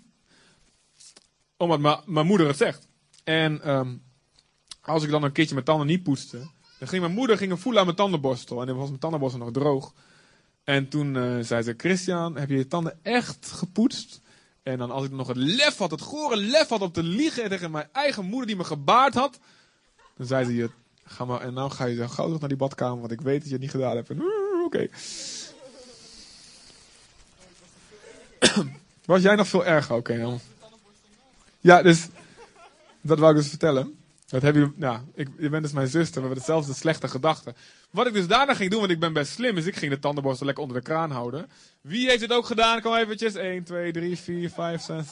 Omdat 1.57 2.05
mijn 2.05 2.25
moeder 2.25 2.47
het 2.47 2.57
zegt. 2.57 2.87
En 3.23 3.69
um, 3.69 4.03
als 4.81 5.03
ik 5.03 5.09
dan 5.09 5.23
een 5.23 5.31
keertje 5.31 5.53
mijn 5.53 5.65
tanden 5.65 5.87
niet 5.87 6.03
poetste, 6.03 6.37
dan 6.79 6.87
ging 6.87 7.01
mijn 7.01 7.13
moeder 7.13 7.57
voelen 7.57 7.79
aan 7.79 7.85
mijn 7.85 7.97
tandenborstel. 7.97 8.61
En 8.61 8.67
dan 8.67 8.77
was 8.77 8.87
mijn 8.87 8.99
tandenborstel 8.99 9.43
nog 9.43 9.51
droog. 9.53 9.93
En 10.63 10.89
toen 10.89 11.15
uh, 11.15 11.37
zei 11.41 11.61
ze, 11.61 11.73
Christian, 11.77 12.37
heb 12.37 12.49
je 12.49 12.57
je 12.57 12.67
tanden 12.67 12.99
echt 13.01 13.51
gepoetst? 13.51 14.21
En 14.63 14.77
dan 14.77 14.91
als 14.91 15.05
ik 15.05 15.11
nog 15.11 15.27
het 15.27 15.37
lef 15.37 15.77
had, 15.77 15.91
het 15.91 16.01
gore 16.01 16.37
lef 16.37 16.67
had 16.67 16.81
om 16.81 16.91
te 16.91 17.03
liegen 17.03 17.49
tegen 17.49 17.71
mijn 17.71 17.89
eigen 17.91 18.25
moeder 18.25 18.47
die 18.47 18.55
me 18.55 18.63
gebaard 18.63 19.13
had. 19.13 19.39
Dan 20.17 20.27
zei 20.27 20.45
ze, 20.45 20.55
je, 20.55 20.69
ga 21.03 21.25
maar, 21.25 21.41
en 21.41 21.53
nou 21.53 21.71
ga 21.71 21.85
je 21.85 21.95
zo 21.95 22.07
gauw 22.07 22.25
terug 22.25 22.39
naar 22.39 22.49
die 22.49 22.57
badkamer, 22.57 22.99
want 22.99 23.11
ik 23.11 23.21
weet 23.21 23.39
dat 23.39 23.47
je 23.47 23.53
het 23.53 23.61
niet 23.61 23.71
gedaan 23.71 23.95
hebt. 23.95 24.11
Oké. 24.65 24.87
Was 29.05 29.21
jij 29.21 29.35
nog 29.35 29.47
veel 29.47 29.65
erger? 29.65 29.95
Oké 29.95 30.13
okay. 30.13 30.39
Ja, 31.59 31.81
dus 31.81 32.07
dat 33.01 33.19
wou 33.19 33.31
ik 33.31 33.37
dus 33.37 33.49
vertellen. 33.49 33.97
Dat 34.27 34.41
heb 34.41 34.55
je, 34.55 34.71
ja, 34.77 35.03
ik, 35.13 35.27
je 35.37 35.49
bent 35.49 35.63
dus 35.63 35.71
mijn 35.71 35.87
zuster, 35.87 36.21
we 36.21 36.27
hebben 36.27 36.37
dezelfde 36.37 36.73
slechte 36.73 37.07
gedachten. 37.07 37.55
Wat 37.89 38.07
ik 38.07 38.13
dus 38.13 38.27
daarna 38.27 38.53
ging 38.53 38.71
doen, 38.71 38.79
want 38.79 38.91
ik 38.91 38.99
ben 38.99 39.13
best 39.13 39.31
slim, 39.31 39.57
is 39.57 39.65
ik 39.65 39.75
ging 39.75 39.91
de 39.91 39.99
tandenborstel 39.99 40.45
lekker 40.45 40.63
onder 40.63 40.79
de 40.79 40.83
kraan 40.83 41.11
houden. 41.11 41.49
Wie 41.81 42.09
heeft 42.09 42.21
het 42.21 42.33
ook 42.33 42.45
gedaan? 42.45 42.81
Kom 42.81 42.95
eventjes. 42.95 43.33
1, 43.33 43.63
2, 43.63 43.91
3, 43.91 44.17
4, 44.17 44.49
5, 44.49 44.81
6. 44.81 45.05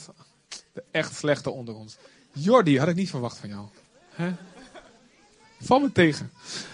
De 0.74 0.84
echt 0.92 1.16
slechte 1.16 1.50
onder 1.50 1.76
ons. 1.76 1.98
Jordi, 2.32 2.80
had 2.80 2.88
ik 2.88 2.96
niet 2.96 3.10
verwacht 3.10 3.38
van 3.38 3.50
jou. 3.50 3.66
Hè? 4.10 4.32
Val 5.62 5.80
me 5.80 5.92
tegen. 5.92 6.32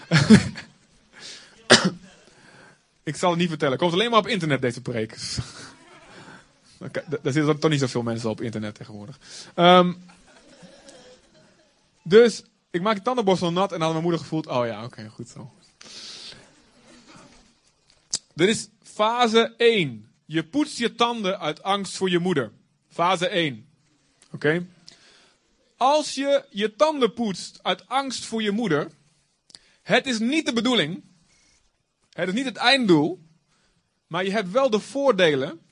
ik 3.02 3.16
zal 3.16 3.30
het 3.30 3.38
niet 3.38 3.48
vertellen. 3.48 3.78
Komt 3.78 3.92
alleen 3.92 4.10
maar 4.10 4.18
op 4.18 4.26
internet 4.26 4.60
deze 4.60 4.80
preek. 4.80 5.16
Daar 6.92 7.32
zitten 7.32 7.58
toch 7.58 7.70
niet 7.70 7.80
zoveel 7.80 8.02
mensen 8.02 8.30
op 8.30 8.40
internet 8.40 8.74
tegenwoordig. 8.74 9.18
Um, 9.56 10.04
dus 12.02 12.42
ik 12.70 12.82
maak 12.82 12.96
de 12.96 13.02
tandenborstel 13.02 13.52
nat 13.52 13.72
en 13.72 13.80
had 13.80 13.90
mijn 13.90 14.02
moeder 14.02 14.20
gevoeld, 14.20 14.46
oh 14.46 14.66
ja, 14.66 14.84
oké, 14.84 15.08
goed 15.08 15.28
zo. 15.28 15.52
Er 18.36 18.48
is 18.48 18.68
fase 18.82 19.54
1. 19.56 20.08
Je 20.24 20.44
poetst 20.44 20.78
je 20.78 20.94
tanden 20.94 21.40
uit 21.40 21.62
angst 21.62 21.96
voor 21.96 22.10
je 22.10 22.18
moeder. 22.18 22.52
Fase 22.88 23.28
1. 23.28 23.66
Oké? 24.32 24.66
Als 25.76 26.14
je 26.14 26.44
je 26.50 26.74
tanden 26.74 27.12
poetst 27.12 27.58
uit 27.62 27.88
angst 27.88 28.24
voor 28.24 28.42
je 28.42 28.50
moeder, 28.50 28.90
het 29.82 30.06
is 30.06 30.18
niet 30.18 30.46
de 30.46 30.52
bedoeling, 30.52 31.04
het 32.10 32.28
is 32.28 32.34
niet 32.34 32.44
het 32.44 32.56
einddoel, 32.56 33.22
maar 34.06 34.24
je 34.24 34.30
hebt 34.30 34.50
wel 34.50 34.70
de 34.70 34.80
voordelen 34.80 35.63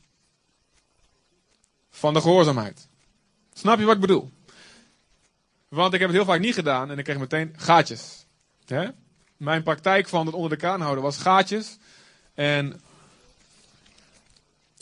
van 1.93 2.15
de 2.15 2.21
gehoorzaamheid. 2.21 2.89
Snap 3.53 3.79
je 3.79 3.85
wat 3.85 3.95
ik 3.95 4.01
bedoel? 4.01 4.31
Want 5.69 5.95
ik 5.95 6.01
heb 6.01 6.09
het 6.09 6.19
heel 6.19 6.27
vaak 6.27 6.41
niet 6.41 6.55
gedaan 6.55 6.91
en 6.91 6.99
ik 6.99 7.05
kreeg 7.05 7.19
meteen 7.19 7.55
gaatjes. 7.57 8.27
Mijn 9.37 9.63
praktijk 9.63 10.09
van 10.09 10.27
het 10.27 10.35
onder 10.35 10.51
de 10.51 10.57
kraan 10.57 10.81
houden 10.81 11.05
was 11.05 11.17
gaatjes. 11.17 11.79
En 12.35 12.81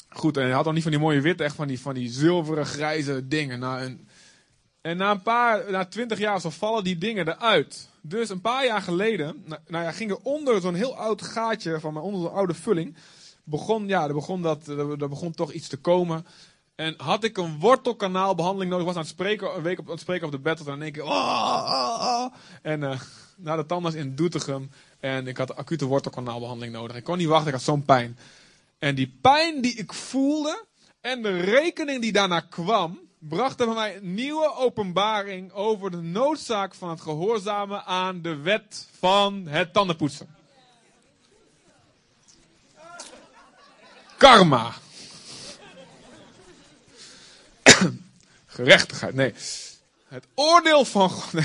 goed, 0.09 0.37
en 0.37 0.43
hij 0.43 0.53
had 0.53 0.65
dan 0.65 0.75
niet 0.75 0.83
van 0.83 0.93
die 0.93 1.01
mooie 1.01 1.21
witte, 1.21 1.45
echt 1.45 1.55
van 1.55 1.69
die, 1.69 1.81
van 1.81 1.95
die 1.95 2.11
zilveren 2.11 2.67
grijze 2.67 3.29
dingen. 3.29 3.63
En, 3.63 4.09
en 4.81 4.97
na 4.97 5.11
een 5.11 5.23
paar, 5.23 5.71
na 5.71 5.85
twintig 5.85 6.19
jaar 6.19 6.41
zo 6.41 6.51
vallen 6.51 6.85
die 6.85 6.99
dingen 6.99 7.29
eruit. 7.29 7.89
Dus 8.01 8.29
een 8.29 8.41
paar 8.41 8.67
jaar 8.67 8.83
geleden, 8.83 9.43
nou, 9.47 9.61
nou 9.67 9.85
ja, 9.85 9.93
ging 9.93 10.11
er 10.11 10.19
onder 10.23 10.61
zo'n 10.61 10.75
heel 10.75 10.97
oud 10.97 11.23
gaatje 11.23 11.81
van 11.81 11.93
mijn 11.93 12.05
onder 12.05 12.21
zo'n 12.21 12.33
oude 12.33 12.55
vulling, 12.55 12.97
begon, 13.45 13.89
ja, 13.89 14.07
er 14.09 14.15
begon, 14.15 14.43
dat, 14.43 14.67
er, 14.67 15.03
er 15.03 15.09
begon 15.09 15.33
toch 15.33 15.53
iets 15.53 15.69
te 15.69 15.77
komen. 15.77 16.27
En 16.81 16.95
had 16.97 17.25
ik 17.25 17.37
een 17.37 17.59
wortelkanaalbehandeling 17.59 18.71
nodig, 18.71 18.87
was 18.87 18.95
aan 18.95 19.01
het 19.01 19.11
spreken, 19.11 19.57
een 19.57 19.63
week 19.63 19.79
op, 19.79 19.87
het 19.87 20.01
spreken 20.01 20.27
op 20.27 20.33
de 20.33 20.39
bed, 20.39 20.59
en 20.59 20.65
dan 20.65 20.79
denk 20.79 20.97
ik, 20.97 21.03
oh, 21.03 21.11
oh, 21.11 21.99
oh. 22.01 22.35
En 22.63 22.81
uh, 22.81 23.01
naar 23.37 23.57
de 23.57 23.67
tandarts 23.67 23.97
in 23.97 24.15
Doetinchem. 24.15 24.71
En 25.01 25.27
ik 25.27 25.37
had 25.37 25.57
acute 25.57 25.85
wortelkanaalbehandeling 25.85 26.73
nodig. 26.73 26.97
Ik 26.97 27.05
kon 27.05 27.19
niet 27.19 27.27
wachten, 27.27 27.47
ik 27.47 27.53
had 27.53 27.63
zo'n 27.63 27.85
pijn. 27.85 28.19
En 28.79 28.95
die 28.95 29.19
pijn 29.21 29.61
die 29.61 29.75
ik 29.75 29.93
voelde 29.93 30.65
en 31.01 31.23
de 31.23 31.41
rekening 31.41 32.01
die 32.01 32.13
daarna 32.13 32.41
kwam, 32.41 33.01
brachten 33.19 33.67
bij 33.67 33.75
mij 33.75 33.97
een 33.97 34.15
nieuwe 34.15 34.55
openbaring 34.55 35.53
over 35.53 35.91
de 35.91 36.03
noodzaak 36.03 36.75
van 36.75 36.89
het 36.89 37.01
gehoorzamen 37.01 37.85
aan 37.85 38.23
de 38.23 38.37
wet 38.37 38.89
van 38.99 39.47
het 39.47 39.73
tandenpoetsen. 39.73 40.35
Karma. 44.17 44.73
Gerechtigheid, 48.61 49.15
nee. 49.15 49.35
Het 50.05 50.27
oordeel 50.35 50.85
van 50.85 51.11
God. 51.11 51.43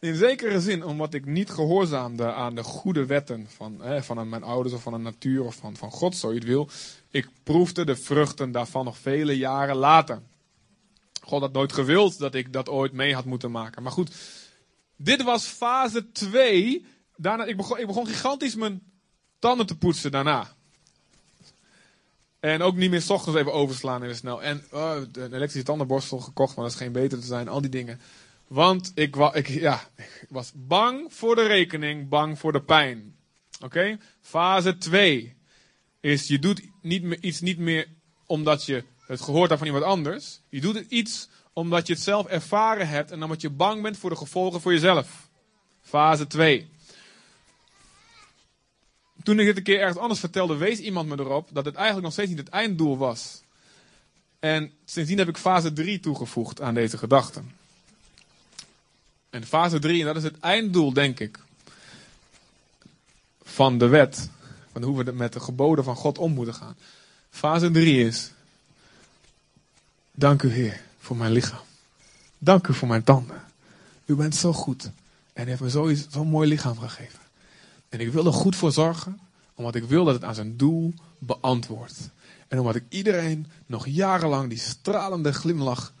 In 0.00 0.14
zekere 0.14 0.60
zin, 0.60 0.84
omdat 0.84 1.14
ik 1.14 1.26
niet 1.26 1.50
gehoorzaamde 1.50 2.32
aan 2.32 2.54
de 2.54 2.62
goede 2.62 3.06
wetten 3.06 3.48
van, 3.56 3.82
van 4.00 4.28
mijn 4.28 4.42
ouders 4.42 4.74
of 4.74 4.82
van 4.82 4.92
de 4.92 4.98
natuur 4.98 5.44
of 5.44 5.54
van, 5.54 5.76
van 5.76 5.90
God, 5.90 6.16
zo 6.16 6.28
je 6.28 6.34
het 6.34 6.44
wil. 6.44 6.68
Ik 7.10 7.28
proefde 7.42 7.84
de 7.84 7.96
vruchten 7.96 8.52
daarvan 8.52 8.84
nog 8.84 8.98
vele 8.98 9.36
jaren 9.36 9.76
later. 9.76 10.22
God 11.22 11.40
had 11.40 11.52
nooit 11.52 11.72
gewild 11.72 12.18
dat 12.18 12.34
ik 12.34 12.52
dat 12.52 12.68
ooit 12.68 12.92
mee 12.92 13.14
had 13.14 13.24
moeten 13.24 13.50
maken. 13.50 13.82
Maar 13.82 13.92
goed, 13.92 14.10
dit 14.96 15.22
was 15.22 15.44
fase 15.44 16.12
2. 16.12 16.86
Daarna, 17.16 17.44
ik, 17.44 17.56
begon, 17.56 17.78
ik 17.78 17.86
begon 17.86 18.06
gigantisch 18.06 18.54
mijn 18.54 18.82
tanden 19.38 19.66
te 19.66 19.78
poetsen 19.78 20.10
daarna. 20.10 20.54
En 22.40 22.62
ook 22.62 22.76
niet 22.76 22.90
meer 22.90 23.02
s 23.02 23.10
ochtends 23.10 23.38
even 23.38 23.52
overslaan 23.52 24.02
even 24.02 24.16
snel. 24.16 24.42
En 24.42 24.64
uh, 24.74 24.94
een 25.12 25.34
elektrische 25.34 25.62
tandenborstel 25.62 26.18
gekocht, 26.18 26.56
maar 26.56 26.64
dat 26.64 26.74
is 26.74 26.80
geen 26.80 26.92
beter 26.92 27.20
te 27.20 27.26
zijn. 27.26 27.48
Al 27.48 27.60
die 27.60 27.70
dingen. 27.70 28.00
Want 28.46 28.92
ik, 28.94 29.16
ik, 29.16 29.48
ja, 29.48 29.80
ik 29.96 30.26
was 30.28 30.52
bang 30.54 31.12
voor 31.12 31.34
de 31.34 31.46
rekening, 31.46 32.08
bang 32.08 32.38
voor 32.38 32.52
de 32.52 32.62
pijn. 32.62 33.16
Oké? 33.64 33.98
Fase 34.20 34.78
2 34.78 35.36
is 36.00 36.26
je 36.26 36.38
doet 36.38 36.62
niet 36.82 37.02
meer, 37.02 37.18
iets 37.20 37.40
niet 37.40 37.58
meer 37.58 37.88
omdat 38.26 38.64
je 38.64 38.84
het 39.06 39.20
gehoord 39.20 39.48
hebt 39.48 39.58
van 39.58 39.72
iemand 39.72 39.84
anders. 39.84 40.40
Je 40.48 40.60
doet 40.60 40.74
het 40.74 40.90
iets 40.90 41.28
omdat 41.52 41.86
je 41.86 41.92
het 41.92 42.02
zelf 42.02 42.26
ervaren 42.26 42.88
hebt 42.88 43.10
en 43.10 43.22
omdat 43.22 43.40
je 43.40 43.50
bang 43.50 43.82
bent 43.82 43.96
voor 43.96 44.10
de 44.10 44.16
gevolgen 44.16 44.60
voor 44.60 44.72
jezelf. 44.72 45.28
Fase 45.80 46.26
2. 46.26 46.70
Toen 49.22 49.38
ik 49.38 49.46
dit 49.46 49.56
een 49.56 49.62
keer 49.62 49.80
ergens 49.80 49.98
anders 49.98 50.20
vertelde, 50.20 50.56
wees 50.56 50.78
iemand 50.78 51.08
me 51.08 51.18
erop 51.18 51.48
dat 51.52 51.64
het 51.64 51.74
eigenlijk 51.74 52.04
nog 52.04 52.12
steeds 52.12 52.28
niet 52.28 52.38
het 52.38 52.48
einddoel 52.48 52.98
was. 52.98 53.42
En 54.38 54.72
sindsdien 54.84 55.18
heb 55.18 55.28
ik 55.28 55.36
fase 55.36 55.72
3 55.72 56.00
toegevoegd 56.00 56.60
aan 56.60 56.74
deze 56.74 56.98
gedachten. 56.98 57.50
En 59.30 59.46
fase 59.46 59.78
3, 59.78 60.00
en 60.00 60.06
dat 60.06 60.16
is 60.16 60.22
het 60.22 60.40
einddoel, 60.40 60.92
denk 60.92 61.20
ik, 61.20 61.38
van 63.42 63.78
de 63.78 63.86
wet. 63.86 64.30
Van 64.72 64.82
hoe 64.82 65.04
we 65.04 65.12
met 65.12 65.32
de 65.32 65.40
geboden 65.40 65.84
van 65.84 65.96
God 65.96 66.18
om 66.18 66.32
moeten 66.32 66.54
gaan. 66.54 66.76
Fase 67.30 67.70
3 67.70 68.06
is, 68.06 68.30
dank 70.12 70.42
u 70.42 70.50
Heer 70.50 70.80
voor 70.98 71.16
mijn 71.16 71.32
lichaam. 71.32 71.64
Dank 72.38 72.66
u 72.66 72.74
voor 72.74 72.88
mijn 72.88 73.04
tanden. 73.04 73.42
U 74.04 74.14
bent 74.14 74.34
zo 74.34 74.52
goed. 74.52 74.90
En 75.32 75.46
heeft 75.46 75.60
me 75.60 75.96
zo'n 76.10 76.28
mooi 76.28 76.48
lichaam 76.48 76.78
gegeven. 76.78 77.18
En 77.90 78.00
ik 78.00 78.12
wil 78.12 78.26
er 78.26 78.32
goed 78.32 78.56
voor 78.56 78.72
zorgen, 78.72 79.20
omdat 79.54 79.74
ik 79.74 79.84
wil 79.84 80.04
dat 80.04 80.14
het 80.14 80.24
aan 80.24 80.34
zijn 80.34 80.56
doel 80.56 80.94
beantwoordt. 81.18 82.10
En 82.48 82.58
omdat 82.58 82.74
ik 82.74 82.84
iedereen 82.88 83.46
nog 83.66 83.86
jarenlang 83.86 84.48
die 84.48 84.58
stralende 84.58 85.32
glimlach, 85.32 85.92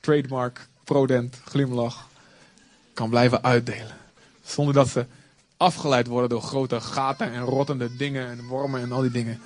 trademark, 0.00 0.68
prodent, 0.84 1.36
glimlach, 1.44 2.08
kan 2.94 3.10
blijven 3.10 3.42
uitdelen. 3.42 3.96
Zonder 4.44 4.74
dat 4.74 4.88
ze 4.88 5.06
afgeleid 5.56 6.06
worden 6.06 6.28
door 6.28 6.42
grote 6.42 6.80
gaten 6.80 7.32
en 7.32 7.42
rottende 7.42 7.96
dingen 7.96 8.26
en 8.28 8.46
wormen 8.46 8.80
en 8.80 8.92
al 8.92 9.00
die 9.00 9.10
dingen. 9.10 9.40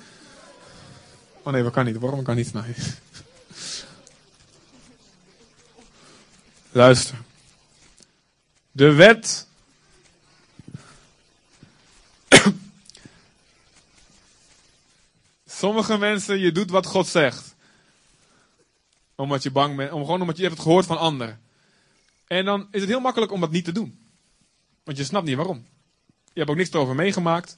Oh 1.43 1.53
nee, 1.53 1.63
we 1.63 1.71
kan 1.71 1.85
niet. 1.85 1.99
Wormen 1.99 2.23
kan 2.23 2.35
niet 2.35 2.47
snijden. 2.47 2.75
Luister. 6.71 7.17
De 8.71 8.93
wet. 8.93 9.46
Sommige 15.57 15.97
mensen, 15.97 16.39
je 16.39 16.51
doet 16.51 16.69
wat 16.69 16.85
God 16.85 17.07
zegt. 17.07 17.55
Omdat 19.15 19.43
je 19.43 19.51
bang 19.51 19.75
bent, 19.75 19.91
om, 19.91 20.05
gewoon 20.05 20.21
omdat 20.21 20.35
je 20.35 20.43
hebt 20.43 20.53
het 20.53 20.63
gehoord 20.63 20.85
van 20.85 20.97
anderen. 20.97 21.41
En 22.27 22.45
dan 22.45 22.67
is 22.71 22.81
het 22.81 22.89
heel 22.89 22.99
makkelijk 22.99 23.31
om 23.31 23.39
dat 23.39 23.51
niet 23.51 23.65
te 23.65 23.71
doen. 23.71 23.99
Want 24.83 24.97
je 24.97 25.03
snapt 25.03 25.25
niet 25.25 25.35
waarom. 25.35 25.65
Je 26.05 26.39
hebt 26.39 26.49
ook 26.49 26.55
niks 26.55 26.69
erover 26.69 26.95
meegemaakt. 26.95 27.57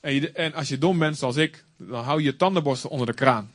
En, 0.00 0.14
je, 0.14 0.32
en 0.32 0.54
als 0.54 0.68
je 0.68 0.78
dom 0.78 0.98
bent, 0.98 1.18
zoals 1.18 1.36
ik, 1.36 1.64
dan 1.76 2.04
hou 2.04 2.18
je 2.18 2.24
je 2.24 2.36
tandenborstel 2.36 2.90
onder 2.90 3.06
de 3.06 3.14
kraan. 3.14 3.52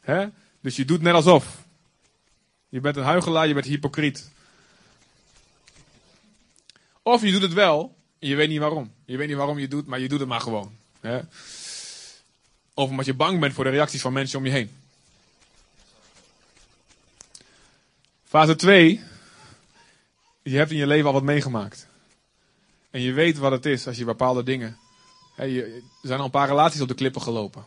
Hè? 0.00 0.26
Dus 0.60 0.76
je 0.76 0.84
doet 0.84 1.02
net 1.02 1.14
alsof. 1.14 1.64
Je 2.68 2.80
bent 2.80 2.96
een 2.96 3.02
huigelaar, 3.02 3.48
je 3.48 3.54
bent 3.54 3.66
hypocriet. 3.66 4.30
Of 7.02 7.22
je 7.22 7.32
doet 7.32 7.42
het 7.42 7.52
wel, 7.52 7.96
en 8.18 8.28
je 8.28 8.34
weet 8.34 8.48
niet 8.48 8.58
waarom. 8.58 8.92
Je 9.04 9.16
weet 9.16 9.28
niet 9.28 9.36
waarom 9.36 9.56
je 9.56 9.62
het 9.62 9.70
doet, 9.70 9.86
maar 9.86 10.00
je 10.00 10.08
doet 10.08 10.20
het 10.20 10.28
maar 10.28 10.40
gewoon. 10.40 10.72
Hè? 11.00 11.20
Of 12.74 12.90
omdat 12.90 13.06
je 13.06 13.14
bang 13.14 13.40
bent 13.40 13.52
voor 13.52 13.64
de 13.64 13.70
reacties 13.70 14.00
van 14.00 14.12
mensen 14.12 14.38
om 14.38 14.44
je 14.44 14.50
heen. 14.50 14.70
Fase 18.24 18.56
2. 18.56 19.02
Je 20.42 20.56
hebt 20.56 20.70
in 20.70 20.76
je 20.76 20.86
leven 20.86 21.06
al 21.06 21.12
wat 21.12 21.22
meegemaakt. 21.22 21.86
En 22.90 23.00
je 23.00 23.12
weet 23.12 23.38
wat 23.38 23.52
het 23.52 23.66
is 23.66 23.86
als 23.86 23.96
je 23.96 24.04
bepaalde 24.04 24.42
dingen. 24.42 24.78
Hè, 25.34 25.44
je, 25.44 25.62
er 25.62 26.08
zijn 26.08 26.18
al 26.18 26.24
een 26.24 26.30
paar 26.30 26.48
relaties 26.48 26.80
op 26.80 26.88
de 26.88 26.94
klippen 26.94 27.22
gelopen. 27.22 27.64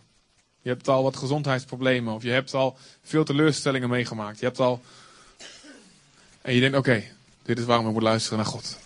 Je 0.61 0.69
hebt 0.69 0.87
al 0.87 1.03
wat 1.03 1.15
gezondheidsproblemen. 1.15 2.13
Of 2.13 2.23
je 2.23 2.29
hebt 2.29 2.53
al 2.53 2.77
veel 3.03 3.23
teleurstellingen 3.23 3.89
meegemaakt. 3.89 4.39
Je 4.39 4.45
hebt 4.45 4.59
al. 4.59 4.81
En 6.41 6.53
je 6.53 6.59
denkt: 6.59 6.77
oké, 6.77 7.03
dit 7.43 7.59
is 7.59 7.65
waarom 7.65 7.87
ik 7.87 7.93
moet 7.93 8.01
luisteren 8.01 8.37
naar 8.37 8.47
God. 8.47 8.77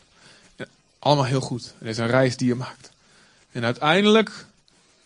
allemaal 1.00 1.26
heel 1.26 1.42
goed. 1.42 1.74
Het 1.78 1.88
is 1.88 1.98
een 1.98 2.08
reis 2.08 2.38
die 2.38 2.48
je 2.48 2.56
maakt. 2.56 2.92
En 3.52 3.64
uiteindelijk 3.64 4.46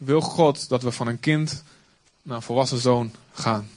wil 0.04 0.22
God 0.22 0.70
dat 0.70 0.84
we 0.84 0.92
van 0.92 1.08
een 1.08 1.20
kind 1.20 1.64
naar 2.22 2.36
een 2.36 2.42
volwassen 2.42 2.78
zoon 2.78 3.12
gaan. 3.34 3.70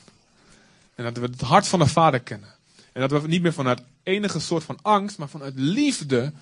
En 0.95 1.05
dat 1.05 1.17
we 1.17 1.27
het 1.27 1.41
hart 1.41 1.67
van 1.67 1.79
de 1.79 1.87
vader 1.87 2.21
kennen. 2.21 2.55
En 2.93 3.09
dat 3.09 3.23
we 3.23 3.29
niet 3.29 3.43
meer 3.43 3.53
vanuit 3.53 3.83
enige 4.03 4.41
soort 4.41 4.65
van 4.65 4.79
angst, 4.83 5.19
maar 5.19 5.29
vanuit 5.29 5.55
liefde 5.57 6.33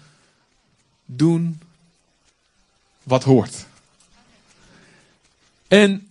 doen 1.04 1.60
wat 3.02 3.24
hoort. 3.24 3.66
En 5.68 6.08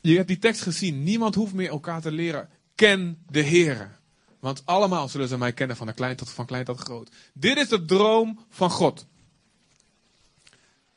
je 0.00 0.16
hebt 0.16 0.28
die 0.28 0.38
tekst 0.38 0.62
gezien. 0.62 1.02
Niemand 1.02 1.34
hoeft 1.34 1.52
meer 1.52 1.68
elkaar 1.68 2.00
te 2.00 2.12
leren. 2.12 2.48
Ken 2.74 3.18
de 3.30 3.40
Heer. 3.40 3.98
Want 4.38 4.62
allemaal 4.64 5.08
zullen 5.08 5.28
ze 5.28 5.38
mij 5.38 5.52
kennen 5.52 5.76
van, 5.76 5.94
klein 5.94 6.16
tot, 6.16 6.30
van 6.30 6.46
klein 6.46 6.64
tot 6.64 6.80
groot. 6.80 7.10
Dit 7.32 7.56
is 7.56 7.68
de 7.68 7.84
droom 7.84 8.44
van 8.50 8.70
God. 8.70 9.06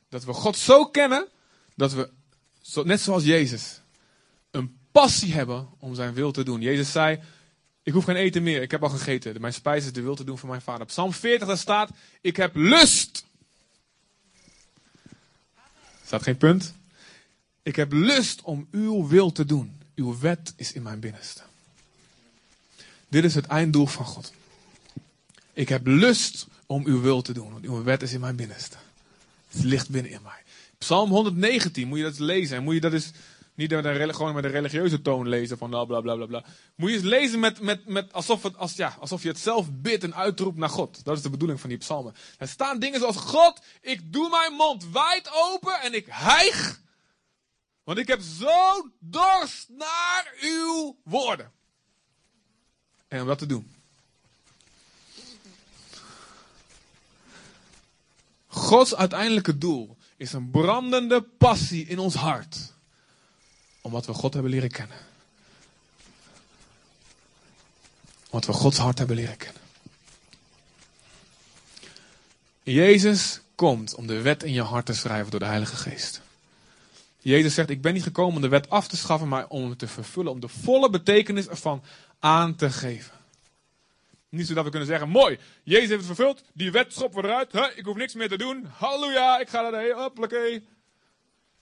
Dat 0.09 0.23
we 0.23 0.33
God 0.33 0.57
zo 0.57 0.85
kennen 0.85 1.27
dat 1.77 1.93
we, 1.93 2.09
net 2.83 3.01
zoals 3.01 3.23
Jezus, 3.23 3.81
een 4.51 4.77
passie 4.91 5.33
hebben 5.33 5.69
om 5.79 5.95
zijn 5.95 6.13
wil 6.13 6.31
te 6.31 6.43
doen. 6.43 6.61
Jezus 6.61 6.91
zei, 6.91 7.19
ik 7.87 7.93
hoef 7.93 8.03
geen 8.03 8.15
eten 8.15 8.43
meer. 8.43 8.61
Ik 8.61 8.71
heb 8.71 8.83
al 8.83 8.89
gegeten. 8.89 9.41
Mijn 9.41 9.53
spijs 9.53 9.85
is 9.85 9.93
de 9.93 10.01
wil 10.01 10.15
te 10.15 10.23
doen 10.23 10.37
voor 10.37 10.49
mijn 10.49 10.61
vader. 10.61 10.85
Psalm 10.85 11.13
40, 11.13 11.47
daar 11.47 11.57
staat: 11.57 11.89
Ik 12.21 12.35
heb 12.35 12.55
lust. 12.55 13.25
staat 16.05 16.23
geen 16.23 16.37
punt. 16.37 16.73
Ik 17.63 17.75
heb 17.75 17.91
lust 17.91 18.41
om 18.41 18.67
uw 18.71 19.07
wil 19.07 19.31
te 19.31 19.45
doen. 19.45 19.81
Uw 19.95 20.19
wet 20.19 20.53
is 20.55 20.73
in 20.73 20.81
mijn 20.81 20.99
binnenste. 20.99 21.41
Dit 23.07 23.23
is 23.23 23.35
het 23.35 23.45
einddoel 23.45 23.85
van 23.85 24.05
God. 24.05 24.33
Ik 25.53 25.69
heb 25.69 25.85
lust 25.85 26.47
om 26.65 26.85
uw 26.85 27.01
wil 27.01 27.21
te 27.21 27.33
doen, 27.33 27.51
want 27.51 27.65
uw 27.65 27.83
wet 27.83 28.01
is 28.01 28.13
in 28.13 28.19
mijn 28.19 28.35
binnenste. 28.35 28.77
Het 29.47 29.63
ligt 29.63 29.89
binnen 29.89 30.11
in 30.11 30.21
mij. 30.21 30.43
Psalm 30.77 31.09
119, 31.09 31.87
moet 31.87 31.97
je 31.97 32.03
dat 32.03 32.19
lezen. 32.19 32.57
En 32.57 32.63
moet 32.63 32.73
je 32.73 32.81
dat 32.81 32.93
eens 32.93 33.11
niet 33.57 33.69
met 33.69 33.85
een, 33.85 34.15
gewoon 34.15 34.33
met 34.33 34.43
een 34.43 34.51
religieuze 34.51 35.01
toon 35.01 35.27
lezen 35.27 35.57
van 35.57 35.69
bla 35.69 35.85
bla 35.85 36.01
bla 36.01 36.25
bla. 36.25 36.43
Moet 36.75 36.89
je 36.89 36.95
eens 36.95 37.05
lezen 37.05 37.39
met, 37.39 37.59
met, 37.59 37.85
met 37.85 38.13
alsof, 38.13 38.43
het, 38.43 38.57
als, 38.57 38.75
ja, 38.75 38.95
alsof 38.99 39.21
je 39.23 39.27
het 39.27 39.39
zelf 39.39 39.67
bidt 39.71 40.03
en 40.03 40.15
uitroept 40.15 40.57
naar 40.57 40.69
God. 40.69 41.05
Dat 41.05 41.17
is 41.17 41.23
de 41.23 41.29
bedoeling 41.29 41.59
van 41.59 41.69
die 41.69 41.77
psalmen. 41.77 42.15
Er 42.37 42.47
staan 42.47 42.79
dingen 42.79 42.99
zoals: 42.99 43.15
God, 43.15 43.61
ik 43.81 44.13
doe 44.13 44.29
mijn 44.29 44.53
mond 44.53 44.89
wijd 44.89 45.29
open 45.33 45.81
en 45.81 45.93
ik 45.93 46.05
hijg. 46.09 46.81
Want 47.83 47.97
ik 47.97 48.07
heb 48.07 48.21
zo'n 48.21 48.93
dorst 48.99 49.69
naar 49.69 50.33
uw 50.41 50.97
woorden. 51.03 51.51
En 53.07 53.21
om 53.21 53.27
dat 53.27 53.39
te 53.39 53.45
doen. 53.45 53.75
Gods 58.47 58.95
uiteindelijke 58.95 59.57
doel 59.57 59.96
is 60.17 60.33
een 60.33 60.49
brandende 60.49 61.21
passie 61.21 61.85
in 61.85 61.99
ons 61.99 62.15
hart. 62.15 62.73
Omdat 63.81 64.05
we 64.05 64.13
God 64.13 64.33
hebben 64.33 64.51
leren 64.51 64.71
kennen. 64.71 64.97
Omdat 68.29 68.45
we 68.45 68.53
Gods 68.53 68.77
hart 68.77 68.97
hebben 68.97 69.15
leren 69.15 69.37
kennen. 69.37 69.61
Jezus 72.63 73.41
komt 73.55 73.95
om 73.95 74.07
de 74.07 74.21
wet 74.21 74.43
in 74.43 74.53
je 74.53 74.61
hart 74.61 74.85
te 74.85 74.93
schrijven 74.93 75.31
door 75.31 75.39
de 75.39 75.45
Heilige 75.45 75.75
Geest. 75.75 76.21
Jezus 77.19 77.53
zegt, 77.53 77.69
ik 77.69 77.81
ben 77.81 77.93
niet 77.93 78.03
gekomen 78.03 78.35
om 78.35 78.41
de 78.41 78.47
wet 78.47 78.69
af 78.69 78.87
te 78.87 78.97
schaffen, 78.97 79.27
maar 79.27 79.47
om 79.47 79.63
hem 79.63 79.77
te 79.77 79.87
vervullen, 79.87 80.31
om 80.31 80.39
de 80.39 80.47
volle 80.47 80.89
betekenis 80.89 81.47
ervan 81.47 81.83
aan 82.19 82.55
te 82.55 82.69
geven. 82.69 83.16
Niet 84.29 84.47
zodat 84.47 84.63
we 84.63 84.69
kunnen 84.69 84.87
zeggen, 84.87 85.09
mooi, 85.09 85.39
Jezus 85.63 85.89
heeft 85.89 86.07
het 86.07 86.15
vervuld, 86.15 86.43
die 86.53 86.71
wet 86.71 86.93
schoppen 86.93 87.21
we 87.21 87.27
eruit, 87.27 87.77
ik 87.77 87.85
hoef 87.85 87.95
niks 87.95 88.13
meer 88.13 88.29
te 88.29 88.37
doen, 88.37 88.65
halleluja, 88.65 89.39
ik 89.39 89.49
ga 89.49 89.65
erheen, 89.65 89.93
hoppakee. 89.93 90.67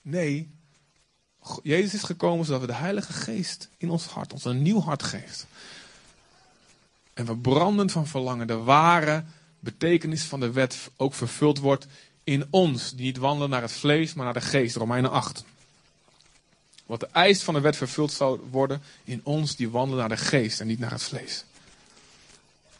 Nee, 0.01 0.51
Jezus 1.63 1.93
is 1.93 2.03
gekomen 2.03 2.45
zodat 2.45 2.61
we 2.61 2.67
de 2.67 2.73
Heilige 2.73 3.13
Geest 3.13 3.69
in 3.77 3.89
ons 3.89 4.05
hart, 4.05 4.33
ons 4.33 4.45
een 4.45 4.61
nieuw 4.61 4.81
hart 4.81 5.03
geeft. 5.03 5.47
En 7.13 7.25
we 7.25 7.37
branden 7.37 7.89
van 7.89 8.07
verlangen, 8.07 8.47
de 8.47 8.57
ware 8.57 9.23
betekenis 9.59 10.23
van 10.23 10.39
de 10.39 10.51
wet 10.51 10.91
ook 10.97 11.13
vervuld 11.13 11.59
wordt 11.59 11.87
in 12.23 12.47
ons, 12.49 12.91
die 12.91 13.05
niet 13.05 13.17
wandelen 13.17 13.49
naar 13.49 13.61
het 13.61 13.71
vlees, 13.71 14.13
maar 14.13 14.25
naar 14.25 14.33
de 14.33 14.41
geest, 14.41 14.75
Romeinen 14.75 15.11
8. 15.11 15.43
Wat 16.85 16.99
de 16.99 17.07
eis 17.11 17.43
van 17.43 17.53
de 17.53 17.59
wet 17.59 17.75
vervuld 17.75 18.11
zou 18.11 18.39
worden 18.51 18.81
in 19.03 19.21
ons 19.23 19.55
die 19.55 19.69
wandelen 19.69 19.99
naar 19.99 20.17
de 20.17 20.23
geest 20.23 20.59
en 20.59 20.67
niet 20.67 20.79
naar 20.79 20.91
het 20.91 21.03
vlees. 21.03 21.45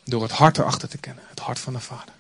Door 0.06 0.22
het 0.22 0.32
hart 0.32 0.58
erachter 0.58 0.89
te 0.89 0.98
kennen, 0.98 1.24
het 1.28 1.39
hart 1.39 1.60
van 1.60 1.74
de 1.74 1.80
Vader. 1.80 2.13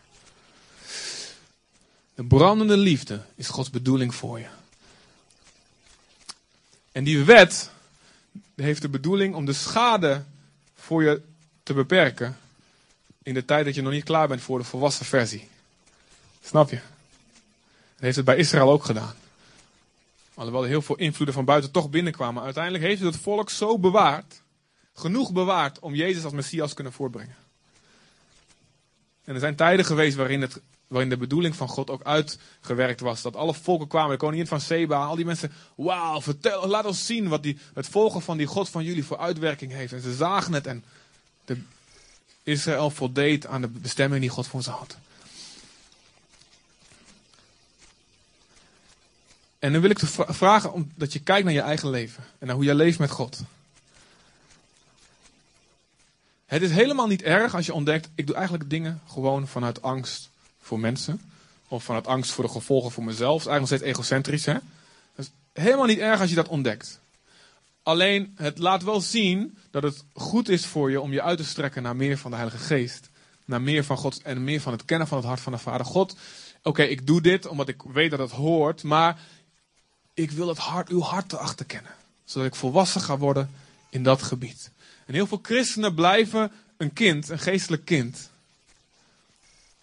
De 2.15 2.23
brandende 2.23 2.77
liefde 2.77 3.21
is 3.35 3.47
Gods 3.47 3.69
bedoeling 3.69 4.15
voor 4.15 4.39
je. 4.39 4.47
En 6.91 7.03
die 7.03 7.23
wet 7.23 7.69
heeft 8.55 8.81
de 8.81 8.89
bedoeling 8.89 9.35
om 9.35 9.45
de 9.45 9.53
schade 9.53 10.23
voor 10.75 11.03
je 11.03 11.21
te 11.63 11.73
beperken 11.73 12.37
in 13.23 13.33
de 13.33 13.45
tijd 13.45 13.65
dat 13.65 13.75
je 13.75 13.81
nog 13.81 13.91
niet 13.91 14.03
klaar 14.03 14.27
bent 14.27 14.41
voor 14.41 14.57
de 14.57 14.63
volwassen 14.63 15.05
versie. 15.05 15.47
Snap 16.41 16.69
je? 16.69 16.79
Dat 17.95 18.03
heeft 18.03 18.15
het 18.15 18.25
bij 18.25 18.37
Israël 18.37 18.71
ook 18.71 18.85
gedaan. 18.85 19.15
Alhoewel 20.33 20.63
er 20.63 20.69
heel 20.69 20.81
veel 20.81 20.95
invloeden 20.95 21.35
van 21.35 21.45
buiten 21.45 21.71
toch 21.71 21.89
binnenkwamen. 21.89 22.43
Uiteindelijk 22.43 22.83
heeft 22.83 23.01
het 23.01 23.17
volk 23.17 23.49
zo 23.49 23.79
bewaard, 23.79 24.41
genoeg 24.93 25.31
bewaard 25.31 25.79
om 25.79 25.95
Jezus 25.95 26.23
als 26.23 26.33
Messias 26.33 26.73
kunnen 26.73 26.93
voortbrengen. 26.93 27.35
En 29.25 29.33
er 29.33 29.39
zijn 29.39 29.55
tijden 29.55 29.85
geweest 29.85 30.15
waarin, 30.15 30.41
het, 30.41 30.61
waarin 30.87 31.09
de 31.09 31.17
bedoeling 31.17 31.55
van 31.55 31.67
God 31.67 31.89
ook 31.89 32.03
uitgewerkt 32.03 32.99
was. 32.99 33.21
Dat 33.21 33.35
alle 33.35 33.53
volken 33.53 33.87
kwamen, 33.87 34.11
de 34.11 34.17
koningin 34.17 34.47
van 34.47 34.61
Seba, 34.61 35.05
al 35.05 35.15
die 35.15 35.25
mensen. 35.25 35.51
Wauw, 35.75 36.21
vertel, 36.21 36.67
laat 36.67 36.85
ons 36.85 37.05
zien 37.05 37.27
wat 37.27 37.43
die, 37.43 37.57
het 37.73 37.87
volgen 37.87 38.21
van 38.21 38.37
die 38.37 38.47
God 38.47 38.69
van 38.69 38.83
jullie 38.83 39.05
voor 39.05 39.17
uitwerking 39.17 39.71
heeft. 39.71 39.93
En 39.93 40.01
ze 40.01 40.13
zagen 40.13 40.53
het 40.53 40.67
en 40.67 40.83
de, 41.45 41.57
Israël 42.43 42.89
voldeed 42.89 43.47
aan 43.47 43.61
de 43.61 43.67
bestemming 43.67 44.21
die 44.21 44.29
God 44.29 44.47
voor 44.47 44.63
ze 44.63 44.69
had. 44.69 44.97
En 49.59 49.71
dan 49.71 49.81
wil 49.81 49.89
ik 49.89 49.97
te 49.97 50.07
vragen 50.27 50.91
dat 50.95 51.13
je 51.13 51.19
kijkt 51.19 51.43
naar 51.43 51.53
je 51.53 51.61
eigen 51.61 51.89
leven. 51.89 52.23
En 52.39 52.47
naar 52.47 52.55
hoe 52.55 52.65
je 52.65 52.75
leeft 52.75 52.99
met 52.99 53.11
God. 53.11 53.43
Het 56.45 56.61
is 56.61 56.71
helemaal 56.71 57.07
niet 57.07 57.21
erg 57.21 57.55
als 57.55 57.65
je 57.65 57.73
ontdekt, 57.73 58.09
ik 58.15 58.27
doe 58.27 58.35
eigenlijk 58.35 58.69
dingen 58.69 59.01
gewoon 59.07 59.47
vanuit 59.47 59.81
angst 59.81 60.29
voor 60.59 60.79
mensen. 60.79 61.21
Of 61.67 61.83
vanuit 61.83 62.07
angst 62.07 62.31
voor 62.31 62.43
de 62.43 62.49
gevolgen 62.49 62.91
voor 62.91 63.03
mezelf. 63.03 63.43
Dat 63.43 63.45
is 63.45 63.47
eigenlijk 63.47 63.81
steeds 63.81 63.97
egocentrisch. 63.97 64.45
Hè? 64.45 64.53
Het 64.53 65.25
is 65.25 65.31
helemaal 65.53 65.85
niet 65.85 65.99
erg 65.99 66.19
als 66.21 66.29
je 66.29 66.35
dat 66.35 66.47
ontdekt. 66.47 66.99
Alleen, 67.83 68.33
het 68.35 68.57
laat 68.57 68.83
wel 68.83 69.01
zien 69.01 69.57
dat 69.71 69.83
het 69.83 70.03
goed 70.13 70.49
is 70.49 70.65
voor 70.65 70.91
je 70.91 71.01
om 71.01 71.11
je 71.11 71.21
uit 71.21 71.37
te 71.37 71.45
strekken 71.45 71.83
naar 71.83 71.95
meer 71.95 72.17
van 72.17 72.31
de 72.31 72.37
Heilige 72.37 72.63
Geest. 72.63 73.09
Naar 73.45 73.61
meer 73.61 73.83
van 73.83 73.97
God 73.97 74.21
en 74.21 74.43
meer 74.43 74.61
van 74.61 74.71
het 74.71 74.85
kennen 74.85 75.07
van 75.07 75.17
het 75.17 75.27
hart 75.27 75.39
van 75.39 75.51
de 75.51 75.57
Vader. 75.57 75.85
God, 75.85 76.15
oké, 76.63 76.83
ik 76.83 77.07
doe 77.07 77.21
dit 77.21 77.47
omdat 77.47 77.67
ik 77.67 77.81
weet 77.81 78.11
dat 78.11 78.19
het 78.19 78.31
hoort. 78.31 78.83
Maar 78.83 79.19
ik 80.13 80.31
wil 80.31 80.47
het 80.47 80.57
hart, 80.57 80.89
uw 80.89 81.01
hart 81.01 81.33
erachter 81.33 81.65
kennen. 81.65 81.91
Zodat 82.23 82.47
ik 82.47 82.55
volwassen 82.55 83.01
ga 83.01 83.17
worden 83.17 83.49
in 83.89 84.03
dat 84.03 84.21
gebied. 84.21 84.71
En 85.05 85.13
heel 85.13 85.27
veel 85.27 85.39
christenen 85.41 85.93
blijven 85.93 86.51
een 86.77 86.93
kind, 86.93 87.29
een 87.29 87.39
geestelijk 87.39 87.85
kind. 87.85 88.29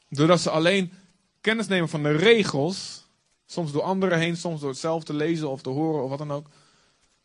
Doordat 0.08 0.40
ze 0.40 0.50
alleen 0.50 0.92
kennis 1.40 1.66
nemen 1.66 1.88
van 1.88 2.02
de 2.02 2.16
regels. 2.16 3.04
Soms 3.46 3.72
door 3.72 3.82
anderen 3.82 4.18
heen, 4.18 4.36
soms 4.36 4.60
door 4.60 4.70
het 4.70 4.78
zelf 4.78 5.04
te 5.04 5.14
lezen 5.14 5.50
of 5.50 5.62
te 5.62 5.68
horen 5.68 6.02
of 6.02 6.08
wat 6.08 6.18
dan 6.18 6.32
ook. 6.32 6.48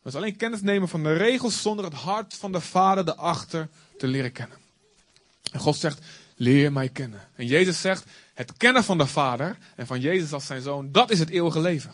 Maar 0.02 0.12
ze 0.12 0.18
alleen 0.18 0.36
kennis 0.36 0.62
nemen 0.62 0.88
van 0.88 1.04
de 1.04 1.14
regels 1.14 1.62
zonder 1.62 1.86
het 1.86 1.94
hart 1.94 2.34
van 2.34 2.52
de 2.52 2.62
Vader 2.62 3.08
erachter 3.08 3.70
te 3.98 4.08
leren 4.08 4.32
kennen. 4.32 4.58
En 5.52 5.60
God 5.60 5.76
zegt, 5.76 6.06
leer 6.36 6.72
mij 6.72 6.90
kennen. 6.90 7.22
En 7.36 7.46
Jezus 7.46 7.82
zegt, 7.82 8.06
het 8.34 8.58
kennen 8.58 8.84
van 8.84 8.98
de 8.98 9.08
Vader 9.08 9.58
en 9.76 9.88
van 9.88 10.00
Jezus 10.00 10.34
als 10.34 10.46
zijn 10.46 10.62
zoon, 10.62 10.92
dat 10.92 11.12
is 11.12 11.20
het 11.20 11.30
eeuwige 11.30 11.60
leven. 11.60 11.92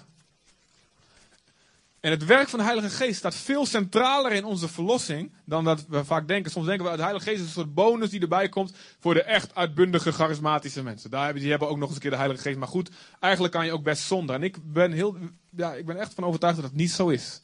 En 2.03 2.11
het 2.11 2.25
werk 2.25 2.49
van 2.49 2.59
de 2.59 2.65
Heilige 2.65 2.89
Geest 2.89 3.17
staat 3.17 3.35
veel 3.35 3.65
centraler 3.65 4.31
in 4.31 4.45
onze 4.45 4.67
verlossing 4.67 5.31
dan 5.45 5.63
dat 5.63 5.85
we 5.87 6.05
vaak 6.05 6.27
denken. 6.27 6.51
Soms 6.51 6.65
denken 6.65 6.85
we, 6.85 6.95
de 6.95 7.01
Heilige 7.01 7.25
Geest 7.25 7.39
is 7.39 7.45
een 7.45 7.51
soort 7.51 7.73
bonus 7.73 8.09
die 8.09 8.21
erbij 8.21 8.49
komt 8.49 8.73
voor 8.99 9.13
de 9.13 9.23
echt 9.23 9.55
uitbundige, 9.55 10.11
charismatische 10.11 10.83
mensen. 10.83 11.09
Daar 11.09 11.23
hebben, 11.23 11.41
die 11.41 11.51
hebben 11.51 11.69
ook 11.69 11.77
nog 11.77 11.85
eens 11.85 11.95
een 11.95 12.01
keer 12.01 12.11
de 12.11 12.17
Heilige 12.17 12.41
Geest. 12.41 12.57
Maar 12.57 12.67
goed, 12.67 12.89
eigenlijk 13.19 13.53
kan 13.53 13.65
je 13.65 13.71
ook 13.71 13.83
best 13.83 14.03
zonder. 14.03 14.35
En 14.35 14.43
ik 14.43 14.57
ben, 14.73 14.91
heel, 14.91 15.17
ja, 15.49 15.73
ik 15.73 15.85
ben 15.85 15.97
echt 15.97 16.13
van 16.13 16.23
overtuigd 16.23 16.55
dat 16.55 16.65
het 16.65 16.75
niet 16.75 16.91
zo 16.91 17.07
is. 17.07 17.41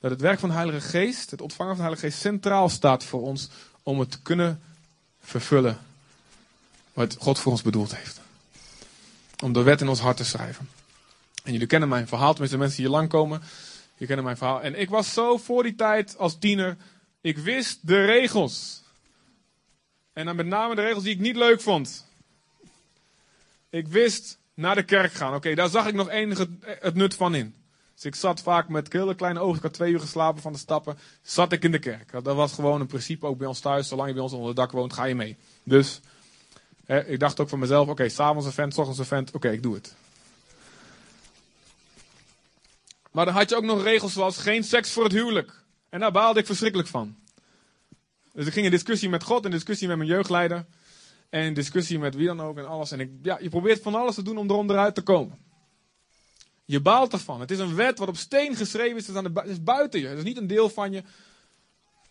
Dat 0.00 0.10
het 0.10 0.20
werk 0.20 0.38
van 0.38 0.48
de 0.48 0.54
Heilige 0.54 0.88
Geest, 0.88 1.30
het 1.30 1.40
ontvangen 1.40 1.76
van 1.76 1.84
de 1.84 1.90
Heilige 1.90 2.06
Geest, 2.06 2.22
centraal 2.22 2.68
staat 2.68 3.04
voor 3.04 3.22
ons 3.22 3.48
om 3.82 4.00
het 4.00 4.10
te 4.10 4.22
kunnen 4.22 4.60
vervullen 5.20 5.78
wat 6.92 7.16
God 7.18 7.38
voor 7.38 7.52
ons 7.52 7.62
bedoeld 7.62 7.96
heeft. 7.96 8.20
Om 9.42 9.52
de 9.52 9.62
wet 9.62 9.80
in 9.80 9.88
ons 9.88 10.00
hart 10.00 10.16
te 10.16 10.24
schrijven. 10.24 10.68
En 11.44 11.52
jullie 11.52 11.66
kennen 11.66 11.88
mijn 11.88 12.08
verhaal, 12.08 12.30
tenminste 12.30 12.56
de 12.56 12.62
mensen 12.62 12.82
die 12.82 12.90
hier 12.90 12.98
lang 12.98 13.08
komen. 13.08 13.42
Je 14.00 14.06
kent 14.06 14.22
mijn 14.22 14.36
verhaal. 14.36 14.62
En 14.62 14.80
ik 14.80 14.88
was 14.88 15.12
zo 15.12 15.36
voor 15.36 15.62
die 15.62 15.74
tijd 15.74 16.18
als 16.18 16.38
tiener. 16.38 16.76
Ik 17.20 17.38
wist 17.38 17.86
de 17.86 18.04
regels. 18.04 18.82
En 20.12 20.26
dan 20.26 20.36
met 20.36 20.46
name 20.46 20.74
de 20.74 20.82
regels 20.82 21.02
die 21.02 21.12
ik 21.12 21.20
niet 21.20 21.36
leuk 21.36 21.60
vond. 21.60 22.06
Ik 23.70 23.88
wist 23.88 24.38
naar 24.54 24.74
de 24.74 24.82
kerk 24.82 25.12
gaan. 25.12 25.34
Oké, 25.34 25.54
daar 25.54 25.68
zag 25.68 25.86
ik 25.86 25.94
nog 25.94 26.08
enige 26.08 26.48
het 26.60 26.94
nut 26.94 27.14
van 27.14 27.34
in. 27.34 27.54
Dus 27.94 28.04
ik 28.04 28.14
zat 28.14 28.42
vaak 28.42 28.68
met 28.68 28.92
hele 28.92 29.14
kleine 29.14 29.40
ogen. 29.40 29.56
Ik 29.56 29.62
had 29.62 29.72
twee 29.72 29.92
uur 29.92 30.00
geslapen 30.00 30.42
van 30.42 30.52
de 30.52 30.58
stappen. 30.58 30.98
Zat 31.22 31.52
ik 31.52 31.64
in 31.64 31.72
de 31.72 31.78
kerk. 31.78 32.10
Dat 32.10 32.36
was 32.36 32.52
gewoon 32.52 32.80
een 32.80 32.86
principe 32.86 33.26
ook 33.26 33.38
bij 33.38 33.46
ons 33.46 33.60
thuis. 33.60 33.88
Zolang 33.88 34.08
je 34.08 34.14
bij 34.14 34.22
ons 34.22 34.32
onder 34.32 34.48
het 34.48 34.56
dak 34.56 34.72
woont, 34.72 34.92
ga 34.92 35.04
je 35.04 35.14
mee. 35.14 35.36
Dus 35.62 36.00
hè, 36.84 37.06
ik 37.06 37.18
dacht 37.18 37.40
ook 37.40 37.48
van 37.48 37.58
mezelf. 37.58 37.88
Oké, 37.88 38.08
s'avonds 38.08 38.46
een 38.46 38.52
vent, 38.52 38.74
s 38.74 38.78
ochtends 38.78 38.98
een 38.98 39.06
vent. 39.06 39.32
Oké, 39.32 39.50
ik 39.50 39.62
doe 39.62 39.74
het. 39.74 39.94
Maar 43.10 43.24
dan 43.24 43.34
had 43.34 43.48
je 43.48 43.56
ook 43.56 43.64
nog 43.64 43.82
regels 43.82 44.12
zoals 44.12 44.36
geen 44.36 44.64
seks 44.64 44.90
voor 44.90 45.04
het 45.04 45.12
huwelijk. 45.12 45.62
En 45.88 46.00
daar 46.00 46.12
baalde 46.12 46.40
ik 46.40 46.46
verschrikkelijk 46.46 46.88
van. 46.88 47.16
Dus 48.32 48.46
ik 48.46 48.52
ging 48.52 48.64
in 48.64 48.70
discussie 48.70 49.08
met 49.08 49.22
God, 49.22 49.44
in 49.44 49.50
discussie 49.50 49.88
met 49.88 49.96
mijn 49.96 50.08
jeugdleider. 50.08 50.66
En 51.28 51.42
in 51.42 51.54
discussie 51.54 51.98
met 51.98 52.14
wie 52.14 52.26
dan 52.26 52.40
ook 52.40 52.58
en 52.58 52.68
alles. 52.68 52.90
En 52.90 53.00
ik, 53.00 53.10
ja, 53.22 53.38
je 53.40 53.48
probeert 53.48 53.82
van 53.82 53.94
alles 53.94 54.14
te 54.14 54.22
doen 54.22 54.38
om 54.38 54.50
erom 54.50 54.70
eruit 54.70 54.94
te 54.94 55.02
komen. 55.02 55.38
Je 56.64 56.80
baalt 56.80 57.12
ervan. 57.12 57.40
Het 57.40 57.50
is 57.50 57.58
een 57.58 57.74
wet 57.74 57.98
wat 57.98 58.08
op 58.08 58.16
steen 58.16 58.56
geschreven 58.56 58.96
is. 58.96 59.06
Het 59.06 59.30
is, 59.44 59.50
is 59.50 59.62
buiten 59.62 60.00
je. 60.00 60.06
Het 60.06 60.18
is 60.18 60.24
niet 60.24 60.36
een 60.36 60.46
deel 60.46 60.68
van 60.68 60.92
je. 60.92 61.02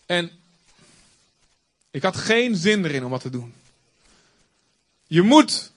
En 0.06 0.32
ik 1.92 2.04
had 2.04 2.16
geen 2.16 2.56
zin 2.56 2.86
erin 2.86 3.04
om 3.04 3.10
wat 3.10 3.22
te 3.22 3.30
doen. 3.30 3.54
Je 5.08 5.22
moet, 5.22 5.72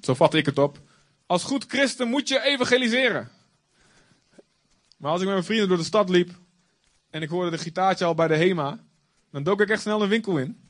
zo 0.00 0.14
vat 0.14 0.34
ik 0.34 0.46
het 0.46 0.58
op, 0.58 0.78
als 1.26 1.44
goed 1.44 1.64
christen 1.68 2.08
moet 2.08 2.28
je 2.28 2.42
evangeliseren. 2.42 3.30
Maar 5.02 5.10
als 5.10 5.20
ik 5.20 5.26
met 5.26 5.34
mijn 5.34 5.46
vrienden 5.46 5.68
door 5.68 5.76
de 5.76 5.84
stad 5.84 6.08
liep 6.08 6.30
en 7.10 7.22
ik 7.22 7.28
hoorde 7.28 7.50
de 7.50 7.58
gitaartje 7.58 8.04
al 8.04 8.14
bij 8.14 8.28
de 8.28 8.36
HEMA, 8.36 8.78
dan 9.30 9.42
dook 9.42 9.60
ik 9.60 9.68
echt 9.68 9.82
snel 9.82 10.02
een 10.02 10.08
winkel 10.08 10.38
in. 10.38 10.60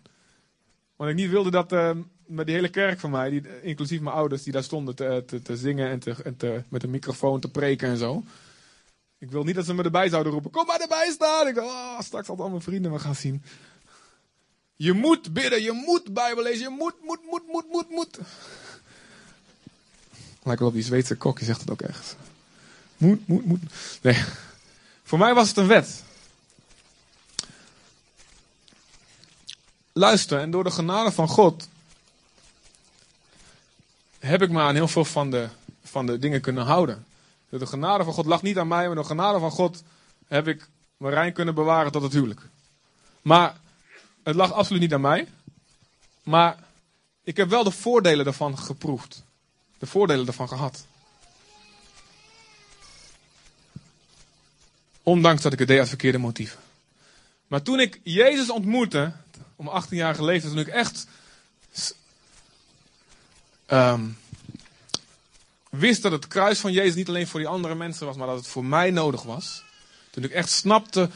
Want 0.96 1.10
ik 1.10 1.16
niet 1.16 1.30
wilde 1.30 1.50
dat 1.50 1.72
uh, 1.72 1.90
met 2.26 2.46
die 2.46 2.54
hele 2.54 2.68
kerk 2.68 3.00
van 3.00 3.10
mij, 3.10 3.30
die, 3.30 3.62
inclusief 3.62 4.00
mijn 4.00 4.14
ouders, 4.14 4.42
die 4.42 4.52
daar 4.52 4.62
stonden 4.62 4.94
te, 4.94 5.22
te, 5.26 5.42
te 5.42 5.56
zingen 5.56 5.90
en, 5.90 5.98
te, 5.98 6.14
en 6.24 6.36
te, 6.36 6.62
met 6.68 6.82
een 6.82 6.90
microfoon 6.90 7.40
te 7.40 7.50
preken 7.50 7.88
en 7.88 7.96
zo. 7.96 8.24
Ik 9.18 9.30
wil 9.30 9.44
niet 9.44 9.54
dat 9.54 9.64
ze 9.64 9.74
me 9.74 9.82
erbij 9.82 10.08
zouden 10.08 10.32
roepen. 10.32 10.50
Kom 10.50 10.66
maar 10.66 10.80
erbij 10.80 11.10
staan. 11.10 11.48
Ik 11.48 11.54
dacht, 11.54 11.68
oh, 11.68 12.00
straks 12.00 12.28
al 12.28 12.48
mijn 12.48 12.62
vrienden 12.62 12.92
me 12.92 12.98
gaan 12.98 13.14
zien. 13.14 13.42
Je 14.76 14.92
moet 14.92 15.32
bidden, 15.32 15.62
je 15.62 15.72
moet 15.72 16.14
Bijbel 16.14 16.42
lezen, 16.42 16.62
je 16.70 16.76
moet, 16.78 16.94
moet, 17.02 17.20
moet, 17.30 17.46
moet, 17.46 17.66
moet, 17.70 17.90
moet. 17.90 18.18
Lijkt 20.42 20.60
wel 20.60 20.68
op 20.68 20.74
die 20.74 20.84
Zweedse 20.84 21.16
kok, 21.16 21.36
die 21.36 21.46
zegt 21.46 21.60
het 21.60 21.70
ook 21.70 21.82
echt. 21.82 22.16
Moet, 23.02 23.46
moet. 23.46 23.60
Nee, 24.02 24.24
voor 25.02 25.18
mij 25.18 25.34
was 25.34 25.48
het 25.48 25.56
een 25.56 25.66
wet. 25.66 26.02
Luister, 29.92 30.38
en 30.38 30.50
door 30.50 30.64
de 30.64 30.70
genade 30.70 31.12
van 31.12 31.28
God 31.28 31.68
heb 34.18 34.42
ik 34.42 34.50
me 34.50 34.60
aan 34.60 34.74
heel 34.74 34.88
veel 34.88 35.04
van 35.04 35.30
de, 35.30 35.48
van 35.84 36.06
de 36.06 36.18
dingen 36.18 36.40
kunnen 36.40 36.64
houden. 36.64 37.06
De 37.48 37.66
genade 37.66 38.04
van 38.04 38.12
God 38.12 38.26
lag 38.26 38.42
niet 38.42 38.58
aan 38.58 38.68
mij, 38.68 38.86
maar 38.86 38.96
de 38.96 39.04
genade 39.04 39.38
van 39.38 39.50
God 39.50 39.82
heb 40.28 40.48
ik 40.48 40.68
mijn 40.96 41.14
rein 41.14 41.32
kunnen 41.32 41.54
bewaren 41.54 41.92
tot 41.92 42.02
het 42.02 42.12
huwelijk. 42.12 42.48
Maar 43.22 43.56
het 44.22 44.34
lag 44.34 44.52
absoluut 44.52 44.82
niet 44.82 44.94
aan 44.94 45.00
mij. 45.00 45.28
Maar 46.22 46.56
ik 47.24 47.36
heb 47.36 47.48
wel 47.48 47.64
de 47.64 47.70
voordelen 47.70 48.24
daarvan 48.24 48.58
geproefd. 48.58 49.24
De 49.78 49.86
voordelen 49.86 50.24
daarvan 50.24 50.48
gehad. 50.48 50.86
Ondanks 55.02 55.42
dat 55.42 55.52
ik 55.52 55.58
het 55.58 55.68
deed 55.68 55.78
uit 55.78 55.88
verkeerde 55.88 56.18
motieven. 56.18 56.58
Maar 57.46 57.62
toen 57.62 57.80
ik 57.80 58.00
Jezus 58.02 58.50
ontmoette, 58.50 59.12
om 59.56 59.68
18 59.68 59.96
jaar 59.96 60.14
geleden, 60.14 60.48
toen 60.48 60.58
ik 60.58 60.68
echt 60.68 61.06
um, 63.66 64.18
wist 65.70 66.02
dat 66.02 66.12
het 66.12 66.26
kruis 66.26 66.58
van 66.58 66.72
Jezus 66.72 66.94
niet 66.94 67.08
alleen 67.08 67.26
voor 67.26 67.40
die 67.40 67.48
andere 67.48 67.74
mensen 67.74 68.06
was, 68.06 68.16
maar 68.16 68.26
dat 68.26 68.36
het 68.36 68.46
voor 68.46 68.64
mij 68.64 68.90
nodig 68.90 69.22
was. 69.22 69.64
Toen 70.10 70.24
ik 70.24 70.30
echt 70.30 70.50
snapte 70.50 71.10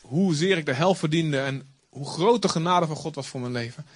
hoezeer 0.00 0.58
ik 0.58 0.66
de 0.66 0.72
hel 0.72 0.94
verdiende 0.94 1.40
en 1.40 1.62
hoe 1.88 2.06
groot 2.06 2.42
de 2.42 2.48
genade 2.48 2.86
van 2.86 2.96
God 2.96 3.14
was 3.14 3.26
voor 3.28 3.40
mijn 3.40 3.52
leven. 3.52 3.86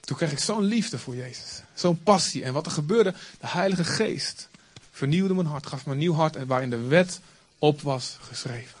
Toen 0.00 0.16
kreeg 0.16 0.32
ik 0.32 0.38
zo'n 0.38 0.64
liefde 0.64 0.98
voor 0.98 1.16
Jezus. 1.16 1.62
Zo'n 1.74 2.02
passie. 2.02 2.44
En 2.44 2.52
wat 2.52 2.66
er 2.66 2.72
gebeurde, 2.72 3.14
de 3.40 3.46
Heilige 3.46 3.84
Geest 3.84 4.48
vernieuwde 4.90 5.34
mijn 5.34 5.46
hart, 5.46 5.66
gaf 5.66 5.86
me 5.86 5.92
een 5.92 5.98
nieuw 5.98 6.14
hart 6.14 6.36
en 6.36 6.46
waarin 6.46 6.70
de 6.70 6.80
wet 6.80 7.20
op 7.58 7.80
was 7.80 8.18
geschreven. 8.20 8.78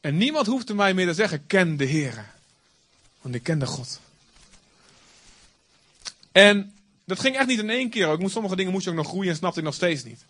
En 0.00 0.16
niemand 0.16 0.46
hoefde 0.46 0.74
mij 0.74 0.94
meer 0.94 1.06
te 1.06 1.14
zeggen, 1.14 1.46
ken 1.46 1.76
de 1.76 1.84
Heer. 1.84 2.30
Want 3.20 3.34
ik 3.34 3.42
kende 3.42 3.66
God. 3.66 4.00
En 6.32 6.74
dat 7.04 7.20
ging 7.20 7.36
echt 7.36 7.46
niet 7.46 7.58
in 7.58 7.70
één 7.70 7.90
keer. 7.90 8.12
Ik 8.12 8.18
moest, 8.18 8.32
sommige 8.32 8.56
dingen 8.56 8.72
moest 8.72 8.84
je 8.84 8.90
ook 8.90 8.96
nog 8.96 9.08
groeien 9.08 9.30
en 9.30 9.36
snapte 9.36 9.58
ik 9.58 9.64
nog 9.64 9.74
steeds 9.74 10.04
niet. 10.04 10.24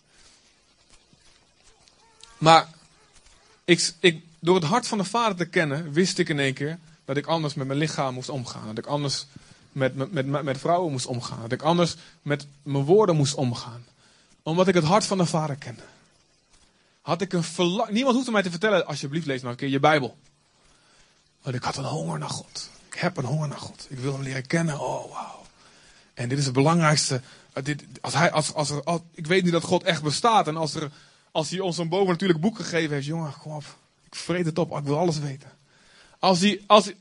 Maar 2.37 2.67
ik, 3.65 3.93
ik, 3.99 4.23
door 4.39 4.55
het 4.55 4.63
hart 4.63 4.87
van 4.87 4.97
de 4.97 5.03
Vader 5.03 5.37
te 5.37 5.45
kennen, 5.45 5.91
wist 5.91 6.17
ik 6.17 6.29
in 6.29 6.39
één 6.39 6.53
keer 6.53 6.79
dat 7.05 7.17
ik 7.17 7.25
anders 7.25 7.53
met 7.53 7.67
mijn 7.67 7.79
lichaam 7.79 8.13
moest 8.13 8.29
omgaan. 8.29 8.67
Dat 8.67 8.77
ik 8.77 8.85
anders 8.85 9.25
met, 9.71 9.95
met, 9.95 10.25
met, 10.25 10.43
met 10.43 10.57
vrouwen 10.57 10.91
moest 10.91 11.05
omgaan. 11.05 11.41
Dat 11.41 11.51
ik 11.51 11.61
anders 11.61 11.95
met 12.21 12.47
mijn 12.63 12.83
woorden 12.83 13.15
moest 13.15 13.33
omgaan. 13.33 13.85
Omdat 14.43 14.67
ik 14.67 14.73
het 14.73 14.83
hart 14.83 15.05
van 15.05 15.17
de 15.17 15.25
Vader 15.25 15.55
kende. 15.55 15.83
Had 17.11 17.21
ik 17.21 17.33
een 17.33 17.43
verlang. 17.43 17.89
Niemand 17.89 18.15
hoefde 18.15 18.31
mij 18.31 18.41
te 18.41 18.49
vertellen, 18.49 18.85
alsjeblieft 18.85 19.25
lees 19.25 19.39
nou 19.39 19.51
een 19.51 19.57
keer 19.57 19.69
je 19.69 19.79
Bijbel. 19.79 20.17
Want 21.41 21.55
ik 21.55 21.63
had 21.63 21.77
een 21.77 21.83
honger 21.83 22.19
naar 22.19 22.29
God. 22.29 22.69
Ik 22.87 22.93
heb 22.93 23.17
een 23.17 23.25
honger 23.25 23.47
naar 23.47 23.57
God. 23.57 23.87
Ik 23.89 23.99
wil 23.99 24.13
hem 24.13 24.21
leren 24.21 24.47
kennen. 24.47 24.79
Oh, 24.79 25.11
wauw. 25.11 25.45
En 26.13 26.29
dit 26.29 26.37
is 26.37 26.45
het 26.45 26.53
belangrijkste. 26.53 27.21
Eh, 27.53 27.63
dit, 27.63 27.83
als 28.01 28.13
hij, 28.13 28.31
als, 28.31 28.53
als 28.53 28.69
er, 28.69 28.81
ik 29.13 29.27
weet 29.27 29.43
nu 29.43 29.51
dat 29.51 29.63
God 29.63 29.83
echt 29.83 30.03
bestaat. 30.03 30.47
En 30.47 30.57
als, 30.57 30.75
er, 30.75 30.91
als 31.31 31.49
hij 31.49 31.59
ons 31.59 31.77
een 31.77 31.89
boven 31.89 32.11
natuurlijk 32.11 32.39
boek 32.39 32.55
gegeven 32.55 32.93
heeft. 32.93 33.05
Jongen, 33.05 33.33
kom 33.41 33.51
op. 33.51 33.77
Ik 34.05 34.15
vreet 34.15 34.45
het 34.45 34.57
op. 34.57 34.77
Ik 34.77 34.83
wil 34.83 34.97
alles 34.97 35.19
weten. 35.19 35.51
Als 36.19 36.39
hij, 36.39 36.61
als 36.67 36.91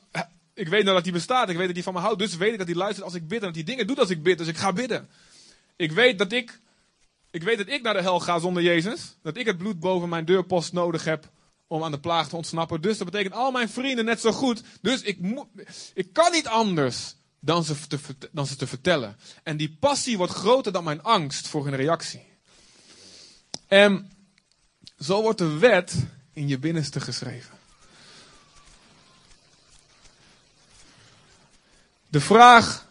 ik 0.54 0.68
weet 0.68 0.82
nou 0.84 0.94
dat 0.94 1.04
hij 1.04 1.12
bestaat. 1.12 1.48
Ik 1.48 1.56
weet 1.56 1.66
dat 1.66 1.74
hij 1.74 1.84
van 1.84 1.94
me 1.94 2.00
houdt. 2.00 2.18
Dus 2.18 2.36
weet 2.36 2.52
ik 2.52 2.58
dat 2.58 2.66
hij 2.66 2.76
luistert 2.76 3.04
als 3.04 3.14
ik 3.14 3.28
bid. 3.28 3.40
En 3.40 3.46
dat 3.46 3.54
hij 3.54 3.64
dingen 3.64 3.86
doet 3.86 3.98
als 3.98 4.10
ik 4.10 4.22
bid. 4.22 4.38
Dus 4.38 4.46
ik 4.46 4.56
ga 4.56 4.72
bidden. 4.72 5.08
Ik 5.76 5.92
weet 5.92 6.18
dat 6.18 6.32
ik, 6.32 6.60
ik 7.30 7.42
weet 7.42 7.58
dat 7.58 7.68
ik 7.68 7.82
naar 7.82 7.94
de 7.94 8.02
hel 8.02 8.20
ga 8.20 8.38
zonder 8.38 8.62
Jezus. 8.62 9.16
Dat 9.22 9.36
ik 9.36 9.46
het 9.46 9.58
bloed 9.58 9.80
boven 9.80 10.08
mijn 10.08 10.24
deurpost 10.24 10.72
nodig 10.72 11.04
heb 11.04 11.30
om 11.66 11.84
aan 11.84 11.90
de 11.90 12.00
plaag 12.00 12.28
te 12.28 12.36
ontsnappen. 12.36 12.80
Dus 12.80 12.98
dat 12.98 13.10
betekent 13.10 13.34
al 13.34 13.50
mijn 13.50 13.68
vrienden 13.68 14.04
net 14.04 14.20
zo 14.20 14.32
goed. 14.32 14.62
Dus 14.80 15.02
ik, 15.02 15.18
ik 15.94 16.12
kan 16.12 16.32
niet 16.32 16.46
anders 16.46 17.14
dan 17.40 17.64
ze, 17.64 17.86
te, 17.86 17.98
dan 18.32 18.46
ze 18.46 18.56
te 18.56 18.66
vertellen. 18.66 19.16
En 19.42 19.56
die 19.56 19.76
passie 19.80 20.16
wordt 20.16 20.32
groter 20.32 20.72
dan 20.72 20.84
mijn 20.84 21.02
angst 21.02 21.48
voor 21.48 21.64
hun 21.64 21.76
reactie. 21.76 22.22
En 23.66 24.10
zo 24.98 25.22
wordt 25.22 25.38
de 25.38 25.58
wet 25.58 25.94
in 26.32 26.48
je 26.48 26.58
binnenste 26.58 27.00
geschreven. 27.00 27.58
De 32.08 32.20
vraag 32.20 32.88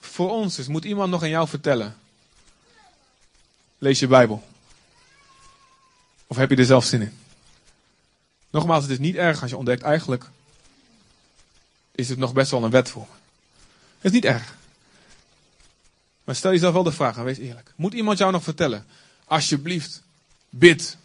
voor 0.00 0.30
ons 0.30 0.58
is: 0.58 0.66
moet 0.66 0.84
iemand 0.84 1.10
nog 1.10 1.22
aan 1.22 1.28
jou 1.28 1.48
vertellen? 1.48 1.96
Lees 3.78 3.98
je 3.98 4.06
Bijbel. 4.06 4.48
Of 6.26 6.36
heb 6.36 6.50
je 6.50 6.56
er 6.56 6.64
zelf 6.64 6.84
zin 6.84 7.02
in? 7.02 7.18
Nogmaals, 8.50 8.82
het 8.82 8.92
is 8.92 8.98
niet 8.98 9.16
erg 9.16 9.42
als 9.42 9.50
je 9.50 9.56
ontdekt, 9.56 9.82
eigenlijk 9.82 10.30
is 11.98 12.08
het 12.08 12.18
nog 12.18 12.32
best 12.32 12.50
wel 12.50 12.64
een 12.64 12.70
wet 12.70 12.88
voor 12.88 13.06
me. 13.10 13.16
Het 13.94 14.04
is 14.04 14.10
niet 14.10 14.24
erg. 14.24 14.56
Maar 16.24 16.34
stel 16.34 16.50
jezelf 16.50 16.72
wel 16.72 16.82
de 16.82 16.92
vraag 16.92 17.16
en 17.16 17.24
wees 17.24 17.38
eerlijk. 17.38 17.72
Moet 17.76 17.94
iemand 17.94 18.18
jou 18.18 18.32
nog 18.32 18.42
vertellen? 18.42 18.86
Alsjeblieft, 19.24 20.02
bid. 20.50 20.96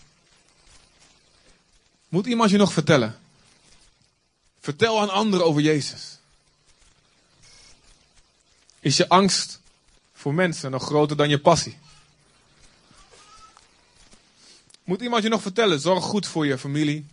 Moet 2.07 2.25
iemand 2.25 2.49
je 2.49 2.57
nog 2.57 2.73
vertellen? 2.73 3.19
Vertel 4.59 5.01
aan 5.01 5.09
anderen 5.09 5.45
over 5.45 5.61
Jezus. 5.61 6.17
Is 8.79 8.97
je 8.97 9.09
angst 9.09 9.59
voor 10.13 10.33
mensen 10.33 10.71
nog 10.71 10.83
groter 10.83 11.17
dan 11.17 11.29
je 11.29 11.39
passie? 11.39 11.77
Moet 14.83 15.01
iemand 15.01 15.23
je 15.23 15.29
nog 15.29 15.41
vertellen? 15.41 15.79
Zorg 15.79 16.03
goed 16.03 16.27
voor 16.27 16.45
je 16.45 16.57
familie, 16.57 17.05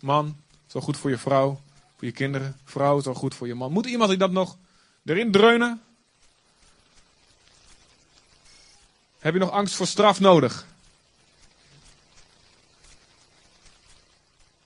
man. 0.00 0.36
Zorg 0.66 0.84
goed 0.84 0.96
voor 0.96 1.10
je 1.10 1.18
vrouw, 1.18 1.60
voor 1.96 2.06
je 2.06 2.12
kinderen. 2.12 2.56
Vrouw, 2.64 3.00
zorg 3.00 3.18
goed 3.18 3.34
voor 3.34 3.46
je 3.46 3.54
man. 3.54 3.72
Moet 3.72 3.86
iemand 3.86 4.10
die 4.10 4.18
dat 4.18 4.30
nog 4.30 4.56
erin 5.04 5.32
dreunen? 5.32 5.82
Heb 9.18 9.32
je 9.32 9.38
nog 9.38 9.50
angst 9.50 9.74
voor 9.74 9.86
straf 9.86 10.20
nodig? 10.20 10.66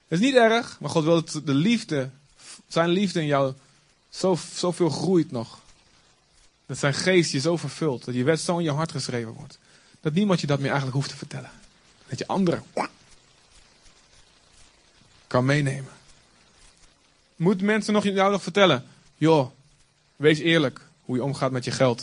Het 0.08 0.20
is 0.20 0.26
niet 0.26 0.34
erg, 0.34 0.80
maar 0.80 0.90
God 0.90 1.04
wil 1.04 1.24
dat 1.24 1.40
de 1.44 1.54
liefde, 1.54 2.10
zijn 2.68 2.88
liefde 2.88 3.20
in 3.20 3.26
jou 3.26 3.54
zo, 4.08 4.38
zoveel 4.54 4.90
groeit 4.90 5.30
nog. 5.30 5.60
Dat 6.66 6.78
zijn 6.78 6.94
geest 6.94 7.32
je 7.32 7.40
zo 7.40 7.56
vervult, 7.56 8.04
dat 8.04 8.14
je 8.14 8.24
wet 8.24 8.40
zo 8.40 8.58
in 8.58 8.64
je 8.64 8.70
hart 8.70 8.92
geschreven 8.92 9.32
wordt. 9.32 9.58
Dat 10.00 10.12
niemand 10.12 10.40
je 10.40 10.46
dat 10.46 10.58
meer 10.58 10.70
eigenlijk 10.70 10.96
hoeft 10.96 11.10
te 11.10 11.16
vertellen. 11.16 11.50
Dat 12.12 12.20
je 12.20 12.26
anderen 12.26 12.64
kan 15.26 15.44
meenemen. 15.44 15.92
Moet 17.36 17.60
mensen 17.60 17.92
nog 17.92 18.04
jou 18.04 18.30
nog 18.30 18.42
vertellen? 18.42 18.86
Joh, 19.16 19.50
Wees 20.16 20.38
eerlijk 20.38 20.80
hoe 21.04 21.16
je 21.16 21.22
omgaat 21.22 21.50
met 21.50 21.64
je 21.64 21.70
geld. 21.70 22.02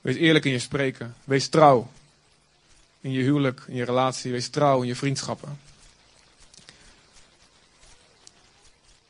Wees 0.00 0.16
eerlijk 0.16 0.44
in 0.44 0.50
je 0.50 0.58
spreken. 0.58 1.14
Wees 1.24 1.48
trouw 1.48 1.90
in 3.00 3.10
je 3.10 3.22
huwelijk, 3.22 3.64
in 3.66 3.74
je 3.74 3.84
relatie. 3.84 4.32
Wees 4.32 4.48
trouw 4.48 4.80
in 4.82 4.88
je 4.88 4.96
vriendschappen. 4.96 5.60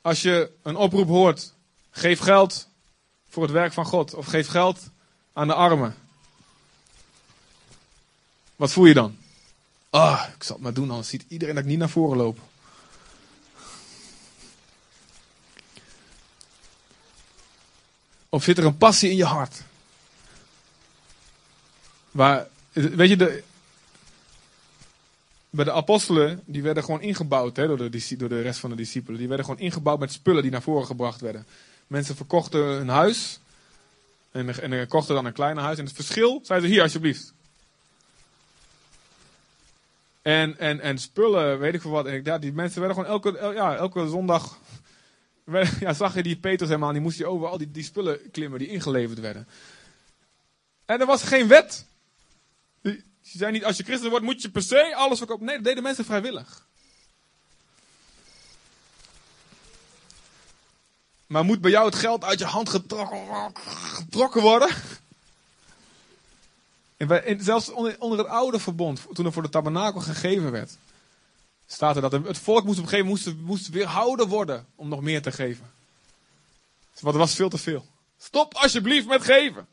Als 0.00 0.22
je 0.22 0.50
een 0.62 0.76
oproep 0.76 1.08
hoort, 1.08 1.52
geef 1.90 2.18
geld 2.18 2.68
voor 3.28 3.42
het 3.42 3.52
werk 3.52 3.72
van 3.72 3.86
God. 3.86 4.14
Of 4.14 4.26
geef 4.26 4.48
geld 4.48 4.90
aan 5.32 5.46
de 5.46 5.54
armen. 5.54 5.94
Wat 8.56 8.72
voel 8.72 8.86
je 8.86 8.94
dan? 8.94 9.18
Ah, 9.90 10.24
ik 10.34 10.42
zal 10.42 10.54
het 10.54 10.64
maar 10.64 10.74
doen, 10.74 10.90
anders 10.90 11.08
ziet 11.08 11.24
iedereen 11.28 11.54
dat 11.54 11.64
ik 11.64 11.70
niet 11.70 11.78
naar 11.78 11.88
voren 11.88 12.16
loop. 12.16 12.38
Of 18.28 18.42
zit 18.42 18.58
er 18.58 18.64
een 18.64 18.76
passie 18.76 19.10
in 19.10 19.16
je 19.16 19.24
hart? 19.24 19.62
Waar, 22.10 22.48
weet 22.72 23.08
je, 23.08 23.16
de, 23.16 23.42
bij 25.50 25.64
de 25.64 25.72
apostelen, 25.72 26.42
die 26.44 26.62
werden 26.62 26.84
gewoon 26.84 27.00
ingebouwd 27.00 27.56
hè, 27.56 27.66
door, 27.66 27.90
de, 27.90 28.16
door 28.16 28.28
de 28.28 28.42
rest 28.42 28.60
van 28.60 28.70
de 28.70 28.76
discipelen. 28.76 29.18
Die 29.18 29.28
werden 29.28 29.46
gewoon 29.46 29.60
ingebouwd 29.60 29.98
met 29.98 30.12
spullen 30.12 30.42
die 30.42 30.50
naar 30.50 30.62
voren 30.62 30.86
gebracht 30.86 31.20
werden. 31.20 31.46
Mensen 31.86 32.16
verkochten 32.16 32.60
hun 32.60 32.88
huis 32.88 33.40
en, 34.30 34.72
en 34.72 34.88
kochten 34.88 35.14
dan 35.14 35.24
een 35.24 35.32
kleiner 35.32 35.62
huis. 35.62 35.78
En 35.78 35.84
het 35.84 35.94
verschil, 35.94 36.40
zeiden 36.42 36.68
ze 36.68 36.74
hier 36.74 36.84
alsjeblieft. 36.84 37.32
En, 40.28 40.58
en, 40.58 40.80
en 40.80 40.98
spullen, 40.98 41.58
weet 41.58 41.74
ik 41.74 41.80
veel 41.80 41.90
wat. 41.90 42.06
En 42.06 42.14
ik, 42.14 42.40
die 42.40 42.52
mensen 42.52 42.80
werden 42.80 42.96
gewoon 42.98 43.12
elke, 43.12 43.38
el- 43.38 43.52
ja, 43.52 43.76
elke 43.76 44.08
zondag. 44.08 44.58
Ja, 45.80 45.92
zag 45.92 46.14
je 46.14 46.22
die 46.22 46.36
Petrus 46.36 46.68
helemaal. 46.68 46.92
Die 46.92 47.00
moest 47.00 47.18
je 47.18 47.26
over 47.26 47.48
al 47.48 47.58
die, 47.58 47.70
die 47.70 47.84
spullen 47.84 48.30
klimmen 48.30 48.58
die 48.58 48.68
ingeleverd 48.68 49.20
werden. 49.20 49.48
En 50.84 51.00
er 51.00 51.06
was 51.06 51.22
geen 51.22 51.48
wet. 51.48 51.86
Ze 52.82 53.02
zei 53.20 53.52
niet, 53.52 53.64
als 53.64 53.76
je 53.76 53.82
christen 53.82 54.10
wordt, 54.10 54.24
moet 54.24 54.42
je 54.42 54.50
per 54.50 54.62
se 54.62 54.94
alles 54.94 55.18
verkopen. 55.18 55.46
Nee, 55.46 55.54
dat 55.54 55.64
deden 55.64 55.82
mensen 55.82 56.04
vrijwillig. 56.04 56.66
Maar 61.26 61.44
moet 61.44 61.60
bij 61.60 61.70
jou 61.70 61.86
het 61.86 61.94
geld 61.94 62.24
uit 62.24 62.38
je 62.38 62.44
hand 62.44 62.68
getrokken, 62.68 63.52
getrokken 63.64 64.42
worden? 64.42 64.68
En 66.98 67.38
zelfs 67.40 67.70
onder, 67.70 68.18
het 68.18 68.26
oude 68.26 68.58
verbond, 68.58 69.06
toen 69.12 69.26
er 69.26 69.32
voor 69.32 69.42
de 69.42 69.48
tabernakel 69.48 70.00
gegeven 70.00 70.50
werd, 70.50 70.76
staat 71.66 71.96
er 71.96 72.02
dat 72.02 72.12
het 72.12 72.38
volk 72.38 72.64
moest 72.64 72.78
op 72.78 72.84
een 72.84 72.90
gegeven 72.90 73.10
moment 73.10 73.26
moest, 73.26 73.40
moest 73.46 73.68
weerhouden 73.68 74.28
worden 74.28 74.66
om 74.74 74.88
nog 74.88 75.00
meer 75.00 75.22
te 75.22 75.32
geven. 75.32 75.70
Want 77.00 77.14
er 77.14 77.20
was 77.20 77.34
veel 77.34 77.48
te 77.48 77.58
veel. 77.58 77.86
Stop 78.18 78.54
alsjeblieft 78.54 79.06
met 79.06 79.22
geven. 79.22 79.66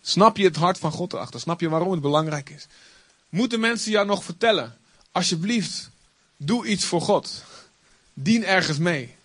Snap 0.00 0.36
je 0.36 0.44
het 0.44 0.56
hart 0.56 0.78
van 0.78 0.92
God 0.92 1.12
erachter? 1.12 1.40
Snap 1.40 1.60
je 1.60 1.68
waarom 1.68 1.90
het 1.90 2.00
belangrijk 2.00 2.50
is? 2.50 2.66
Moeten 3.28 3.60
mensen 3.60 3.90
jou 3.90 4.06
nog 4.06 4.24
vertellen? 4.24 4.78
Alsjeblieft, 5.12 5.90
doe 6.36 6.66
iets 6.66 6.84
voor 6.84 7.00
God. 7.00 7.44
Dien 8.12 8.44
ergens 8.44 8.78
mee. 8.78 9.16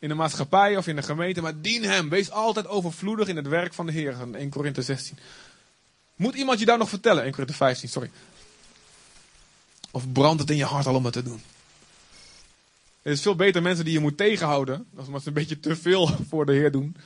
In 0.00 0.08
de 0.08 0.14
maatschappij 0.14 0.76
of 0.76 0.86
in 0.86 0.96
de 0.96 1.02
gemeente, 1.02 1.40
maar 1.40 1.60
dien 1.60 1.82
hem. 1.82 2.08
Wees 2.08 2.30
altijd 2.30 2.66
overvloedig 2.66 3.28
in 3.28 3.36
het 3.36 3.48
werk 3.48 3.74
van 3.74 3.86
de 3.86 3.92
Heer. 3.92 4.16
Van 4.16 4.34
1 4.34 4.50
Korinthe 4.50 4.82
16. 4.82 5.18
Moet 6.16 6.34
iemand 6.34 6.58
je 6.58 6.64
daar 6.64 6.78
nog 6.78 6.88
vertellen? 6.88 7.22
1 7.22 7.30
Korinthe 7.32 7.54
15, 7.54 7.88
sorry. 7.88 8.10
Of 9.90 10.12
brandt 10.12 10.40
het 10.40 10.50
in 10.50 10.56
je 10.56 10.64
hart 10.64 10.86
al 10.86 10.94
om 10.94 11.04
het 11.04 11.12
te 11.12 11.22
doen? 11.22 11.42
Het 13.02 13.12
is 13.12 13.22
veel 13.22 13.36
beter 13.36 13.62
mensen 13.62 13.84
die 13.84 13.94
je 13.94 14.00
moet 14.00 14.16
tegenhouden. 14.16 14.86
Als 14.96 15.22
ze 15.22 15.28
een 15.28 15.32
beetje 15.32 15.60
te 15.60 15.76
veel 15.76 16.06
voor 16.28 16.46
de 16.46 16.52
Heer 16.52 16.70
doen. 16.70 16.96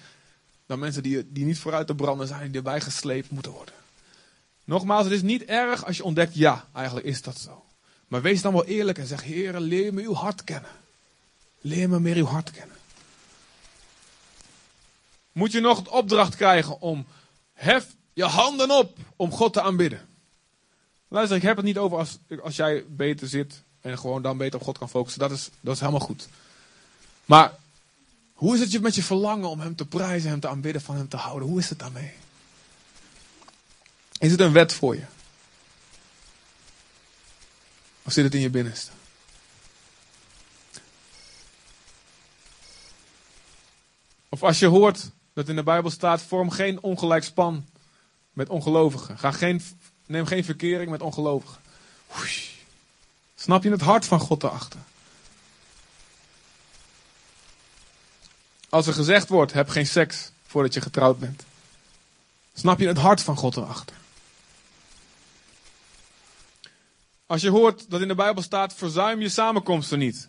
Dan 0.66 0.78
mensen 0.78 1.02
die, 1.02 1.32
die 1.32 1.44
niet 1.44 1.58
vooruit 1.58 1.86
te 1.86 1.94
branden 1.94 2.26
zijn, 2.26 2.46
die 2.46 2.56
erbij 2.56 2.80
gesleept 2.80 3.30
moeten 3.30 3.52
worden. 3.52 3.74
Nogmaals, 4.64 5.04
het 5.04 5.12
is 5.12 5.22
niet 5.22 5.44
erg 5.44 5.86
als 5.86 5.96
je 5.96 6.04
ontdekt, 6.04 6.34
ja, 6.34 6.68
eigenlijk 6.72 7.06
is 7.06 7.22
dat 7.22 7.38
zo. 7.38 7.64
Maar 8.08 8.22
wees 8.22 8.42
dan 8.42 8.52
wel 8.52 8.64
eerlijk 8.64 8.98
en 8.98 9.06
zeg, 9.06 9.22
Heer, 9.22 9.60
leer 9.60 9.94
me 9.94 10.02
uw 10.02 10.14
hart 10.14 10.44
kennen. 10.44 10.70
Leer 11.60 11.88
me 11.88 12.00
meer 12.00 12.16
uw 12.16 12.24
hart 12.24 12.50
kennen. 12.50 12.73
Moet 15.34 15.52
je 15.52 15.60
nog 15.60 15.82
de 15.82 15.90
opdracht 15.90 16.36
krijgen 16.36 16.80
om, 16.80 17.06
hef 17.52 17.86
je 18.12 18.24
handen 18.24 18.70
op 18.70 18.98
om 19.16 19.30
God 19.30 19.52
te 19.52 19.62
aanbidden. 19.62 20.06
Luister, 21.08 21.36
ik 21.36 21.42
heb 21.42 21.56
het 21.56 21.64
niet 21.64 21.78
over 21.78 21.98
als, 21.98 22.18
als 22.42 22.56
jij 22.56 22.84
beter 22.88 23.28
zit 23.28 23.62
en 23.80 23.98
gewoon 23.98 24.22
dan 24.22 24.36
beter 24.36 24.58
op 24.58 24.64
God 24.64 24.78
kan 24.78 24.88
focussen. 24.88 25.20
Dat 25.20 25.30
is, 25.30 25.50
dat 25.60 25.74
is 25.74 25.80
helemaal 25.80 26.00
goed. 26.00 26.28
Maar 27.24 27.52
hoe 28.32 28.54
is 28.54 28.72
het 28.72 28.82
met 28.82 28.94
je 28.94 29.02
verlangen 29.02 29.48
om 29.48 29.60
hem 29.60 29.76
te 29.76 29.86
prijzen, 29.86 30.30
hem 30.30 30.40
te 30.40 30.48
aanbidden, 30.48 30.82
van 30.82 30.96
hem 30.96 31.08
te 31.08 31.16
houden? 31.16 31.48
Hoe 31.48 31.58
is 31.58 31.68
het 31.68 31.78
daarmee? 31.78 32.12
Is 34.18 34.30
het 34.30 34.40
een 34.40 34.52
wet 34.52 34.72
voor 34.72 34.94
je? 34.94 35.04
Of 38.02 38.12
zit 38.12 38.24
het 38.24 38.34
in 38.34 38.40
je 38.40 38.50
binnenste? 38.50 38.90
Of 44.28 44.42
als 44.42 44.58
je 44.58 44.66
hoort 44.66 45.10
dat 45.34 45.48
in 45.48 45.56
de 45.56 45.62
Bijbel 45.62 45.90
staat: 45.90 46.22
vorm 46.22 46.50
geen 46.50 46.82
ongelijk 46.82 47.24
span 47.24 47.66
met 48.32 48.48
ongelovigen. 48.48 49.18
Ga 49.18 49.30
geen, 49.30 49.62
neem 50.06 50.26
geen 50.26 50.44
verkering 50.44 50.90
met 50.90 51.00
ongelovigen. 51.00 51.62
Snap 53.34 53.62
je 53.62 53.70
het 53.70 53.80
hart 53.80 54.04
van 54.04 54.20
God 54.20 54.42
erachter? 54.42 54.80
Als 58.68 58.86
er 58.86 58.94
gezegd 58.94 59.28
wordt: 59.28 59.52
heb 59.52 59.68
geen 59.68 59.86
seks 59.86 60.30
voordat 60.46 60.74
je 60.74 60.80
getrouwd 60.80 61.18
bent. 61.18 61.44
Snap 62.54 62.78
je 62.78 62.86
het 62.86 62.98
hart 62.98 63.20
van 63.20 63.36
God 63.36 63.56
erachter? 63.56 63.96
Als 67.26 67.42
je 67.42 67.50
hoort 67.50 67.90
dat 67.90 68.00
in 68.00 68.08
de 68.08 68.14
Bijbel 68.14 68.42
staat: 68.42 68.74
verzuim 68.74 69.20
je 69.20 69.28
samenkomsten 69.28 69.98
niet. 69.98 70.28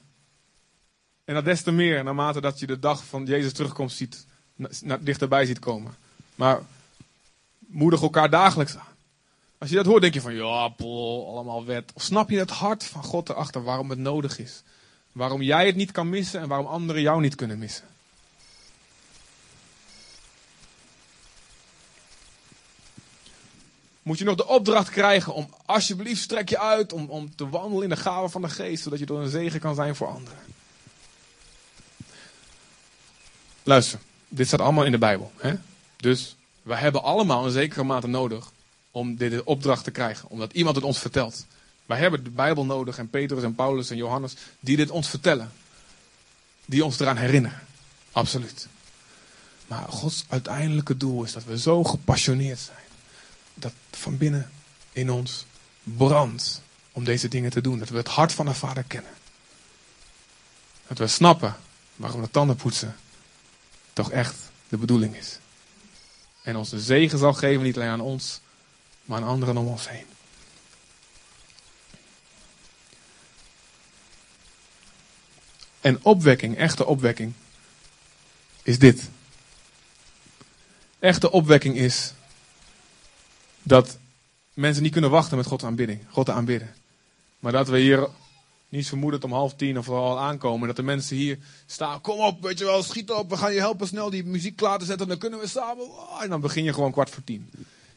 En 1.24 1.34
dat 1.34 1.46
des 1.46 1.62
te 1.62 1.72
meer 1.72 2.04
naarmate 2.04 2.42
dat 2.42 2.60
je 2.60 2.68
de 2.68 2.80
dag 2.80 3.06
van 3.06 3.26
Jezus 3.26 3.54
terugkomst 3.54 3.98
ziet, 3.98 4.26
dichterbij 5.00 5.46
ziet 5.46 5.60
komen. 5.60 5.96
Maar 6.36 6.60
moedig 7.60 8.02
elkaar 8.02 8.30
dagelijks 8.30 8.76
aan. 8.76 8.96
Als 9.58 9.70
je 9.70 9.76
dat 9.76 9.86
hoort, 9.86 10.02
denk 10.02 10.14
je 10.14 10.22
van 10.22 10.36
ja, 10.36 10.68
pol, 10.68 11.28
allemaal 11.28 11.66
wet. 11.66 11.92
Of 11.94 12.02
snap 12.02 12.30
je 12.30 12.40
het 12.40 12.50
hart 12.50 12.84
van 12.84 13.04
God 13.04 13.30
erachter 13.30 13.64
waarom 13.64 13.90
het 13.90 14.00
nodig 14.00 14.40
is? 14.40 14.64
Waarom 15.12 15.42
jij 15.42 15.66
het 15.66 15.76
niet 15.76 15.92
kan 15.92 16.10
missen 16.10 16.42
en 16.42 16.48
waarom 16.48 16.68
anderen 16.68 17.02
jou 17.02 17.22
niet 17.22 17.36
kunnen 17.36 17.58
missen? 17.58 17.86
Moet 24.02 24.18
je 24.18 24.24
nog 24.24 24.36
de 24.36 24.48
opdracht 24.48 24.90
krijgen 24.90 25.34
om 25.34 25.50
alsjeblieft 25.66 26.22
strek 26.22 26.50
je 26.50 26.60
uit 26.60 26.94
om, 26.94 27.10
om 27.10 27.36
te 27.36 27.50
wandelen 27.50 27.84
in 27.84 27.90
de 27.90 27.96
gave 27.96 28.30
van 28.30 28.42
de 28.42 28.50
geest, 28.50 28.84
zodat 28.84 29.00
je 29.00 29.06
door 29.06 29.22
een 29.22 29.30
zegen 29.30 29.60
kan 29.60 29.76
zijn 29.76 29.96
voor 29.96 30.08
anderen. 30.08 30.40
Luister, 33.64 34.00
dit 34.36 34.48
staat 34.48 34.60
allemaal 34.60 34.86
in 34.86 34.92
de 34.92 34.98
Bijbel. 34.98 35.32
Hè? 35.38 35.54
Dus 35.96 36.36
we 36.62 36.76
hebben 36.76 37.04
allemaal 37.04 37.46
een 37.46 37.52
zekere 37.52 37.84
mate 37.84 38.08
nodig 38.08 38.52
om 38.92 39.16
dit 39.16 39.44
opdracht 39.44 39.84
te 39.84 39.92
krijgen. 39.92 40.30
Omdat 40.30 40.54
iemand 40.54 40.76
het 40.76 40.86
ons 40.86 41.00
vertelt. 41.00 41.46
Wij 41.86 41.98
hebben 41.98 42.24
de 42.24 42.30
Bijbel 42.30 42.66
nodig 42.66 42.98
en 42.98 43.10
Petrus 43.10 43.44
en 43.44 43.56
Paulus 43.56 43.90
en 43.90 43.98
Johannes 43.98 44.34
die 44.60 44.78
dit 44.78 44.90
ons 44.90 45.10
vertellen. 45.10 45.52
Die 46.66 46.86
ons 46.86 47.00
eraan 47.00 47.18
herinneren. 47.18 47.60
Absoluut. 48.12 48.68
Maar 49.68 49.86
Gods 49.90 50.26
uiteindelijke 50.28 50.98
doel 50.98 51.24
is 51.24 51.34
dat 51.34 51.44
we 51.44 51.60
zo 51.60 51.84
gepassioneerd 51.84 52.60
zijn. 52.60 52.78
Dat 53.54 53.74
van 53.92 54.18
binnen 54.18 54.52
in 54.92 55.12
ons 55.12 55.46
brandt 55.84 56.62
om 56.92 57.04
deze 57.04 57.28
dingen 57.28 57.52
te 57.52 57.62
doen. 57.62 57.80
Dat 57.80 57.90
we 57.90 57.98
het 57.98 58.08
hart 58.08 58.34
van 58.34 58.46
de 58.46 58.54
Vader 58.54 58.84
kennen. 58.84 59.12
Dat 60.88 60.98
we 60.98 61.08
snappen 61.08 61.56
waarom 61.96 62.22
de 62.22 62.30
tandenpoetsen 62.32 62.96
toch 63.96 64.12
echt 64.12 64.36
de 64.70 64.78
bedoeling 64.78 65.16
is. 65.16 65.40
En 66.42 66.56
ons 66.56 66.70
de 66.70 66.80
zegen 66.80 67.18
zal 67.18 67.34
geven, 67.34 67.64
niet 67.64 67.76
alleen 67.76 67.90
aan 67.90 68.02
ons, 68.02 68.40
maar 69.04 69.22
aan 69.22 69.28
anderen 69.28 69.58
om 69.58 69.68
ons 69.68 69.90
heen. 69.90 70.06
En 75.82 76.00
opwekking, 76.04 76.58
echte 76.58 76.86
opwekking, 76.86 77.34
is 78.64 78.80
dit. 78.80 79.10
Echte 81.00 81.32
opwekking 81.32 81.76
is 81.76 82.14
dat 83.64 83.98
mensen 84.54 84.84
niet 84.84 84.92
kunnen 84.92 85.10
wachten 85.10 85.38
met 85.38 85.46
God 85.46 85.64
aanbidding, 85.64 86.02
God 86.10 86.26
te 86.26 86.32
aanbidden. 86.32 86.76
Maar 87.40 87.52
dat 87.52 87.68
we 87.68 87.80
hier 87.80 88.08
niet 88.76 88.88
vermoedend 88.88 89.24
om 89.24 89.32
half 89.32 89.56
tien 89.56 89.78
of 89.78 89.90
al 89.90 90.20
aankomen. 90.20 90.68
Dat 90.68 90.76
de 90.76 90.84
mensen 90.84 91.16
hier 91.16 91.38
staan. 91.66 92.02
Kom 92.02 92.20
op, 92.20 92.42
weet 92.42 92.60
je 92.60 92.66
wel, 92.66 92.84
schiet 92.84 93.12
op. 93.12 93.30
We 93.30 93.38
gaan 93.38 93.54
je 93.54 93.60
helpen 93.60 93.88
snel 93.88 94.10
die 94.10 94.24
muziek 94.26 94.56
klaar 94.56 94.80
te 94.80 94.86
zetten. 94.86 95.08
Dan 95.08 95.18
kunnen 95.18 95.40
we 95.40 95.48
samen. 95.48 95.84
Oh, 95.84 96.24
En 96.24 96.30
dan 96.30 96.42
begin 96.42 96.64
je 96.64 96.74
gewoon 96.74 96.92
kwart 96.92 97.10
voor 97.10 97.24
tien. 97.24 97.50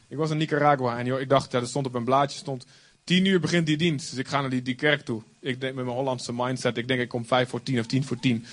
Ik 0.07 0.17
was 0.17 0.29
in 0.29 0.37
Nicaragua 0.37 0.97
en 0.97 1.05
joh, 1.05 1.19
ik 1.19 1.29
dacht, 1.29 1.51
ja, 1.51 1.59
er 1.59 1.67
stond 1.67 1.85
op 1.85 1.93
een 1.93 2.03
blaadje 2.03 2.37
stond. 2.37 2.65
Tien 3.03 3.25
uur 3.25 3.39
begint 3.39 3.65
die 3.65 3.77
dienst. 3.77 4.09
Dus 4.09 4.19
ik 4.19 4.27
ga 4.27 4.41
naar 4.41 4.63
die, 4.63 4.75
kerk 4.75 5.01
toe. 5.01 5.21
Ik 5.39 5.61
denk 5.61 5.75
met 5.75 5.85
mijn 5.85 5.97
Hollandse 5.97 6.33
mindset. 6.33 6.77
Ik 6.77 6.87
denk 6.87 6.99
ik 6.99 7.09
kom 7.09 7.25
vijf 7.25 7.49
voor 7.49 7.63
tien 7.63 7.79
of 7.79 7.85
tien 7.85 8.03
voor 8.03 8.19
tien. 8.19 8.45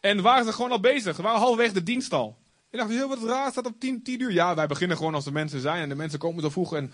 En 0.00 0.22
waren 0.22 0.44
ze 0.44 0.52
gewoon 0.52 0.70
al 0.70 0.80
bezig. 0.80 1.16
Ze 1.16 1.22
waren 1.22 1.40
halverwege 1.40 1.72
de 1.72 1.82
dienst 1.82 2.12
al. 2.12 2.36
Ik 2.70 2.78
dacht, 2.78 2.90
heel 2.90 3.08
wat 3.08 3.22
raar 3.22 3.50
staat 3.50 3.66
op 3.66 3.80
tien, 3.80 4.02
tien 4.02 4.20
uur. 4.20 4.32
Ja, 4.32 4.54
wij 4.54 4.66
beginnen 4.66 4.96
gewoon 4.96 5.14
als 5.14 5.24
de 5.24 5.32
mensen 5.32 5.60
zijn. 5.60 5.82
En 5.82 5.88
de 5.88 5.94
mensen 5.94 6.18
komen 6.18 6.42
zo 6.42 6.50
vroeg. 6.50 6.74
En 6.74 6.92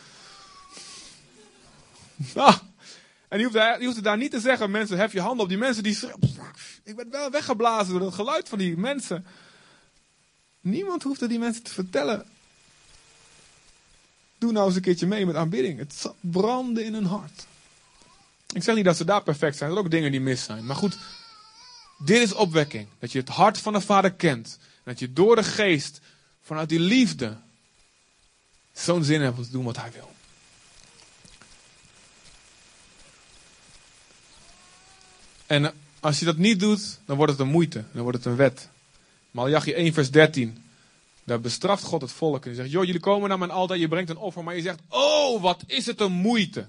Ah, 2.34 2.56
en 3.28 3.36
die 3.38 3.46
hoefde, 3.46 3.76
die 3.78 4.00
daar 4.02 4.16
niet 4.16 4.30
te 4.30 4.40
zeggen, 4.40 4.70
mensen, 4.70 4.98
hef 4.98 5.12
je 5.12 5.20
handen 5.20 5.42
op. 5.42 5.48
Die 5.48 5.58
mensen 5.58 5.82
die. 5.82 5.98
Ik 6.84 6.96
ben 6.96 7.10
wel 7.10 7.30
weggeblazen 7.30 7.92
door 7.92 8.06
het 8.06 8.14
geluid 8.14 8.48
van 8.48 8.58
die 8.58 8.76
mensen. 8.76 9.26
Niemand 10.60 11.02
hoefde 11.02 11.26
die 11.26 11.38
mensen 11.38 11.62
te 11.62 11.72
vertellen. 11.72 12.24
Doe 14.38 14.52
nou 14.52 14.66
eens 14.66 14.76
een 14.76 14.82
keertje 14.82 15.06
mee 15.06 15.26
met 15.26 15.34
aanbidding. 15.34 15.78
Het 15.78 15.94
zal 15.94 16.16
branden 16.20 16.84
in 16.84 16.94
hun 16.94 17.06
hart. 17.06 17.46
Ik 18.52 18.62
zeg 18.62 18.74
niet 18.74 18.84
dat 18.84 18.96
ze 18.96 19.04
daar 19.04 19.22
perfect 19.22 19.56
zijn. 19.56 19.68
Er 19.68 19.74
zijn 19.74 19.86
ook 19.86 19.92
dingen 19.92 20.10
die 20.10 20.20
mis 20.20 20.44
zijn. 20.44 20.66
Maar 20.66 20.76
goed, 20.76 20.98
dit 22.04 22.22
is 22.22 22.32
opwekking. 22.32 22.88
Dat 22.98 23.12
je 23.12 23.18
het 23.18 23.28
hart 23.28 23.58
van 23.58 23.72
de 23.72 23.80
Vader 23.80 24.12
kent. 24.12 24.58
En 24.60 24.92
dat 24.92 24.98
je 24.98 25.12
door 25.12 25.36
de 25.36 25.44
geest, 25.44 26.00
vanuit 26.42 26.68
die 26.68 26.80
liefde, 26.80 27.36
zo'n 28.72 29.04
zin 29.04 29.20
hebt 29.20 29.38
om 29.38 29.44
te 29.44 29.50
doen 29.50 29.64
wat 29.64 29.76
hij 29.76 29.92
wil. 29.92 30.15
En 35.46 35.74
als 36.00 36.18
je 36.18 36.24
dat 36.24 36.36
niet 36.36 36.60
doet, 36.60 36.98
dan 37.04 37.16
wordt 37.16 37.32
het 37.32 37.40
een 37.40 37.48
moeite. 37.48 37.84
Dan 37.92 38.02
wordt 38.02 38.18
het 38.18 38.26
een 38.26 38.36
wet. 38.36 38.68
Malachi 39.30 39.72
1 39.72 39.92
vers 39.92 40.10
13. 40.10 40.64
Daar 41.24 41.40
bestraft 41.40 41.82
God 41.82 42.00
het 42.00 42.12
volk. 42.12 42.42
En 42.42 42.48
hij 42.48 42.54
zegt, 42.54 42.70
joh, 42.70 42.84
jullie 42.84 43.00
komen 43.00 43.28
naar 43.28 43.38
mijn 43.38 43.50
altaar, 43.50 43.76
je 43.76 43.88
brengt 43.88 44.10
een 44.10 44.16
offer. 44.16 44.44
Maar 44.44 44.56
je 44.56 44.62
zegt, 44.62 44.80
oh, 44.88 45.42
wat 45.42 45.62
is 45.66 45.86
het 45.86 46.00
een 46.00 46.12
moeite. 46.12 46.66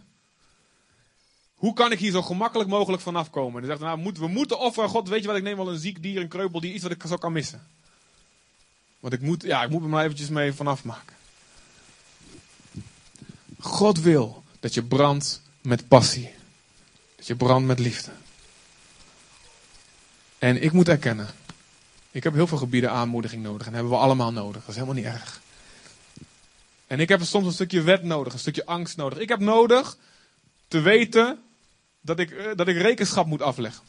Hoe 1.55 1.73
kan 1.73 1.91
ik 1.91 1.99
hier 1.99 2.11
zo 2.11 2.21
gemakkelijk 2.21 2.69
mogelijk 2.69 3.01
vanaf 3.01 3.30
komen? 3.30 3.61
En 3.61 3.67
hij 3.67 3.78
zegt, 3.78 3.95
nou, 3.95 4.13
we 4.13 4.28
moeten 4.28 4.59
offeren. 4.59 4.89
God, 4.89 5.07
weet 5.07 5.21
je 5.21 5.28
wat, 5.28 5.38
ik 5.38 5.43
neem 5.43 5.57
wel 5.57 5.71
een 5.71 5.80
ziek 5.80 6.01
dier, 6.01 6.21
een 6.21 6.28
kreupel, 6.28 6.63
iets 6.63 6.84
wat 6.84 6.91
ik 6.91 7.03
zo 7.07 7.15
kan 7.15 7.32
missen. 7.32 7.67
Want 8.99 9.13
ik 9.13 9.21
moet, 9.21 9.43
ja, 9.43 9.63
ik 9.63 9.69
moet 9.69 9.82
me 9.82 9.88
maar 9.88 10.03
eventjes 10.03 10.30
mee 10.30 10.53
vanaf 10.53 10.84
maken. 10.84 11.15
God 13.59 13.99
wil 13.99 14.43
dat 14.59 14.73
je 14.73 14.84
brandt 14.84 15.41
met 15.61 15.88
passie. 15.88 16.32
Dat 17.15 17.28
je 17.28 17.36
brandt 17.36 17.67
met 17.67 17.80
liefde. 17.80 18.11
En 20.38 20.62
ik 20.62 20.72
moet 20.72 20.90
erkennen, 20.90 21.28
ik 22.12 22.24
heb 22.24 22.34
heel 22.34 22.48
veel 22.48 22.58
gebieden 22.58 22.92
aanmoediging 22.92 23.44
nodig. 23.44 23.68
En 23.68 23.74
hebben 23.74 23.92
we 23.92 23.98
allemaal 23.98 24.32
nodig. 24.32 24.62
Dat 24.62 24.70
is 24.70 24.76
helemaal 24.76 24.96
niet 24.96 25.06
erg. 25.06 25.42
En 26.88 27.00
ik 27.00 27.10
heb 27.10 27.24
soms 27.24 27.46
een 27.46 27.54
stukje 27.54 27.82
wet 27.82 28.04
nodig, 28.04 28.34
een 28.34 28.40
stukje 28.40 28.66
angst 28.66 28.98
nodig. 28.98 29.20
Ik 29.20 29.30
heb 29.30 29.40
nodig 29.40 29.98
te 30.68 30.80
weten 30.80 31.40
dat 32.02 32.20
ik, 32.20 32.32
eh, 32.32 32.46
dat 32.56 32.68
ik 32.68 32.78
rekenschap 32.78 33.26
moet 33.26 33.42
afleggen. 33.42 33.84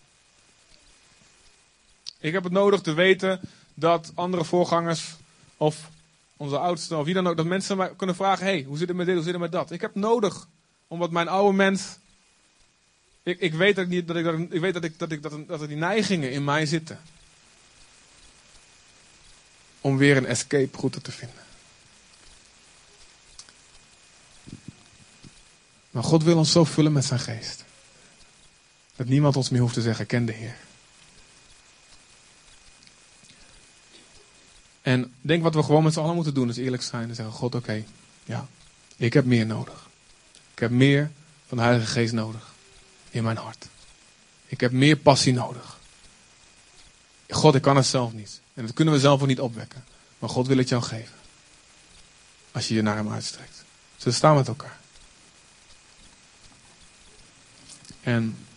Ik 2.19 2.33
heb 2.33 2.45
het 2.45 2.53
nodig 2.53 2.81
te 2.81 2.93
weten 2.93 3.41
dat 3.75 4.13
andere 4.15 4.45
voorgangers 4.45 5.15
of 5.57 5.91
onze 6.37 6.59
oudsten 6.59 6.99
of 6.99 7.05
wie 7.05 7.15
dan 7.15 7.27
ook, 7.27 7.37
dat 7.37 7.47
mensen 7.47 7.77
mij 7.77 7.95
kunnen 7.97 8.17
vragen: 8.17 8.47
hey, 8.47 8.63
hoe 8.63 8.79
zit 8.79 8.89
het 8.89 8.97
met 8.97 9.07
dit, 9.07 9.15
hoe 9.15 9.25
zit 9.25 9.33
het 9.33 9.43
met 9.43 9.53
dat? 9.53 9.71
Ik 9.71 9.81
heb 9.81 9.95
nodig, 9.95 10.49
omdat 10.87 11.11
mijn 11.11 11.29
oude 11.29 11.57
mens. 11.57 11.99
Ik, 13.29 13.41
ik 13.41 13.55
weet, 13.55 13.77
dat 13.77 13.85
ik, 13.85 13.91
niet, 13.91 14.07
dat 14.07 14.17
ik, 14.17 14.51
ik 14.51 14.61
weet 14.61 14.75
dat, 14.75 14.85
ik, 14.85 14.99
dat, 14.99 15.13
ik, 15.13 15.23
dat, 15.23 15.49
dat 15.49 15.61
er 15.61 15.69
die 15.69 15.77
neigingen 15.77 16.31
in 16.31 16.45
mij 16.45 16.67
zitten. 16.67 17.01
Om 19.81 19.97
weer 19.97 20.17
een 20.17 20.27
escape 20.27 20.79
route 20.79 21.01
te 21.01 21.13
vinden. 21.13 21.43
Maar 25.91 26.03
God 26.03 26.23
wil 26.23 26.37
ons 26.37 26.53
zo 26.53 26.65
vullen 26.65 26.93
met 26.93 27.05
zijn 27.05 27.21
geest. 27.21 27.65
Dat 28.97 29.07
niemand 29.07 29.37
ons 29.37 29.49
meer 29.49 29.61
hoeft 29.61 29.75
te 29.75 29.83
zeggen, 29.83 30.07
ken 30.07 30.25
de 30.25 30.33
Heer. 30.33 30.57
En 34.83 35.15
denk 35.21 35.43
wat 35.43 35.55
we 35.55 35.63
gewoon 35.63 35.83
met 35.83 35.93
z'n 35.93 36.01
allen 36.01 36.15
moeten 36.15 36.35
doen, 36.35 36.49
is 36.49 36.57
eerlijk 36.57 36.83
zijn 36.83 37.09
en 37.09 37.15
zeggen, 37.15 37.35
God 37.35 37.55
oké, 37.55 37.85
ja, 38.25 38.49
ik 38.97 39.13
heb 39.13 39.25
meer 39.25 39.47
nodig. 39.47 39.89
Ik 40.53 40.59
heb 40.59 40.71
meer 40.71 41.11
van 41.47 41.57
de 41.57 41.65
Heilige 41.65 41.91
Geest 41.91 42.13
nodig 42.13 42.48
in 43.19 43.25
mijn 43.25 43.37
hart. 43.37 43.67
Ik 44.47 44.61
heb 44.61 44.73
meer 44.73 44.97
passie 44.97 45.33
nodig. 45.33 45.79
God, 47.29 47.55
ik 47.55 47.63
kan 47.63 47.77
het 47.77 47.87
zelf 47.87 48.13
niet. 48.13 48.41
En 48.55 48.67
dat 48.67 48.75
kunnen 48.75 48.95
we 48.95 49.01
zelf 49.01 49.21
ook 49.21 49.27
niet 49.27 49.41
opwekken. 49.41 49.85
Maar 50.19 50.31
God 50.31 50.47
wil 50.47 50.57
het 50.57 50.69
jou 50.69 50.83
geven. 50.83 51.17
Als 52.53 52.69
je 52.69 52.75
je 52.75 52.83
naar 52.83 52.97
hem 52.97 53.13
uitstrekt. 53.13 53.65
Ze 53.97 54.13
staan 54.13 54.35
met 54.35 54.49
elkaar. 54.49 54.79
En 58.01 58.48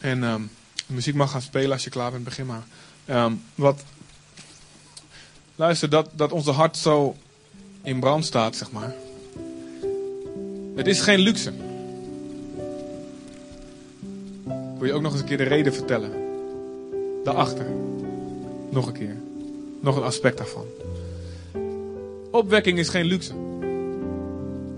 En 0.00 0.20
de 0.20 0.38
muziek 0.86 1.14
mag 1.14 1.30
gaan 1.30 1.42
spelen 1.42 1.72
als 1.72 1.84
je 1.84 1.90
klaar 1.90 2.10
bent, 2.10 2.24
begin 2.24 2.46
maar. 2.46 2.62
Um, 3.24 3.42
wat, 3.54 3.84
luister, 5.56 5.90
dat, 5.90 6.10
dat 6.12 6.32
onze 6.32 6.50
hart 6.50 6.76
zo 6.76 7.16
in 7.82 8.00
brand 8.00 8.24
staat, 8.24 8.56
zeg 8.56 8.70
maar. 8.70 8.94
Het 10.74 10.86
is 10.86 11.00
geen 11.00 11.18
luxe. 11.18 11.52
Wil 14.78 14.88
je 14.88 14.92
ook 14.92 15.02
nog 15.02 15.12
eens 15.12 15.20
een 15.20 15.26
keer 15.26 15.36
de 15.36 15.42
reden 15.42 15.74
vertellen? 15.74 16.12
Daarachter. 17.24 17.66
Nog 18.70 18.86
een 18.86 18.92
keer. 18.92 19.16
Nog 19.80 19.96
een 19.96 20.02
aspect 20.02 20.38
daarvan. 20.38 20.66
Opwekking 22.30 22.78
is 22.78 22.88
geen 22.88 23.04
luxe. 23.04 23.32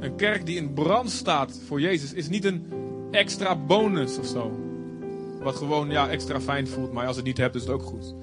Een 0.00 0.16
kerk 0.16 0.46
die 0.46 0.56
in 0.56 0.74
brand 0.74 1.10
staat 1.10 1.58
voor 1.66 1.80
Jezus 1.80 2.12
is 2.12 2.28
niet 2.28 2.44
een 2.44 2.66
extra 3.10 3.56
bonus 3.56 4.18
of 4.18 4.26
zo. 4.26 4.61
Wat 5.42 5.56
gewoon 5.56 5.90
ja, 5.90 6.08
extra 6.08 6.40
fijn 6.40 6.68
voelt, 6.68 6.92
maar 6.92 7.06
als 7.06 7.16
het 7.16 7.24
niet 7.24 7.38
hebt, 7.38 7.54
is 7.54 7.62
het 7.62 7.70
ook 7.70 7.82
goed. 7.82 8.14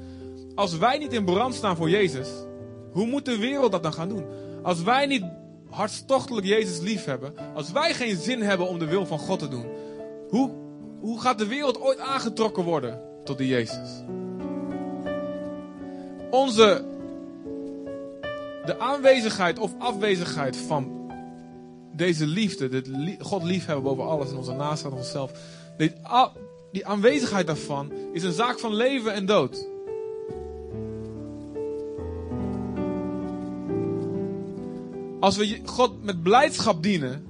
Als 0.55 0.78
wij 0.78 0.97
niet 0.97 1.13
in 1.13 1.26
brand 1.26 1.55
staan 1.55 1.76
voor 1.76 1.89
Jezus, 1.89 2.30
hoe 2.91 3.07
moet 3.07 3.26
de 3.26 3.38
wereld 3.38 3.72
dat 3.72 3.84
dan 3.84 3.93
gaan 3.93 4.09
doen? 4.09 4.26
Als 4.63 4.84
wij 4.84 5.05
niet 5.05 5.24
hartstochtelijk 5.70 6.45
Jezus 6.45 6.80
lief 6.80 7.05
hebben, 7.05 7.34
als 7.53 7.72
wij 7.72 7.93
geen 7.93 8.15
zin 8.15 8.41
hebben 8.41 8.67
om 8.67 8.80
de 8.80 8.86
wil 8.86 9.05
van 9.05 9.20
God 9.20 9.39
te 9.39 9.47
doen, 9.47 9.65
hoe, 10.30 10.51
hoe 10.99 11.22
gaat 11.22 11.38
de 11.38 11.47
wereld 11.47 11.82
ooit 11.82 11.99
aangetrokken 11.99 12.63
worden 12.63 13.01
tot 13.24 13.38
die 13.38 13.47
Jezus? 13.47 14.03
Onze, 16.30 16.86
de 18.65 18.80
aanwezigheid 18.80 19.59
of 19.59 19.72
afwezigheid 19.80 20.57
van 20.57 21.11
deze 21.91 22.26
liefde, 22.26 22.70
dit 22.70 22.89
God 23.20 23.43
liefhebben 23.43 23.84
boven 23.84 24.07
alles 24.07 24.30
en 24.30 24.38
onze 24.38 24.53
naast 24.53 24.86
en 24.86 24.93
onszelf, 24.93 25.32
dit, 25.78 25.93
die 26.72 26.86
aanwezigheid 26.86 27.47
daarvan 27.47 27.91
is 28.13 28.24
een 28.24 28.32
zaak 28.32 28.59
van 28.59 28.74
leven 28.74 29.13
en 29.13 29.26
dood. 29.26 29.67
Als 35.20 35.38
we 35.38 35.59
God 35.65 36.03
met 36.03 36.24
blijdschap 36.24 36.84
dienen 36.84 37.26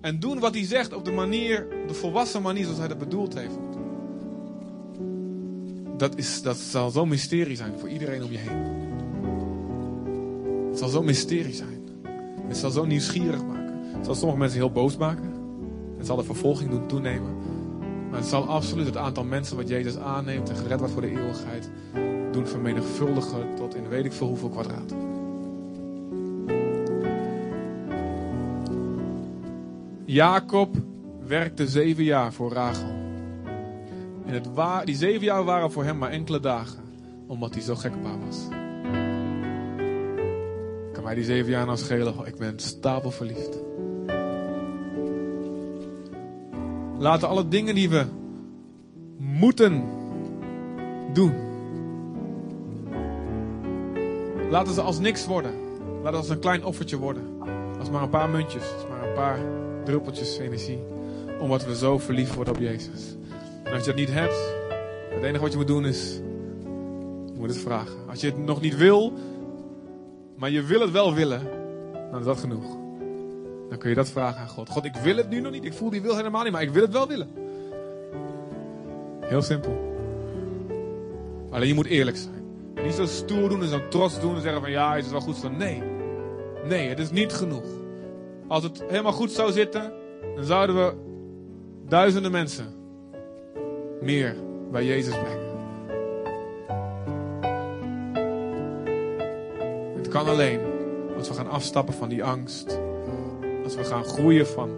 en 0.00 0.20
doen 0.20 0.38
wat 0.38 0.54
hij 0.54 0.64
zegt 0.64 0.92
op 0.92 1.04
de 1.04 1.12
manier, 1.12 1.66
de 1.86 1.94
volwassen 1.94 2.42
manier 2.42 2.62
zoals 2.62 2.78
hij 2.78 2.88
dat 2.88 2.98
bedoeld 2.98 3.34
heeft. 3.34 3.58
Dat, 5.96 6.16
is, 6.16 6.42
dat 6.42 6.56
zal 6.56 6.90
zo'n 6.90 7.08
mysterie 7.08 7.56
zijn 7.56 7.78
voor 7.78 7.88
iedereen 7.88 8.24
om 8.24 8.30
je 8.30 8.38
heen. 8.38 8.88
Het 10.68 10.78
zal 10.78 10.88
zo'n 10.88 11.04
mysterie 11.04 11.54
zijn. 11.54 11.88
Het 12.48 12.56
zal 12.56 12.70
zo 12.70 12.84
nieuwsgierig 12.84 13.44
maken. 13.44 13.80
Het 13.96 14.04
zal 14.04 14.14
sommige 14.14 14.38
mensen 14.38 14.58
heel 14.58 14.72
boos 14.72 14.96
maken. 14.96 15.32
Het 15.96 16.06
zal 16.06 16.16
de 16.16 16.24
vervolging 16.24 16.70
doen 16.70 16.86
toenemen. 16.86 17.39
Maar 18.10 18.18
het 18.18 18.28
zal 18.28 18.48
absoluut 18.48 18.86
het 18.86 18.96
aantal 18.96 19.24
mensen 19.24 19.56
wat 19.56 19.68
Jezus 19.68 19.96
aanneemt 19.96 20.48
en 20.48 20.56
gered 20.56 20.78
wordt 20.78 20.92
voor 20.92 21.02
de 21.02 21.10
eeuwigheid 21.10 21.70
doen 22.32 22.46
vermenigvuldigen 22.46 23.54
tot 23.56 23.74
in 23.74 23.88
weet 23.88 24.04
ik 24.04 24.12
veel 24.12 24.26
hoeveel 24.26 24.48
kwadraat. 24.48 24.94
Jacob 30.04 30.76
werkte 31.26 31.68
zeven 31.68 32.04
jaar 32.04 32.32
voor 32.32 32.52
Rachel. 32.52 32.98
En 34.26 34.34
het 34.34 34.48
die 34.84 34.96
zeven 34.96 35.24
jaar 35.24 35.44
waren 35.44 35.72
voor 35.72 35.84
hem 35.84 35.98
maar 35.98 36.10
enkele 36.10 36.40
dagen, 36.40 36.82
omdat 37.26 37.54
hij 37.54 37.62
zo 37.62 37.74
gek 37.74 37.94
op 37.94 38.04
haar 38.04 38.20
was. 38.26 38.48
Kan 40.92 41.04
mij 41.04 41.14
die 41.14 41.24
zeven 41.24 41.50
jaar 41.50 41.66
nou 41.66 41.78
schelen? 41.78 42.14
Ik 42.24 42.36
ben 42.36 42.58
stapel 42.58 43.10
Laten 47.00 47.28
alle 47.28 47.48
dingen 47.48 47.74
die 47.74 47.90
we 47.90 48.06
moeten 49.18 49.84
doen. 51.12 51.34
Laten 54.50 54.74
ze 54.74 54.80
als 54.80 54.98
niks 54.98 55.26
worden. 55.26 55.52
Laten 55.80 56.04
het 56.04 56.14
als 56.14 56.28
een 56.28 56.38
klein 56.38 56.64
offertje 56.64 56.96
worden. 56.96 57.22
Als 57.78 57.90
maar 57.90 58.02
een 58.02 58.08
paar 58.08 58.28
muntjes. 58.28 58.62
Als 58.74 58.88
maar 58.88 59.08
een 59.08 59.14
paar 59.14 59.38
druppeltjes 59.84 60.38
energie. 60.38 60.78
Omdat 61.40 61.64
we 61.64 61.76
zo 61.76 61.98
verliefd 61.98 62.34
worden 62.34 62.54
op 62.54 62.60
Jezus. 62.60 63.16
En 63.64 63.72
als 63.72 63.84
je 63.84 63.90
dat 63.90 63.98
niet 63.98 64.12
hebt. 64.12 64.54
Het 65.10 65.22
enige 65.22 65.42
wat 65.42 65.52
je 65.52 65.58
moet 65.58 65.66
doen 65.66 65.86
is. 65.86 66.20
Je 67.26 67.38
moet 67.38 67.48
het 67.48 67.58
vragen. 67.58 68.08
Als 68.08 68.20
je 68.20 68.26
het 68.26 68.38
nog 68.38 68.60
niet 68.60 68.76
wil. 68.76 69.12
Maar 70.36 70.50
je 70.50 70.62
wil 70.62 70.80
het 70.80 70.90
wel 70.90 71.14
willen. 71.14 71.40
Dan 72.10 72.18
is 72.18 72.26
dat 72.26 72.38
genoeg. 72.38 72.78
Dan 73.70 73.78
kun 73.78 73.88
je 73.88 73.94
dat 73.94 74.10
vragen 74.10 74.40
aan 74.40 74.48
God. 74.48 74.68
God, 74.68 74.84
ik 74.84 74.96
wil 74.96 75.16
het 75.16 75.28
nu 75.28 75.40
nog 75.40 75.52
niet. 75.52 75.64
Ik 75.64 75.72
voel 75.72 75.90
die 75.90 76.02
wil 76.02 76.16
helemaal 76.16 76.42
niet, 76.42 76.52
maar 76.52 76.62
ik 76.62 76.70
wil 76.70 76.82
het 76.82 76.92
wel 76.92 77.08
willen. 77.08 77.30
Heel 79.20 79.42
simpel. 79.42 79.88
Alleen 81.50 81.68
je 81.68 81.74
moet 81.74 81.86
eerlijk 81.86 82.16
zijn. 82.16 82.84
niet 82.84 82.94
zo 82.94 83.06
stoer 83.06 83.48
doen 83.48 83.62
en 83.62 83.68
zo 83.68 83.88
trots 83.88 84.20
doen 84.20 84.34
en 84.34 84.42
zeggen 84.42 84.60
van 84.60 84.70
ja, 84.70 84.96
is 84.96 85.02
het 85.02 85.12
wel 85.12 85.20
goed 85.20 85.36
zo. 85.36 85.48
Nee. 85.48 85.82
Nee, 86.64 86.88
het 86.88 86.98
is 86.98 87.10
niet 87.10 87.32
genoeg. 87.32 87.64
Als 88.46 88.62
het 88.62 88.82
helemaal 88.88 89.12
goed 89.12 89.30
zou 89.30 89.52
zitten, 89.52 89.92
dan 90.34 90.44
zouden 90.44 90.76
we 90.76 90.94
duizenden 91.88 92.30
mensen 92.30 92.74
meer 94.00 94.36
bij 94.70 94.84
Jezus 94.84 95.14
brengen. 95.18 95.48
Het 99.96 100.08
kan 100.08 100.26
alleen 100.26 100.60
als 101.16 101.28
we 101.28 101.34
gaan 101.34 101.50
afstappen 101.50 101.94
van 101.94 102.08
die 102.08 102.24
angst 102.24 102.80
we 103.74 103.84
gaan 103.84 104.04
groeien 104.04 104.46
van 104.46 104.70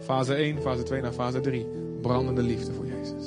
fase 0.00 0.34
1, 0.34 0.60
fase 0.60 0.82
2 0.82 1.00
naar 1.00 1.12
fase 1.12 1.40
3. 1.40 1.66
Brandende 2.00 2.42
liefde 2.42 2.72
voor 2.72 2.86
Jezus. 2.86 3.26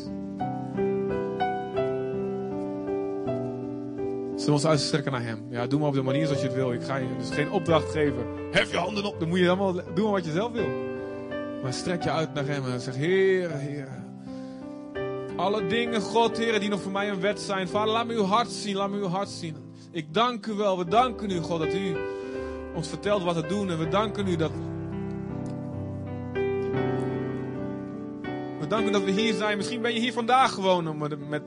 Zullen 4.42 4.46
we 4.46 4.52
ons 4.52 4.66
uitstrekken 4.66 5.12
naar 5.12 5.24
Hem? 5.24 5.46
Ja, 5.50 5.68
doe 5.68 5.80
maar 5.80 5.88
op 5.88 5.94
de 5.94 6.02
manier 6.02 6.26
zoals 6.26 6.42
je 6.42 6.48
het 6.48 6.56
wil. 6.56 6.74
Ik 6.74 6.84
ga 6.84 6.96
je 6.96 7.08
dus 7.18 7.30
geen 7.30 7.52
opdracht 7.52 7.92
geven. 7.92 8.26
Hef 8.52 8.72
je 8.72 8.78
handen 8.78 9.04
op. 9.04 9.20
Dan 9.20 9.28
moet 9.30 9.40
je 9.40 9.48
allemaal 9.48 9.94
doen 9.94 10.12
wat 10.12 10.26
je 10.26 10.32
zelf 10.32 10.52
wil. 10.52 10.70
Maar 11.62 11.74
strek 11.74 12.04
je 12.04 12.12
uit 12.12 12.34
naar 12.34 12.46
Hem 12.46 12.66
en 12.66 12.80
zeg: 12.80 12.96
Heer, 12.96 13.50
Heer. 13.52 13.88
Alle 15.36 15.68
dingen, 15.68 16.02
God, 16.02 16.38
Heer, 16.38 16.60
die 16.60 16.70
nog 16.70 16.82
voor 16.82 16.92
mij 16.92 17.10
een 17.10 17.20
wet 17.20 17.40
zijn. 17.40 17.68
Vader, 17.68 17.94
laat 17.94 18.08
me 18.08 18.14
uw 18.14 18.24
hart 18.24 18.50
zien. 18.50 18.76
Laat 18.76 18.90
me 18.90 18.98
uw 18.98 19.08
hart 19.08 19.30
zien. 19.30 19.56
Ik 19.92 20.14
dank 20.14 20.46
u 20.46 20.54
wel. 20.54 20.78
We 20.78 20.86
danken 20.86 21.32
u, 21.32 21.40
God, 21.40 21.60
dat 21.60 21.74
u 21.74 21.96
ons 22.76 22.88
vertelt 22.88 23.24
wat 23.24 23.36
te 23.36 23.48
doen. 23.48 23.70
En 23.70 23.80
we 23.80 23.88
danken 23.88 24.28
u 24.28 24.36
dat. 24.36 24.52
We 28.72 28.78
danken 28.78 28.94
dat 28.94 29.04
we 29.04 29.22
hier 29.22 29.34
zijn. 29.34 29.58
Misschien 29.58 29.82
ben 29.82 29.94
je 29.94 30.00
hier 30.00 30.14
vandaag 30.14 30.54
gewoon 30.54 30.98
met, 30.98 31.30
met, 31.30 31.42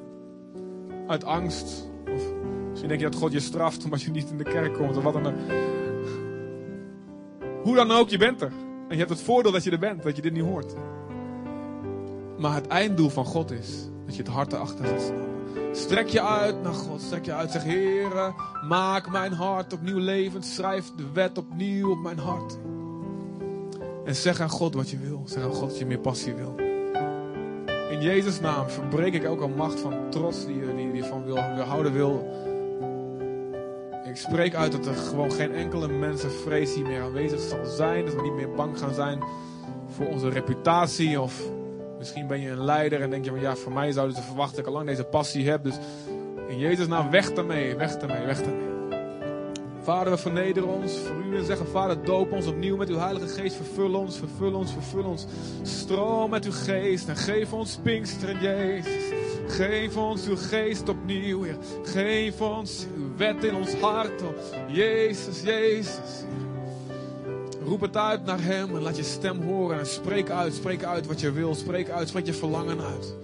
uit 1.06 1.24
angst. 1.24 1.90
Of 2.14 2.22
misschien 2.68 2.88
denk 2.88 3.00
je 3.00 3.10
dat 3.10 3.20
God 3.20 3.32
je 3.32 3.40
straft 3.40 3.84
omdat 3.84 4.02
je 4.02 4.10
niet 4.10 4.30
in 4.30 4.38
de 4.38 4.44
kerk 4.44 4.74
komt. 4.74 4.96
Of 4.96 5.02
wat 5.02 5.12
dan 5.12 5.26
ook. 5.26 5.34
Hoe 7.62 7.74
dan 7.74 7.90
ook, 7.90 8.08
je 8.08 8.18
bent 8.18 8.40
er. 8.40 8.52
En 8.88 8.90
je 8.90 8.96
hebt 8.96 9.10
het 9.10 9.22
voordeel 9.22 9.52
dat 9.52 9.64
je 9.64 9.70
er 9.70 9.78
bent, 9.78 10.02
dat 10.02 10.16
je 10.16 10.22
dit 10.22 10.32
niet 10.32 10.42
hoort. 10.42 10.74
Maar 12.38 12.54
het 12.54 12.66
einddoel 12.66 13.08
van 13.08 13.24
God 13.24 13.50
is 13.50 13.88
dat 14.06 14.16
je 14.16 14.22
het 14.22 14.30
hart 14.30 14.52
erachter 14.52 14.84
gaat 14.84 15.02
snappen. 15.02 15.76
Strek 15.76 16.08
je 16.08 16.22
uit 16.22 16.62
naar 16.62 16.74
God. 16.74 17.02
Strek 17.02 17.24
je 17.24 17.32
uit. 17.32 17.50
Zeg, 17.50 17.62
Heere, 17.62 18.34
maak 18.68 19.10
mijn 19.10 19.32
hart 19.32 19.72
opnieuw 19.72 19.98
levend. 19.98 20.44
Schrijf 20.44 20.90
de 20.96 21.04
wet 21.12 21.38
opnieuw 21.38 21.90
op 21.90 22.02
mijn 22.02 22.18
hart. 22.18 22.58
En 24.04 24.14
zeg 24.14 24.40
aan 24.40 24.50
God 24.50 24.74
wat 24.74 24.90
je 24.90 24.98
wil. 24.98 25.22
Zeg 25.24 25.42
aan 25.42 25.54
God 25.54 25.68
dat 25.68 25.78
je 25.78 25.86
meer 25.86 25.98
passie 25.98 26.34
wil. 26.34 26.63
In 27.94 28.00
Jezus' 28.00 28.40
naam 28.40 28.68
verbreek 28.68 29.14
ik 29.14 29.24
elke 29.24 29.46
macht 29.46 29.80
van 29.80 29.94
trots 30.10 30.46
die 30.46 30.56
je, 30.56 30.74
die, 30.74 30.92
die 30.92 31.04
van 31.04 31.24
wil, 31.24 31.38
houden 31.38 31.92
wil. 31.92 32.28
Ik 34.04 34.16
spreek 34.16 34.54
uit 34.54 34.72
dat 34.72 34.86
er 34.86 34.94
gewoon 34.94 35.32
geen 35.32 35.54
enkele 35.54 35.88
mensenvrees 35.88 36.74
hier 36.74 36.86
meer 36.86 37.02
aanwezig 37.02 37.40
zal 37.40 37.64
zijn. 37.64 38.04
Dat 38.04 38.14
we 38.14 38.22
niet 38.22 38.34
meer 38.34 38.54
bang 38.54 38.78
gaan 38.78 38.94
zijn 38.94 39.18
voor 39.88 40.06
onze 40.06 40.28
reputatie 40.28 41.20
of 41.20 41.42
Misschien 41.98 42.26
ben 42.26 42.40
je 42.40 42.50
een 42.50 42.64
leider 42.64 43.00
en 43.00 43.10
denk 43.10 43.24
je 43.24 43.30
van 43.30 43.40
ja, 43.40 43.56
voor 43.56 43.72
mij 43.72 43.92
zouden 43.92 44.16
ze 44.16 44.22
verwachten 44.22 44.56
dat 44.56 44.66
ik 44.66 44.70
al 44.70 44.72
lang 44.72 44.86
deze 44.86 45.04
passie 45.04 45.50
heb. 45.50 45.64
Dus 45.64 45.78
in 46.48 46.58
Jezus 46.58 46.86
naam, 46.86 47.10
weg 47.10 47.32
daarmee, 47.32 47.76
weg 47.76 47.96
daarmee, 47.96 48.26
weg 48.26 48.42
daarmee. 48.42 48.73
Vader, 49.84 50.12
we 50.12 50.18
vernederen 50.18 50.68
ons 50.68 50.92
voor 50.92 51.16
u 51.16 51.36
en 51.36 51.44
zeggen, 51.44 51.66
Vader, 51.66 52.04
doop 52.04 52.32
ons 52.32 52.46
opnieuw 52.46 52.76
met 52.76 52.88
uw 52.88 52.98
Heilige 52.98 53.28
Geest. 53.28 53.56
Vervul 53.56 53.94
ons, 53.94 54.16
vervul 54.16 54.54
ons, 54.54 54.72
vervul 54.72 55.04
ons. 55.04 55.26
Stroom 55.62 56.30
met 56.30 56.44
uw 56.44 56.52
geest 56.52 57.08
en 57.08 57.16
geef 57.16 57.52
ons 57.52 57.78
Pinksteren, 57.82 58.40
Jezus. 58.40 59.02
Geef 59.48 59.96
ons 59.96 60.26
uw 60.28 60.36
geest 60.36 60.88
opnieuw, 60.88 61.42
Heer. 61.42 61.56
Geef 61.82 62.40
ons 62.40 62.86
uw 62.96 63.10
wet 63.16 63.44
in 63.44 63.54
ons 63.54 63.74
hart, 63.74 64.22
oh. 64.22 64.32
Jezus, 64.72 65.42
Jezus. 65.42 66.24
Roep 67.64 67.80
het 67.80 67.96
uit 67.96 68.24
naar 68.24 68.42
Hem 68.42 68.76
en 68.76 68.82
laat 68.82 68.96
je 68.96 69.02
stem 69.02 69.42
horen. 69.42 69.78
En 69.78 69.86
spreek 69.86 70.30
uit, 70.30 70.54
spreek 70.54 70.84
uit 70.84 71.06
wat 71.06 71.20
je 71.20 71.32
wil. 71.32 71.54
Spreek 71.54 71.90
uit, 71.90 72.08
spreek 72.08 72.26
je 72.26 72.34
verlangen 72.34 72.80
uit. 72.80 73.14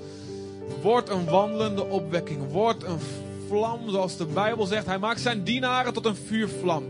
Word 0.83 1.09
een 1.09 1.25
wandelende 1.25 1.85
opwekking. 1.85 2.53
Word 2.53 2.83
een 2.83 2.99
vlam, 3.51 3.91
zoals 3.91 4.17
de 4.17 4.27
Bijbel 4.27 4.67
zegt. 4.67 4.87
Hij 4.87 4.99
maakt 4.99 5.21
zijn 5.21 5.45
dienaren 5.45 5.93
tot 5.93 6.07
een 6.07 6.17
vuurvlam. 6.17 6.85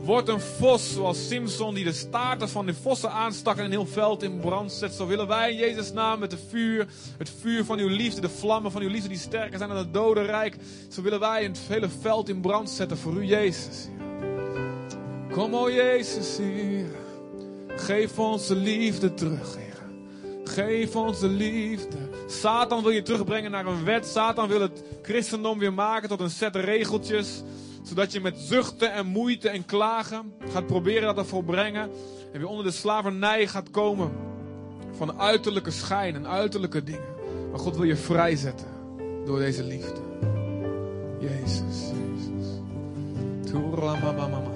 Word 0.00 0.28
een 0.28 0.40
vos, 0.40 0.92
zoals 0.92 1.28
Simson, 1.28 1.74
die 1.74 1.84
de 1.84 1.92
staarten 1.92 2.48
van 2.48 2.66
de 2.66 2.74
vossen 2.74 3.10
aanstak 3.10 3.56
en 3.56 3.64
een 3.64 3.70
heel 3.70 3.86
veld 3.86 4.22
in 4.22 4.40
brand 4.40 4.72
zet. 4.72 4.92
Zo 4.92 5.06
willen 5.06 5.26
wij 5.26 5.50
in 5.50 5.56
Jezus' 5.56 5.92
naam 5.92 6.18
met 6.18 6.30
de 6.30 6.38
vuur, 6.48 6.86
het 7.18 7.30
vuur 7.40 7.64
van 7.64 7.78
uw 7.78 7.88
liefde, 7.88 8.20
de 8.20 8.28
vlammen 8.28 8.72
van 8.72 8.82
uw 8.82 8.88
liefde 8.88 9.08
die 9.08 9.18
sterker 9.18 9.58
zijn 9.58 9.70
dan 9.70 9.78
het 9.78 9.94
dodenrijk. 9.94 10.56
Zo 10.88 11.02
willen 11.02 11.20
wij 11.20 11.42
het 11.42 11.58
hele 11.68 11.88
veld 12.00 12.28
in 12.28 12.40
brand 12.40 12.70
zetten 12.70 12.98
voor 12.98 13.12
u, 13.12 13.24
Jezus. 13.24 13.88
Kom, 15.30 15.54
o 15.54 15.70
Jezus, 15.70 16.36
Heer. 16.36 16.90
Geef 17.68 18.18
ons 18.18 18.46
de 18.46 18.56
liefde 18.56 19.14
terug, 19.14 19.56
Heer. 19.56 19.70
Geef 20.44 20.96
ons 20.96 21.20
de 21.20 21.28
liefde. 21.28 22.09
Satan 22.30 22.82
wil 22.82 22.90
je 22.90 23.02
terugbrengen 23.02 23.50
naar 23.50 23.66
een 23.66 23.84
wet. 23.84 24.06
Satan 24.06 24.48
wil 24.48 24.60
het 24.60 24.82
christendom 25.02 25.58
weer 25.58 25.72
maken 25.72 26.08
tot 26.08 26.20
een 26.20 26.30
set 26.30 26.56
regeltjes. 26.56 27.42
Zodat 27.82 28.12
je 28.12 28.20
met 28.20 28.38
zuchten 28.38 28.92
en 28.92 29.06
moeite 29.06 29.48
en 29.48 29.64
klagen 29.64 30.32
gaat 30.52 30.66
proberen 30.66 31.02
dat 31.02 31.16
te 31.16 31.24
volbrengen. 31.24 31.90
En 32.32 32.38
weer 32.40 32.48
onder 32.48 32.64
de 32.64 32.70
slavernij 32.70 33.46
gaat 33.46 33.70
komen 33.70 34.12
van 34.96 35.20
uiterlijke 35.20 35.70
schijn 35.70 36.14
en 36.14 36.28
uiterlijke 36.28 36.82
dingen. 36.82 37.14
Maar 37.50 37.60
God 37.60 37.76
wil 37.76 37.86
je 37.86 37.96
vrijzetten 37.96 38.66
door 39.24 39.38
deze 39.38 39.62
liefde. 39.62 40.00
Jezus, 41.18 41.90
Jezus. 41.92 42.48
Tura 43.50 43.94
mama 43.94 44.28
mama 44.28 44.50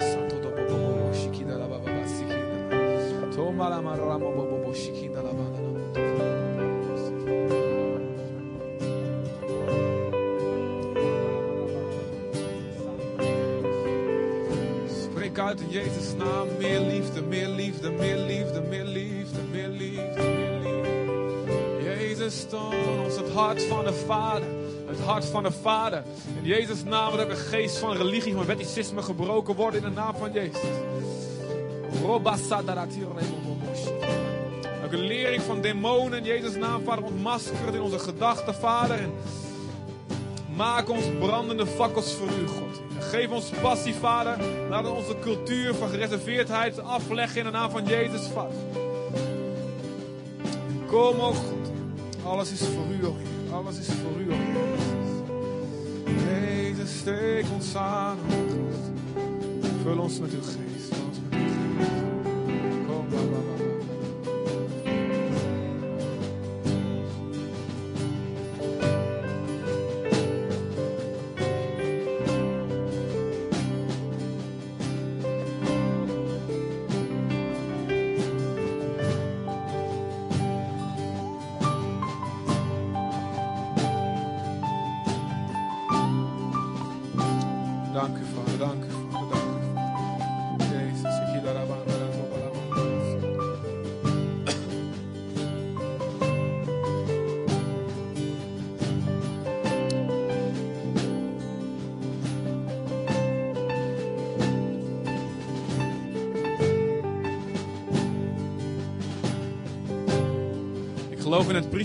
Spreek 15.34 15.48
uit 15.48 15.60
in 15.60 15.70
Jezus' 15.70 16.14
naam. 16.16 16.48
Meer 16.58 16.80
liefde, 16.80 17.22
meer 17.22 17.48
liefde, 17.48 17.90
meer 17.90 18.16
liefde, 18.16 18.60
meer 18.60 18.84
liefde, 18.84 19.40
meer 19.40 19.68
liefde, 19.68 20.22
meer 20.22 20.58
liefde. 20.62 21.42
Jezus 21.82 22.46
toon 22.48 22.98
ons 23.04 23.16
het 23.16 23.30
hart 23.30 23.62
van 23.62 23.84
de 23.84 23.92
Vader. 23.92 24.48
Het 24.86 25.00
hart 25.00 25.24
van 25.24 25.42
de 25.42 25.50
Vader. 25.50 26.02
In 26.42 26.48
Jezus' 26.48 26.84
naam 26.84 27.16
dat 27.16 27.28
de 27.28 27.36
geest 27.36 27.78
van 27.78 27.96
religie, 27.96 28.34
van 28.34 28.44
wetticisme 28.46 29.02
gebroken 29.02 29.54
wordt 29.54 29.76
in 29.76 29.82
de 29.82 29.90
naam 29.90 30.14
van 30.16 30.32
Jezus. 30.32 30.60
Elke 34.82 34.96
lering 34.96 35.42
van 35.42 35.60
demonen 35.60 36.18
in 36.18 36.24
Jezus' 36.24 36.56
naam, 36.56 36.84
Vader, 36.84 37.04
ontmaskerd 37.04 37.74
in 37.74 37.80
onze 37.80 37.98
gedachten, 37.98 38.54
Vader. 38.54 38.98
En 38.98 39.12
maak 40.56 40.88
ons 40.88 41.04
brandende 41.18 41.66
fakkels 41.66 42.12
voor 42.12 42.28
u, 42.28 42.46
God. 42.46 42.93
Geef 43.10 43.30
ons 43.30 43.50
passie, 43.62 43.94
Vader. 43.94 44.36
Laat 44.68 44.90
onze 44.90 45.16
cultuur 45.20 45.74
van 45.74 45.88
gereserveerdheid 45.88 46.80
afleggen 46.80 47.38
in 47.38 47.44
de 47.44 47.50
naam 47.50 47.70
van 47.70 47.84
Jezus, 47.84 48.26
Vader. 48.26 48.56
Kom, 50.86 51.20
o 51.20 51.32
God. 51.32 51.72
Alles 52.24 52.52
is 52.52 52.60
voor 52.60 52.86
u, 53.00 53.06
o. 53.06 53.16
Alles 53.52 53.78
is 53.78 53.86
voor 53.86 54.20
u, 54.20 54.32
o. 54.32 54.36
Jezus, 56.28 56.98
steek 56.98 57.44
ons 57.54 57.76
aan, 57.76 58.18
o 58.30 58.32
God. 58.32 58.92
Vul 59.82 59.98
ons 59.98 60.18
met 60.18 60.32
uw 60.32 60.42
geest. 60.42 60.73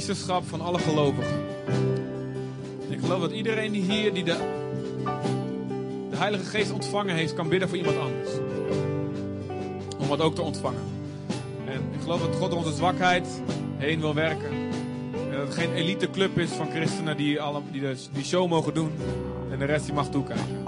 Priesterschap 0.05 0.47
van 0.47 0.61
alle 0.61 0.79
gelovigen. 0.79 1.45
ik 2.89 2.99
geloof 2.99 3.21
dat 3.21 3.31
iedereen 3.31 3.71
die 3.71 3.81
hier 3.81 4.13
die 4.13 4.23
de, 4.23 4.37
de 6.09 6.15
Heilige 6.15 6.43
Geest 6.43 6.71
ontvangen 6.71 7.15
heeft, 7.15 7.33
kan 7.33 7.49
bidden 7.49 7.69
voor 7.69 7.77
iemand 7.77 7.97
anders. 7.97 8.29
Om 9.99 10.07
wat 10.07 10.21
ook 10.21 10.35
te 10.35 10.41
ontvangen. 10.41 10.81
En 11.65 11.81
ik 11.91 12.01
geloof 12.01 12.21
dat 12.21 12.35
God 12.35 12.53
onze 12.53 12.71
zwakheid 12.71 13.27
heen 13.77 13.99
wil 13.99 14.13
werken. 14.13 14.49
En 14.49 15.31
dat 15.31 15.41
het 15.41 15.53
geen 15.53 15.73
elite 15.73 16.09
club 16.09 16.37
is 16.37 16.51
van 16.51 16.69
christenen 16.69 17.17
die, 17.17 17.41
alle, 17.41 17.61
die 17.71 17.81
de, 17.81 17.95
die 18.11 18.23
show 18.23 18.49
mogen 18.49 18.73
doen. 18.73 18.91
En 19.51 19.59
de 19.59 19.65
rest 19.65 19.85
die 19.85 19.93
mag 19.93 20.09
toekijken. 20.09 20.65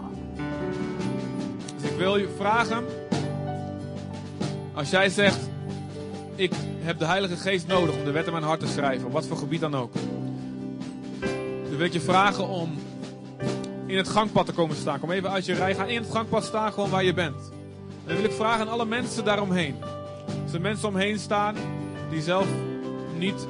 Dus 1.81 1.89
ik 1.89 1.97
wil 1.97 2.17
je 2.17 2.29
vragen. 2.37 2.83
Als 4.73 4.89
jij 4.89 5.09
zegt, 5.09 5.50
heb 6.81 6.99
de 6.99 7.05
Heilige 7.05 7.35
Geest 7.35 7.67
nodig 7.67 7.95
om 7.95 8.03
de 8.03 8.11
wet 8.11 8.25
in 8.25 8.31
mijn 8.31 8.43
hart 8.43 8.59
te 8.59 8.67
schrijven, 8.67 9.07
op 9.07 9.13
wat 9.13 9.27
voor 9.27 9.37
gebied 9.37 9.61
dan 9.61 9.75
ook. 9.75 9.93
Dan 11.69 11.77
wil 11.77 11.85
ik 11.85 11.93
je 11.93 12.01
vragen 12.01 12.47
om 12.47 12.79
in 13.85 13.97
het 13.97 14.07
gangpad 14.07 14.45
te 14.45 14.51
komen 14.51 14.75
staan. 14.75 14.99
Kom 14.99 15.11
even 15.11 15.29
uit 15.29 15.45
je 15.45 15.53
rij. 15.53 15.75
Ga 15.75 15.85
in 15.85 16.01
het 16.01 16.11
gangpad 16.11 16.43
staan, 16.43 16.73
gewoon 16.73 16.89
waar 16.89 17.03
je 17.03 17.13
bent. 17.13 17.51
En 17.87 18.07
dan 18.07 18.15
wil 18.15 18.25
ik 18.25 18.31
vragen 18.31 18.61
aan 18.61 18.71
alle 18.71 18.85
mensen 18.85 19.25
daaromheen. 19.25 19.75
Als 20.43 20.53
er 20.53 20.61
mensen 20.61 20.87
omheen 20.87 21.19
staan 21.19 21.55
die 22.09 22.21
zelf 22.21 22.47
niet 23.17 23.47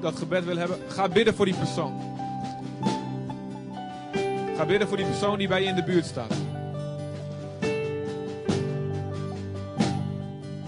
dat 0.00 0.16
gebed 0.16 0.44
willen 0.44 0.60
hebben, 0.60 0.78
ga 0.88 1.08
bidden 1.08 1.34
voor 1.34 1.44
die 1.44 1.54
persoon. 1.54 1.92
Ga 4.56 4.66
bidden 4.66 4.88
voor 4.88 4.96
die 4.96 5.06
persoon 5.06 5.38
die 5.38 5.48
bij 5.48 5.62
je 5.62 5.68
in 5.68 5.74
de 5.74 5.84
buurt 5.84 6.06
staat. 6.06 6.34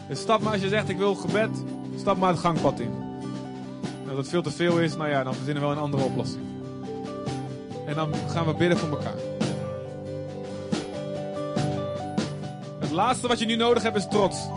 Dus 0.09 0.21
stap 0.21 0.41
maar 0.41 0.53
als 0.53 0.63
je 0.63 0.69
zegt 0.69 0.89
ik 0.89 0.97
wil 0.97 1.15
gebed, 1.15 1.51
stap 2.07 2.19
maar 2.19 2.31
het 2.31 2.41
gangpad 2.41 2.81
in. 2.81 2.91
Als 4.09 4.17
het 4.17 4.29
veel 4.29 4.43
te 4.43 4.51
veel 4.51 4.81
is, 4.81 4.97
nou 4.97 5.09
ja, 5.09 5.25
dan 5.25 5.35
verzinnen 5.35 5.63
we 5.63 5.69
wel 5.69 5.77
een 5.77 5.83
andere 5.83 6.05
oplossing. 6.05 6.45
En 7.87 7.95
dan 7.95 8.15
gaan 8.29 8.47
we 8.47 8.55
bidden 8.55 8.79
voor 8.79 8.89
elkaar. 8.89 9.15
Het 12.81 12.91
laatste 12.91 13.29
wat 13.29 13.39
je 13.39 13.47
nu 13.47 13.57
nodig 13.57 13.83
hebt 13.83 13.97
is 13.97 14.09
trots. 14.09 14.49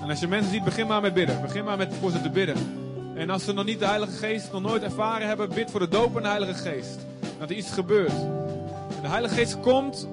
En 0.00 0.10
als 0.10 0.20
je 0.20 0.26
mensen 0.26 0.50
ziet, 0.50 0.64
begin 0.64 0.86
maar 0.86 1.00
met 1.00 1.14
bidden. 1.14 1.40
Begin 1.42 1.64
maar 1.64 1.76
met 1.76 1.94
voor 2.00 2.10
ze 2.10 2.20
te 2.20 2.30
bidden. 2.30 2.85
En 3.16 3.30
als 3.30 3.44
ze 3.44 3.52
nog 3.52 3.64
niet 3.64 3.78
de 3.78 3.86
Heilige 3.86 4.12
Geest 4.12 4.52
nog 4.52 4.62
nooit 4.62 4.82
ervaren 4.82 5.26
hebben, 5.26 5.48
bid 5.48 5.70
voor 5.70 5.80
de 5.80 5.88
doop 5.88 6.16
en 6.16 6.22
de 6.22 6.28
Heilige 6.28 6.54
Geest. 6.54 6.98
Dat 7.38 7.50
er 7.50 7.56
iets 7.56 7.70
gebeurt. 7.70 8.12
En 8.96 9.02
de 9.02 9.08
Heilige 9.08 9.34
Geest 9.34 9.60
komt. 9.60 10.08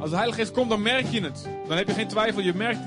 Als 0.00 0.10
de 0.10 0.16
Heilige 0.16 0.40
Geest 0.40 0.52
komt, 0.52 0.70
dan 0.70 0.82
merk 0.82 1.06
je 1.06 1.20
het. 1.20 1.48
Dan 1.68 1.76
heb 1.76 1.86
je 1.86 1.94
geen 1.94 2.08
twijfel. 2.08 2.42
Je 2.42 2.54
merkt. 2.54 2.80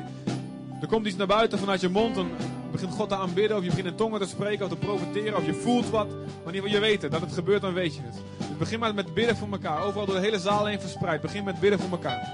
Er 0.81 0.87
komt 0.87 1.05
iets 1.05 1.15
naar 1.15 1.27
buiten 1.27 1.59
vanuit 1.59 1.81
je 1.81 1.89
mond. 1.89 2.15
Dan 2.15 2.29
begint 2.71 2.93
God 2.93 3.09
te 3.09 3.15
aanbidden. 3.15 3.57
Of 3.57 3.63
je 3.63 3.69
begint 3.69 3.87
in 3.87 3.95
tongen 3.95 4.19
te 4.19 4.27
spreken. 4.27 4.65
Of 4.65 4.71
te 4.71 4.77
profiteren. 4.77 5.37
Of 5.37 5.45
je 5.45 5.53
voelt 5.53 5.89
wat. 5.89 6.07
Geval, 6.45 6.69
je 6.69 6.79
weet 6.79 7.01
het. 7.01 7.11
Dat 7.11 7.21
het 7.21 7.33
gebeurt, 7.33 7.61
dan 7.61 7.73
weet 7.73 7.95
je 7.95 8.01
het. 8.01 8.15
Dus 8.37 8.57
begin 8.57 8.79
maar 8.79 8.93
met 8.93 9.13
bidden 9.13 9.37
voor 9.37 9.47
elkaar. 9.51 9.83
Overal 9.83 10.05
door 10.05 10.15
de 10.15 10.21
hele 10.21 10.39
zaal 10.39 10.65
heen 10.65 10.79
verspreid. 10.79 11.21
Begin 11.21 11.43
met 11.43 11.59
bidden 11.59 11.79
voor 11.79 11.91
elkaar. 11.91 12.33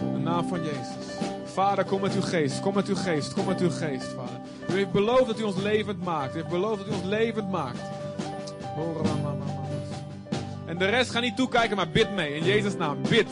In 0.00 0.12
de 0.12 0.18
naam 0.18 0.48
van 0.48 0.64
Jezus. 0.64 0.97
Vader, 1.58 1.84
kom 1.84 2.00
met 2.00 2.14
uw 2.14 2.20
geest. 2.20 2.60
Kom 2.60 2.74
met 2.74 2.88
uw 2.88 2.94
geest. 2.94 3.34
Kom 3.34 3.46
met 3.46 3.60
uw 3.60 3.70
geest, 3.70 4.06
Vader. 4.16 4.40
U 4.70 4.72
heeft 4.72 4.92
beloofd 4.92 5.26
dat 5.26 5.40
u 5.40 5.42
ons 5.42 5.56
levend 5.56 6.04
maakt. 6.04 6.34
U 6.34 6.36
heeft 6.36 6.48
beloofd 6.48 6.78
dat 6.78 6.86
u 6.86 6.90
ons 6.90 7.04
levend 7.04 7.50
maakt. 7.50 7.80
En 10.66 10.78
de 10.78 10.84
rest 10.84 11.10
ga 11.10 11.20
niet 11.20 11.36
toekijken, 11.36 11.76
maar 11.76 11.88
bid 11.88 12.14
mee. 12.14 12.34
In 12.34 12.44
Jezus' 12.44 12.76
naam, 12.76 12.96
bid. 13.08 13.26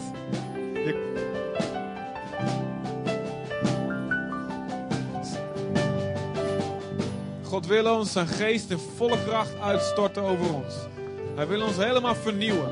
Je- 0.75 1.15
God 7.43 7.67
wil 7.67 7.97
ons 7.97 8.13
zijn 8.13 8.27
geest 8.27 8.71
in 8.71 8.79
volle 8.97 9.19
kracht 9.27 9.61
uitstorten 9.61 10.23
over 10.23 10.55
ons. 10.55 10.75
Hij 11.35 11.47
wil 11.47 11.63
ons 11.63 11.77
helemaal 11.77 12.15
vernieuwen. 12.15 12.71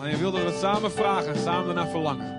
En 0.00 0.08
hij 0.08 0.18
wil 0.18 0.30
dat 0.30 0.40
we 0.42 0.46
het 0.46 0.58
samen 0.58 0.92
vragen 0.92 1.34
en 1.34 1.40
samen 1.40 1.66
daarna 1.66 1.90
verlangen. 1.90 2.29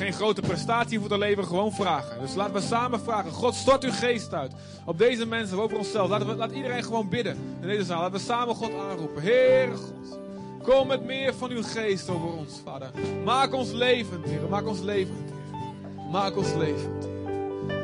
Geen 0.00 0.12
grote 0.12 0.40
prestatie 0.40 0.98
voor 0.98 1.08
te 1.08 1.18
leveren, 1.18 1.44
gewoon 1.44 1.72
vragen. 1.72 2.20
Dus 2.20 2.34
laten 2.34 2.54
we 2.54 2.60
samen 2.60 3.00
vragen. 3.00 3.30
God, 3.30 3.54
stort 3.54 3.84
uw 3.84 3.90
geest 3.90 4.34
uit. 4.34 4.52
Op 4.84 4.98
deze 4.98 5.26
mensen, 5.26 5.58
over 5.58 5.78
onszelf. 5.78 6.08
Laten 6.08 6.26
we, 6.26 6.34
laat 6.34 6.52
iedereen 6.52 6.84
gewoon 6.84 7.08
bidden 7.08 7.36
in 7.60 7.68
deze 7.68 7.84
zaal. 7.84 8.00
Laten 8.00 8.18
we 8.18 8.24
samen 8.24 8.54
God 8.54 8.70
aanroepen. 8.74 9.22
Heere 9.22 9.76
God, 9.76 10.18
kom 10.62 10.86
met 10.86 11.04
meer 11.04 11.34
van 11.34 11.50
uw 11.50 11.62
geest 11.62 12.08
over 12.08 12.32
ons, 12.32 12.60
Vader. 12.64 12.90
Maak 13.24 13.54
ons 13.54 13.72
levend, 13.72 14.24
Heer. 14.24 14.48
Maak 14.48 14.66
ons 14.66 14.80
levend, 14.80 15.18
Heer. 15.30 16.10
Maak 16.10 16.36
ons 16.36 16.54
levend. 16.54 17.08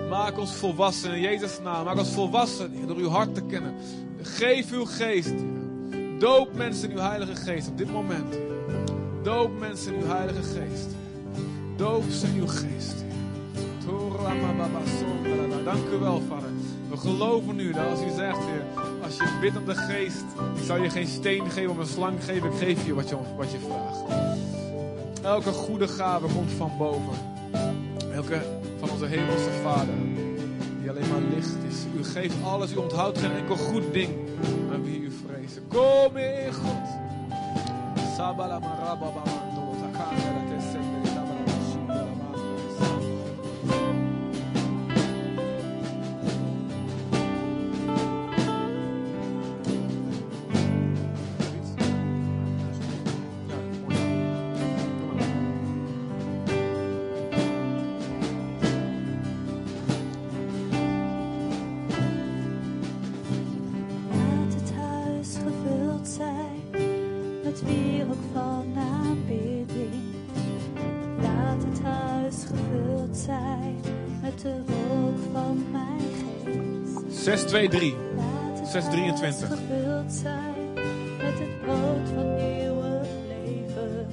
Maak 0.08 0.38
ons 0.38 0.52
volwassen 0.52 1.14
in 1.14 1.20
Jezus' 1.20 1.60
naam. 1.62 1.84
Maak 1.84 1.98
ons 1.98 2.12
volwassen, 2.12 2.86
door 2.86 2.96
uw 2.96 3.08
hart 3.08 3.34
te 3.34 3.42
kennen. 3.42 3.74
Geef 4.22 4.72
uw 4.72 4.84
geest, 4.84 5.30
Heer. 5.30 6.18
Doop 6.18 6.54
mensen 6.54 6.90
in 6.90 6.96
uw 6.96 7.02
Heilige 7.02 7.34
Geest 7.34 7.68
op 7.68 7.78
dit 7.78 7.92
moment. 7.92 8.38
Doop 9.22 9.58
mensen 9.58 9.94
in 9.94 10.00
uw 10.00 10.08
Heilige 10.08 10.42
Geest. 10.42 11.04
Doop 11.76 12.04
ze 12.10 12.26
in 12.26 12.34
uw 12.40 12.46
geest. 12.46 13.04
Dank 15.64 15.88
u 15.92 15.98
wel, 15.98 16.22
Vader. 16.28 16.50
We 16.90 16.96
geloven 16.96 17.56
nu 17.56 17.72
dat 17.72 17.86
als 17.90 18.00
u 18.00 18.10
zegt, 18.16 18.38
Heer, 18.38 18.64
als 19.02 19.16
je 19.16 19.38
bidt 19.40 19.56
om 19.56 19.64
de 19.64 19.74
geest, 19.74 20.24
ik 20.56 20.64
zal 20.64 20.76
je 20.76 20.90
geen 20.90 21.06
steen 21.06 21.50
geven 21.50 21.70
om 21.70 21.80
een 21.80 21.86
slang 21.86 22.24
geven, 22.24 22.52
ik 22.52 22.58
geef 22.58 22.86
je 22.86 22.94
wat 22.94 23.08
je, 23.08 23.16
wat 23.36 23.50
je 23.52 23.58
vraagt. 23.58 24.02
Elke 25.22 25.52
goede 25.52 25.88
gave 25.88 26.26
komt 26.34 26.50
van 26.50 26.72
boven. 26.78 27.14
Elke 28.12 28.40
van 28.78 28.90
onze 28.90 29.06
hemelse 29.06 29.50
Vader, 29.62 29.94
die 30.80 30.90
alleen 30.90 31.08
maar 31.08 31.22
licht 31.34 31.56
is. 31.68 31.76
U 31.98 32.04
geeft 32.04 32.34
alles, 32.44 32.72
u 32.72 32.76
onthoudt 32.76 33.18
geen 33.18 33.32
enkel 33.32 33.56
goed 33.56 33.92
ding 33.92 34.10
aan 34.72 34.82
wie 34.82 35.00
u 35.00 35.10
vrezen. 35.26 35.62
Kom 35.68 36.16
in 36.16 36.52
God. 36.52 36.88
Sabalamarababamando, 38.16 39.74
takara 39.80 40.16
tesendere, 40.16 40.55
623. 77.26 77.94
623. 78.64 79.48
Gevuld 79.48 80.12
zijn 80.12 80.72
met 81.18 81.38
het 81.38 81.60
brood 81.60 82.08
van 82.14 82.34
nieuwe 82.34 83.00
leven. 83.28 84.06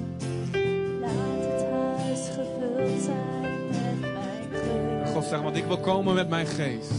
Laat 1.00 1.40
het 1.40 1.64
huis 1.70 2.28
gevuld 2.28 3.02
zijn 3.02 3.40
met 3.70 4.00
mijn 4.00 4.48
geest. 4.52 5.12
God 5.12 5.24
zegt, 5.24 5.42
want 5.42 5.56
ik 5.56 5.64
wil 5.64 5.78
komen 5.78 6.14
met 6.14 6.28
mijn 6.28 6.46
geest. 6.46 6.92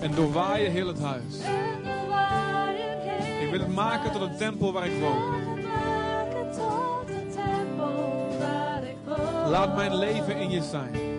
En 0.00 0.14
doorwaaien 0.14 0.72
heel 0.72 0.86
het 0.86 1.00
huis. 1.00 1.34
Ik 3.40 3.50
wil 3.50 3.60
het 3.60 3.74
maken 3.74 4.12
tot 4.12 4.20
een 4.20 4.36
tempel 4.36 4.72
waar 4.72 4.86
ik 4.86 5.00
woon. 5.00 5.46
Laat 9.50 9.76
mijn 9.76 9.94
leven 9.94 10.36
in 10.36 10.50
je 10.50 10.62
zijn 10.62 11.17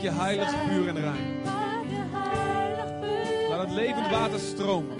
je 0.00 0.10
heilig, 0.10 0.54
puur 0.68 0.88
en 0.88 1.00
rein. 1.00 1.42
Laat 3.48 3.60
het 3.60 3.70
en 3.70 3.70
levend 3.70 4.10
water 4.10 4.40
stromen 4.40 4.96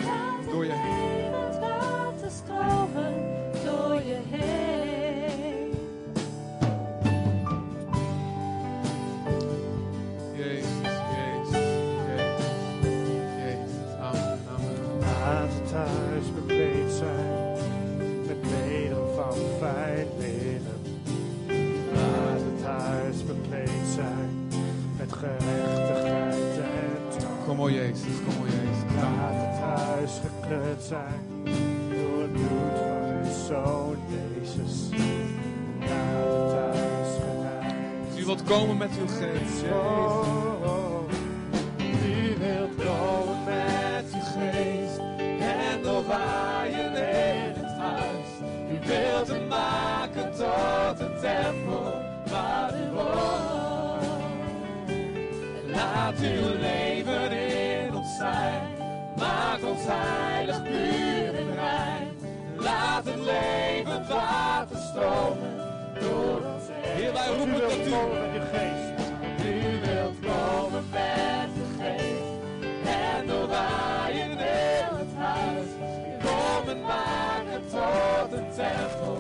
o 27.71 27.73
Jezus, 27.73 28.19
kom 28.25 28.35
o 28.43 28.47
Jezus. 28.47 28.83
Laat 28.97 29.35
het 29.35 29.59
huis 29.79 30.21
gekleurd 30.25 30.83
zijn 30.83 31.21
door 31.91 32.23
het 32.23 32.33
bloed 32.33 32.79
van 32.79 33.03
uw 33.19 33.31
zoon 33.47 33.97
Jezus. 34.09 34.89
Laat 35.79 36.33
het 36.33 36.53
huis 36.53 37.13
gereinigd 37.21 38.19
U 38.19 38.25
wilt 38.25 38.43
komen 38.43 38.77
met 38.77 38.91
uw 39.01 39.07
geest, 39.07 39.61
Jezus. 39.61 39.73
U 41.79 42.37
wilt 42.39 42.75
komen 42.77 43.45
met 43.45 44.05
uw 44.15 44.41
geest 44.41 44.99
en 45.41 45.83
doorwaaien 45.83 46.95
in 46.95 47.53
het 47.55 47.79
huis. 47.79 48.29
U 48.73 48.79
wilt 48.87 49.29
hem 49.29 49.47
maken 49.49 50.31
tot 50.31 51.01
een 51.01 51.21
tempel 51.21 51.93
waar 52.31 52.75
u 52.75 52.93
woont. 52.95 54.09
Laat 55.67 56.19
uw 56.21 56.59
leven 56.61 56.90
ons 59.81 59.93
heilig, 59.93 60.63
puur 60.63 61.35
en 61.35 61.55
rein. 61.55 62.17
Laat 62.57 63.05
het 63.05 63.17
levend 63.17 64.09
water 64.09 64.77
stromen 64.77 65.57
door 66.01 66.37
ons 66.37 66.65
heen. 66.69 66.97
Heer, 66.97 67.13
wij 67.13 67.29
U 67.29 67.37
roepen 67.37 67.59
wilt 67.59 67.73
tot 67.73 67.87
u. 67.87 67.91
komen 67.91 68.21
met 68.21 68.41
uw 68.41 68.49
geest. 68.53 69.13
U 69.45 69.81
wilt 69.87 70.19
komen 70.21 70.85
met 70.91 71.49
de 71.55 71.83
geest 71.83 72.31
en 72.85 73.27
doorwaaien 73.27 74.39
heel 74.39 74.99
het 74.99 75.15
huis. 75.17 75.69
Kom 76.23 76.69
en 76.69 76.81
maak 76.81 77.45
het 77.47 77.71
tot 77.71 78.39
een 78.39 78.51
tempel 78.57 79.20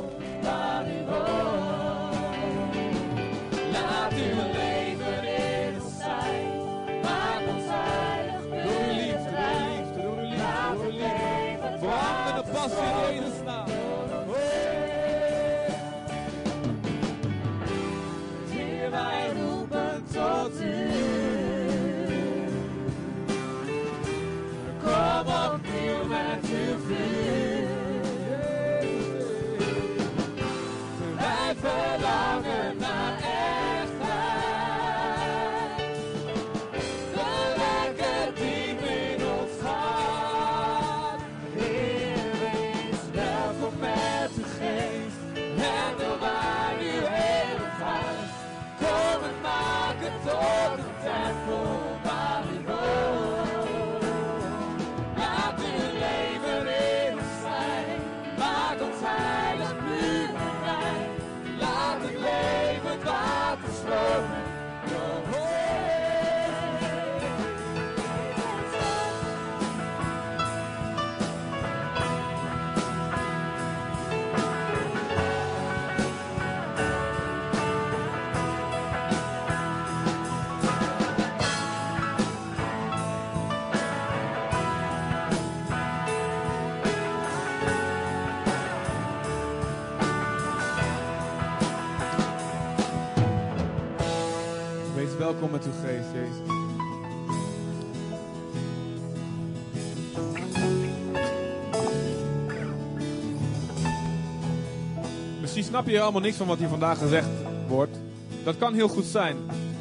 snap 105.81 105.93
je 105.93 105.99
helemaal 105.99 106.21
niks 106.21 106.37
van 106.37 106.47
wat 106.47 106.59
hier 106.59 106.69
vandaag 106.69 106.99
gezegd 106.99 107.29
wordt. 107.69 107.97
Dat 108.45 108.59
kan 108.59 108.75
heel 108.75 108.89
goed 108.89 109.05
zijn. 109.05 109.37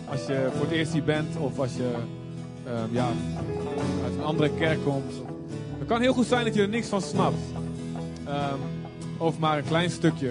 Als 0.09 0.25
je 0.25 0.49
voor 0.53 0.65
het 0.65 0.71
eerst 0.71 0.93
hier 0.93 1.03
bent 1.03 1.37
of 1.37 1.59
als 1.59 1.75
je 1.75 1.93
ehm, 2.65 2.93
ja, 2.93 3.07
uit 4.03 4.13
een 4.13 4.23
andere 4.23 4.49
kerk 4.57 4.83
komt. 4.83 5.13
Het 5.79 5.87
kan 5.87 6.01
heel 6.01 6.13
goed 6.13 6.25
zijn 6.25 6.45
dat 6.45 6.55
je 6.55 6.61
er 6.61 6.69
niks 6.69 6.87
van 6.87 7.01
snapt. 7.01 7.41
Ehm, 8.25 8.59
of 9.17 9.39
maar 9.39 9.57
een 9.57 9.63
klein 9.63 9.89
stukje. 9.89 10.29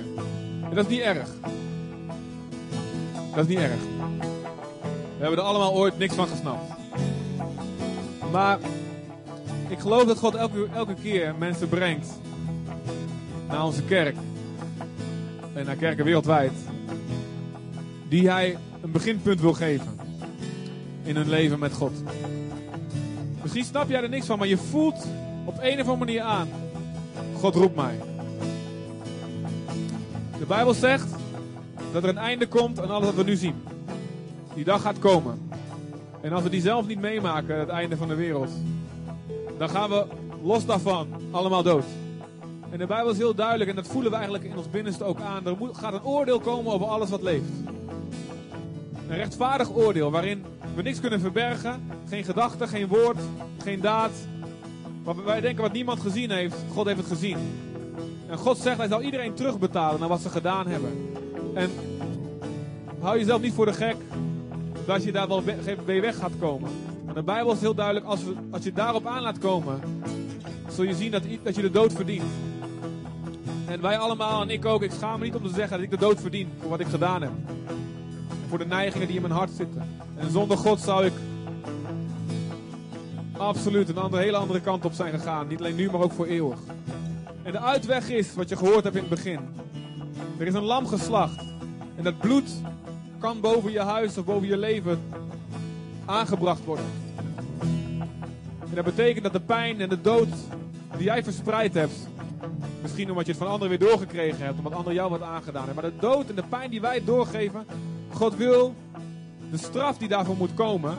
En 0.69 0.75
dat 0.75 0.85
is 0.85 0.91
niet 0.91 1.01
erg. 1.01 1.29
Dat 3.35 3.45
is 3.45 3.47
niet 3.47 3.59
erg. 3.59 3.81
We 5.17 5.25
hebben 5.25 5.39
er 5.39 5.45
allemaal 5.45 5.75
ooit 5.75 5.99
niks 5.99 6.15
van 6.15 6.29
gesnapt. 6.29 6.73
Maar 8.33 8.59
ik 9.69 9.79
geloof 9.79 10.05
dat 10.05 10.19
God 10.19 10.35
elke, 10.35 10.67
elke 10.75 10.95
keer 10.95 11.35
mensen 11.39 11.69
brengt 11.69 12.09
naar 13.49 13.65
onze 13.65 13.83
kerk. 13.83 14.17
En 15.59 15.65
naar 15.65 15.77
kerken 15.77 16.05
wereldwijd. 16.05 16.53
Die 18.09 18.31
hij 18.31 18.59
een 18.81 18.91
beginpunt 18.91 19.41
wil 19.41 19.53
geven. 19.53 19.99
In 21.03 21.17
hun 21.17 21.29
leven 21.29 21.59
met 21.59 21.73
God. 21.73 21.93
Misschien 23.43 23.65
snap 23.65 23.89
jij 23.89 24.03
er 24.03 24.09
niks 24.09 24.27
van, 24.27 24.39
maar 24.39 24.47
je 24.47 24.57
voelt 24.57 25.07
op 25.45 25.55
een 25.61 25.73
of 25.73 25.79
andere 25.79 25.97
manier 25.97 26.21
aan. 26.21 26.49
God 27.37 27.55
roept 27.55 27.77
mij. 27.77 27.99
De 30.39 30.47
Bijbel 30.47 30.75
zegt 30.75 31.09
dat 31.93 32.03
er 32.03 32.09
een 32.09 32.19
einde 32.19 32.47
komt 32.47 32.81
aan 32.81 32.91
alles 32.91 33.07
wat 33.07 33.15
we 33.15 33.25
nu 33.25 33.37
zien. 33.37 33.63
Die 34.55 34.65
dag 34.65 34.83
gaat 34.83 34.99
komen. 34.99 35.51
En 36.21 36.33
als 36.33 36.43
we 36.43 36.51
die 36.51 36.61
zelf 36.61 36.87
niet 36.87 37.01
meemaken, 37.01 37.59
het 37.59 37.69
einde 37.69 37.97
van 37.97 38.09
de 38.09 38.15
wereld, 38.15 38.51
dan 39.59 39.69
gaan 39.69 39.91
we 39.91 40.07
los 40.43 40.67
daarvan 40.67 41.09
allemaal 41.31 41.63
dood. 41.63 41.85
En 42.71 42.79
de 42.79 42.87
Bijbel 42.87 43.11
is 43.11 43.19
heel 43.19 43.35
duidelijk, 43.35 43.71
en 43.71 43.77
dat 43.77 43.87
voelen 43.87 44.11
we 44.11 44.17
eigenlijk 44.17 44.45
in 44.45 44.57
ons 44.57 44.71
binnenste 44.71 45.05
ook 45.05 45.21
aan. 45.21 45.47
Er 45.47 45.57
moet, 45.59 45.77
gaat 45.79 45.93
een 45.93 46.05
oordeel 46.05 46.41
komen 46.41 46.73
over 46.73 46.87
alles 46.87 47.11
wat 47.11 47.23
leeft. 47.23 47.45
Een 49.09 49.17
rechtvaardig 49.17 49.77
oordeel 49.77 50.11
waarin 50.11 50.45
we 50.75 50.83
niks 50.83 51.01
kunnen 51.01 51.21
verbergen. 51.21 51.83
Geen 52.09 52.25
gedachte, 52.25 52.67
geen 52.67 52.87
woord, 52.89 53.19
geen 53.63 53.81
daad. 53.81 54.11
Wat 55.03 55.17
wij 55.25 55.41
denken 55.41 55.63
wat 55.63 55.73
niemand 55.73 56.01
gezien 56.01 56.31
heeft, 56.31 56.57
God 56.73 56.87
heeft 56.87 56.99
het 56.99 57.07
gezien. 57.09 57.37
En 58.29 58.39
God 58.39 58.59
zegt, 58.59 58.79
hij 58.79 58.89
zal 58.89 59.03
iedereen 59.03 59.35
terugbetalen 59.35 60.01
naar 60.01 60.09
wat 60.09 60.21
ze 60.21 60.29
gedaan 60.29 60.67
hebben. 60.67 60.93
En 61.55 61.71
hou 63.01 63.19
jezelf 63.19 63.41
niet 63.41 63.53
voor 63.55 63.67
de 63.67 63.73
gek 63.73 63.97
dat 64.87 65.05
je 65.05 65.13
daar 65.13 65.29
wel 65.29 65.45
we- 65.45 65.77
mee 65.87 66.01
weg 66.01 66.17
gaat 66.17 66.33
komen. 66.41 66.71
Maar 67.05 67.15
de 67.15 67.23
Bijbel 67.23 67.53
is 67.53 67.61
heel 67.61 67.75
duidelijk, 67.75 68.07
als, 68.07 68.25
we, 68.25 68.35
als 68.51 68.65
je 68.65 68.73
daarop 68.73 69.07
aan 69.07 69.23
laat 69.23 69.39
komen, 69.39 69.81
zul 70.71 70.85
je 70.85 70.95
zien 70.95 71.11
dat, 71.11 71.23
dat 71.43 71.55
je 71.55 71.63
de 71.63 71.71
dood 71.71 71.93
verdient. 71.93 72.23
En 73.69 73.81
wij 73.81 73.99
allemaal, 73.99 74.43
en 74.43 74.51
ik 74.51 74.65
ook, 74.65 74.83
ik 74.83 74.91
schaam 74.91 75.19
me 75.19 75.25
niet 75.25 75.35
om 75.35 75.43
te 75.43 75.55
zeggen 75.55 75.71
dat 75.71 75.81
ik 75.81 75.91
de 75.91 75.97
dood 75.97 76.21
verdien 76.21 76.49
voor 76.61 76.71
wat 76.71 76.81
ik 76.81 76.87
gedaan 76.87 77.23
heb. 77.23 77.31
Voor 78.49 78.59
de 78.59 78.67
neigingen 78.67 79.07
die 79.07 79.17
in 79.17 79.23
mijn 79.23 79.35
hart 79.35 79.51
zitten. 79.51 79.89
En 80.17 80.31
zonder 80.31 80.57
God 80.57 80.81
zou 80.81 81.05
ik 81.05 81.13
absoluut 83.37 83.89
een 83.89 83.99
andere, 83.99 84.23
hele 84.23 84.37
andere 84.37 84.61
kant 84.61 84.85
op 84.85 84.93
zijn 84.93 85.13
gegaan. 85.13 85.49
Niet 85.49 85.59
alleen 85.59 85.75
nu, 85.75 85.91
maar 85.91 86.01
ook 86.01 86.13
voor 86.13 86.27
eeuwig. 86.27 86.59
En 87.43 87.53
de 87.53 87.61
uitweg 87.61 88.09
is, 88.09 88.35
wat 88.35 88.49
je 88.49 88.57
gehoord 88.57 88.85
hebt 88.85 88.97
in 88.97 89.01
het 89.01 89.11
begin. 89.11 89.41
Er 90.39 90.47
is 90.47 90.55
een 90.55 90.63
lam 90.63 90.87
geslacht. 90.87 91.45
En 91.97 92.05
dat 92.05 92.19
bloed 92.19 92.51
kan 93.19 93.41
boven 93.41 93.73
je 93.73 93.81
huis 93.81 94.19
of 94.19 94.25
boven 94.25 94.49
je 94.49 94.57
leven 94.57 95.03
aangebracht 96.05 96.65
worden. 96.65 96.87
En 98.69 98.75
dat 98.75 98.85
betekent 98.85 99.23
dat 99.23 99.33
de 99.33 99.41
pijn 99.41 99.81
en 99.81 99.89
de 99.89 100.01
dood 100.01 100.29
die 100.97 101.05
jij 101.05 101.25
verspreid 101.25 101.75
hebt, 101.75 102.09
misschien 102.83 103.11
omdat 103.11 103.27
je 103.27 103.33
het 103.33 103.41
van 103.41 103.51
anderen 103.51 103.79
weer 103.79 103.89
doorgekregen 103.89 104.45
hebt, 104.45 104.59
omdat 104.59 104.73
anderen 104.73 104.95
jou 104.95 105.11
wat 105.11 105.23
aangedaan 105.23 105.65
hebben, 105.65 105.83
maar 105.83 105.93
de 105.93 106.07
dood 106.07 106.29
en 106.29 106.35
de 106.35 106.45
pijn 106.49 106.71
die 106.71 106.81
wij 106.81 107.05
doorgeven, 107.05 107.67
God 108.13 108.37
wil 108.37 108.75
de 109.51 109.57
straf 109.57 109.99
die 109.99 110.09
daarvoor 110.09 110.37
moet 110.37 110.55
komen, 110.55 110.97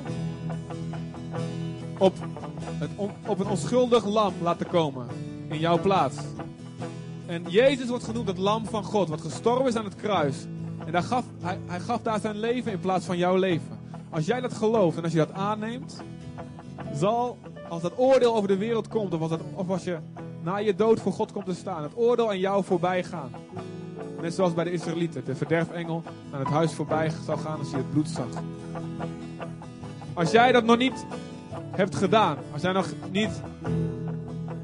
op, 1.97 2.13
het 2.61 2.89
op 3.25 3.39
een 3.39 3.47
onschuldig 3.47 4.05
lam 4.05 4.34
laten 4.41 4.67
komen 4.67 5.07
in 5.47 5.59
jouw 5.59 5.80
plaats. 5.80 6.17
En 7.25 7.43
Jezus 7.47 7.89
wordt 7.89 8.03
genoemd 8.03 8.27
het 8.27 8.38
lam 8.38 8.65
van 8.65 8.84
God, 8.84 9.09
wat 9.09 9.21
gestorven 9.21 9.67
is 9.67 9.75
aan 9.75 9.84
het 9.84 9.95
kruis. 9.95 10.36
En 10.86 10.91
daar 10.91 11.03
gaf, 11.03 11.25
hij, 11.41 11.80
gaf 11.80 12.01
daar 12.01 12.19
zijn 12.19 12.39
leven 12.39 12.71
in 12.71 12.80
plaats 12.80 13.05
van 13.05 13.17
jouw 13.17 13.36
leven. 13.36 13.80
Als 14.09 14.25
jij 14.25 14.41
dat 14.41 14.53
gelooft 14.53 14.97
en 14.97 15.03
als 15.03 15.11
je 15.11 15.17
dat 15.17 15.32
aanneemt, 15.32 16.01
zal, 16.93 17.38
als 17.69 17.82
dat 17.82 17.93
oordeel 17.95 18.36
over 18.36 18.47
de 18.47 18.57
wereld 18.57 18.88
komt, 18.88 19.13
of 19.13 19.21
als, 19.21 19.32
of 19.53 19.69
als 19.69 19.84
je 19.84 19.97
na 20.41 20.57
je 20.57 20.75
dood 20.75 20.99
voor 20.99 21.11
God 21.11 21.31
komt 21.31 21.45
te 21.45 21.53
staan, 21.53 21.83
het 21.83 21.91
oordeel 21.95 22.29
aan 22.29 22.39
jou 22.39 22.63
voorbij 22.63 23.03
gaan. 23.03 23.31
Net 24.21 24.33
zoals 24.33 24.53
bij 24.53 24.63
de 24.63 24.71
Israëlieten, 24.71 25.25
de 25.25 25.35
verderfengel 25.35 26.03
aan 26.31 26.39
het 26.39 26.47
huis 26.47 26.73
voorbij 26.73 27.11
zou 27.25 27.39
gaan 27.39 27.59
als 27.59 27.69
je 27.69 27.77
het 27.77 27.91
bloed 27.91 28.09
zag. 28.09 28.27
Als 30.13 30.31
jij 30.31 30.51
dat 30.51 30.63
nog 30.63 30.77
niet 30.77 31.05
hebt 31.71 31.95
gedaan, 31.95 32.37
als 32.53 32.61
jij 32.61 32.71
nog 32.71 32.93
niet 33.11 33.41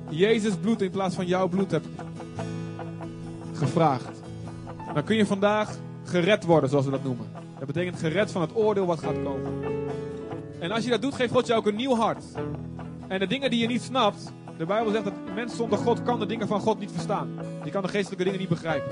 Jezus 0.09 0.55
bloed 0.55 0.81
in 0.81 0.91
plaats 0.91 1.15
van 1.15 1.25
jouw 1.25 1.47
bloed 1.47 1.71
hebt 1.71 1.87
gevraagd, 3.53 4.21
dan 4.93 5.03
kun 5.03 5.15
je 5.15 5.25
vandaag 5.25 5.77
gered 6.03 6.43
worden, 6.43 6.69
zoals 6.69 6.85
we 6.85 6.91
dat 6.91 7.03
noemen. 7.03 7.27
Dat 7.57 7.67
betekent 7.67 7.99
gered 7.99 8.31
van 8.31 8.41
het 8.41 8.55
oordeel 8.55 8.85
wat 8.85 8.99
gaat 8.99 9.23
komen. 9.23 9.63
En 10.59 10.71
als 10.71 10.83
je 10.83 10.89
dat 10.89 11.01
doet, 11.01 11.13
geeft 11.13 11.33
God 11.33 11.47
je 11.47 11.53
ook 11.53 11.67
een 11.67 11.75
nieuw 11.75 11.95
hart. 11.95 12.23
En 13.07 13.19
de 13.19 13.27
dingen 13.27 13.49
die 13.49 13.59
je 13.59 13.67
niet 13.67 13.81
snapt, 13.81 14.33
De 14.57 14.65
Bijbel 14.65 14.91
zegt 14.91 15.03
dat 15.03 15.13
een 15.27 15.33
mens 15.33 15.55
zonder 15.55 15.77
God 15.77 16.03
kan 16.03 16.19
de 16.19 16.25
dingen 16.25 16.47
van 16.47 16.59
God 16.59 16.79
niet 16.79 16.91
verstaan. 16.91 17.39
Die 17.63 17.71
kan 17.71 17.81
de 17.81 17.87
geestelijke 17.87 18.23
dingen 18.23 18.39
niet 18.39 18.49
begrijpen. 18.49 18.91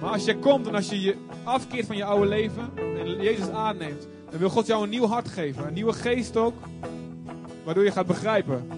Maar 0.00 0.12
als 0.12 0.24
je 0.24 0.38
komt 0.38 0.66
en 0.66 0.74
als 0.74 0.88
je 0.88 1.00
je 1.00 1.16
afkeert 1.44 1.86
van 1.86 1.96
je 1.96 2.04
oude 2.04 2.26
leven 2.26 2.70
en 2.76 3.22
Jezus 3.22 3.48
aanneemt, 3.48 4.08
dan 4.30 4.38
wil 4.38 4.48
God 4.50 4.66
jou 4.66 4.82
een 4.82 4.88
nieuw 4.88 5.06
hart 5.06 5.28
geven. 5.28 5.66
Een 5.66 5.72
nieuwe 5.72 5.92
geest 5.92 6.36
ook. 6.36 6.54
Waardoor 7.64 7.84
je 7.84 7.90
gaat 7.90 8.06
begrijpen 8.06 8.68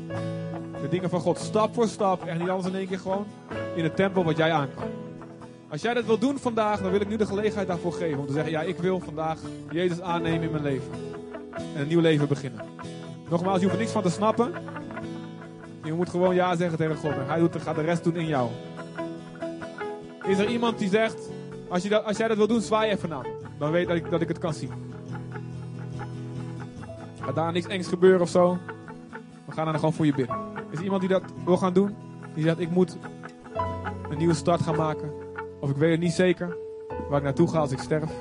de 0.80 0.88
dingen 0.88 1.10
van 1.10 1.20
God 1.20 1.38
stap 1.38 1.74
voor 1.74 1.88
stap. 1.88 2.24
Echt 2.24 2.38
niet 2.38 2.48
alles 2.48 2.66
in 2.66 2.74
één 2.74 2.86
keer 2.86 2.98
gewoon 2.98 3.26
in 3.74 3.84
het 3.84 3.96
tempo 3.96 4.24
wat 4.24 4.36
jij 4.36 4.52
aan 4.52 4.68
kan. 4.74 4.88
Als 5.68 5.82
jij 5.82 5.94
dat 5.94 6.04
wil 6.04 6.18
doen 6.18 6.38
vandaag, 6.38 6.80
dan 6.82 6.90
wil 6.90 7.00
ik 7.00 7.08
nu 7.08 7.16
de 7.16 7.26
gelegenheid 7.26 7.68
daarvoor 7.68 7.92
geven. 7.92 8.18
Om 8.18 8.26
te 8.26 8.32
zeggen, 8.32 8.50
ja, 8.50 8.62
ik 8.62 8.78
wil 8.78 9.00
vandaag 9.00 9.38
Jezus 9.70 10.00
aannemen 10.00 10.42
in 10.42 10.50
mijn 10.50 10.62
leven. 10.62 10.90
En 11.74 11.80
een 11.80 11.88
nieuw 11.88 12.00
leven 12.00 12.28
beginnen. 12.28 12.60
Nogmaals, 13.30 13.56
je 13.56 13.62
hoeft 13.62 13.74
er 13.76 13.80
niks 13.80 13.92
van 13.92 14.02
te 14.02 14.10
snappen. 14.10 14.52
Je 15.86 15.92
moet 15.92 16.10
gewoon 16.10 16.34
ja 16.34 16.56
zeggen 16.56 16.78
tegen 16.78 16.96
God. 16.96 17.10
En 17.10 17.26
hij 17.26 17.38
doet, 17.38 17.62
gaat 17.62 17.74
de 17.74 17.82
rest 17.82 18.04
doen 18.04 18.16
in 18.16 18.26
jou. 18.26 18.50
Is 20.22 20.38
er 20.38 20.48
iemand 20.48 20.78
die 20.78 20.88
zegt, 20.88 21.30
als, 21.68 21.82
je 21.82 21.88
dat, 21.88 22.04
als 22.04 22.16
jij 22.16 22.28
dat 22.28 22.36
wil 22.36 22.46
doen, 22.46 22.60
zwaai 22.60 22.90
even 22.90 23.12
aan. 23.12 23.26
Dan 23.58 23.70
weet 23.70 23.88
dat 23.88 23.96
ik, 23.96 24.10
dat 24.10 24.20
ik 24.20 24.28
het 24.28 24.38
kan 24.38 24.54
zien. 24.54 24.70
Gaat 27.20 27.34
daar 27.34 27.52
niks 27.52 27.66
engs 27.66 27.88
gebeuren 27.88 28.20
of 28.20 28.28
zo. 28.28 28.58
We 29.44 29.52
gaan 29.52 29.64
dan 29.64 29.74
gewoon 29.74 29.92
voor 29.92 30.06
je 30.06 30.14
bidden. 30.14 30.36
Is 30.70 30.78
er 30.78 30.84
iemand 30.84 31.00
die 31.00 31.10
dat 31.10 31.22
wil 31.44 31.56
gaan 31.56 31.72
doen? 31.72 31.96
Die 32.34 32.44
zegt, 32.44 32.60
ik 32.60 32.70
moet 32.70 32.96
een 34.10 34.18
nieuwe 34.18 34.34
start 34.34 34.60
gaan 34.60 34.76
maken. 34.76 35.10
Of 35.60 35.70
ik 35.70 35.76
weet 35.76 35.90
het 35.90 36.00
niet 36.00 36.12
zeker 36.12 36.56
waar 37.08 37.18
ik 37.18 37.24
naartoe 37.24 37.48
ga 37.48 37.58
als 37.58 37.72
ik 37.72 37.78
sterf. 37.78 38.12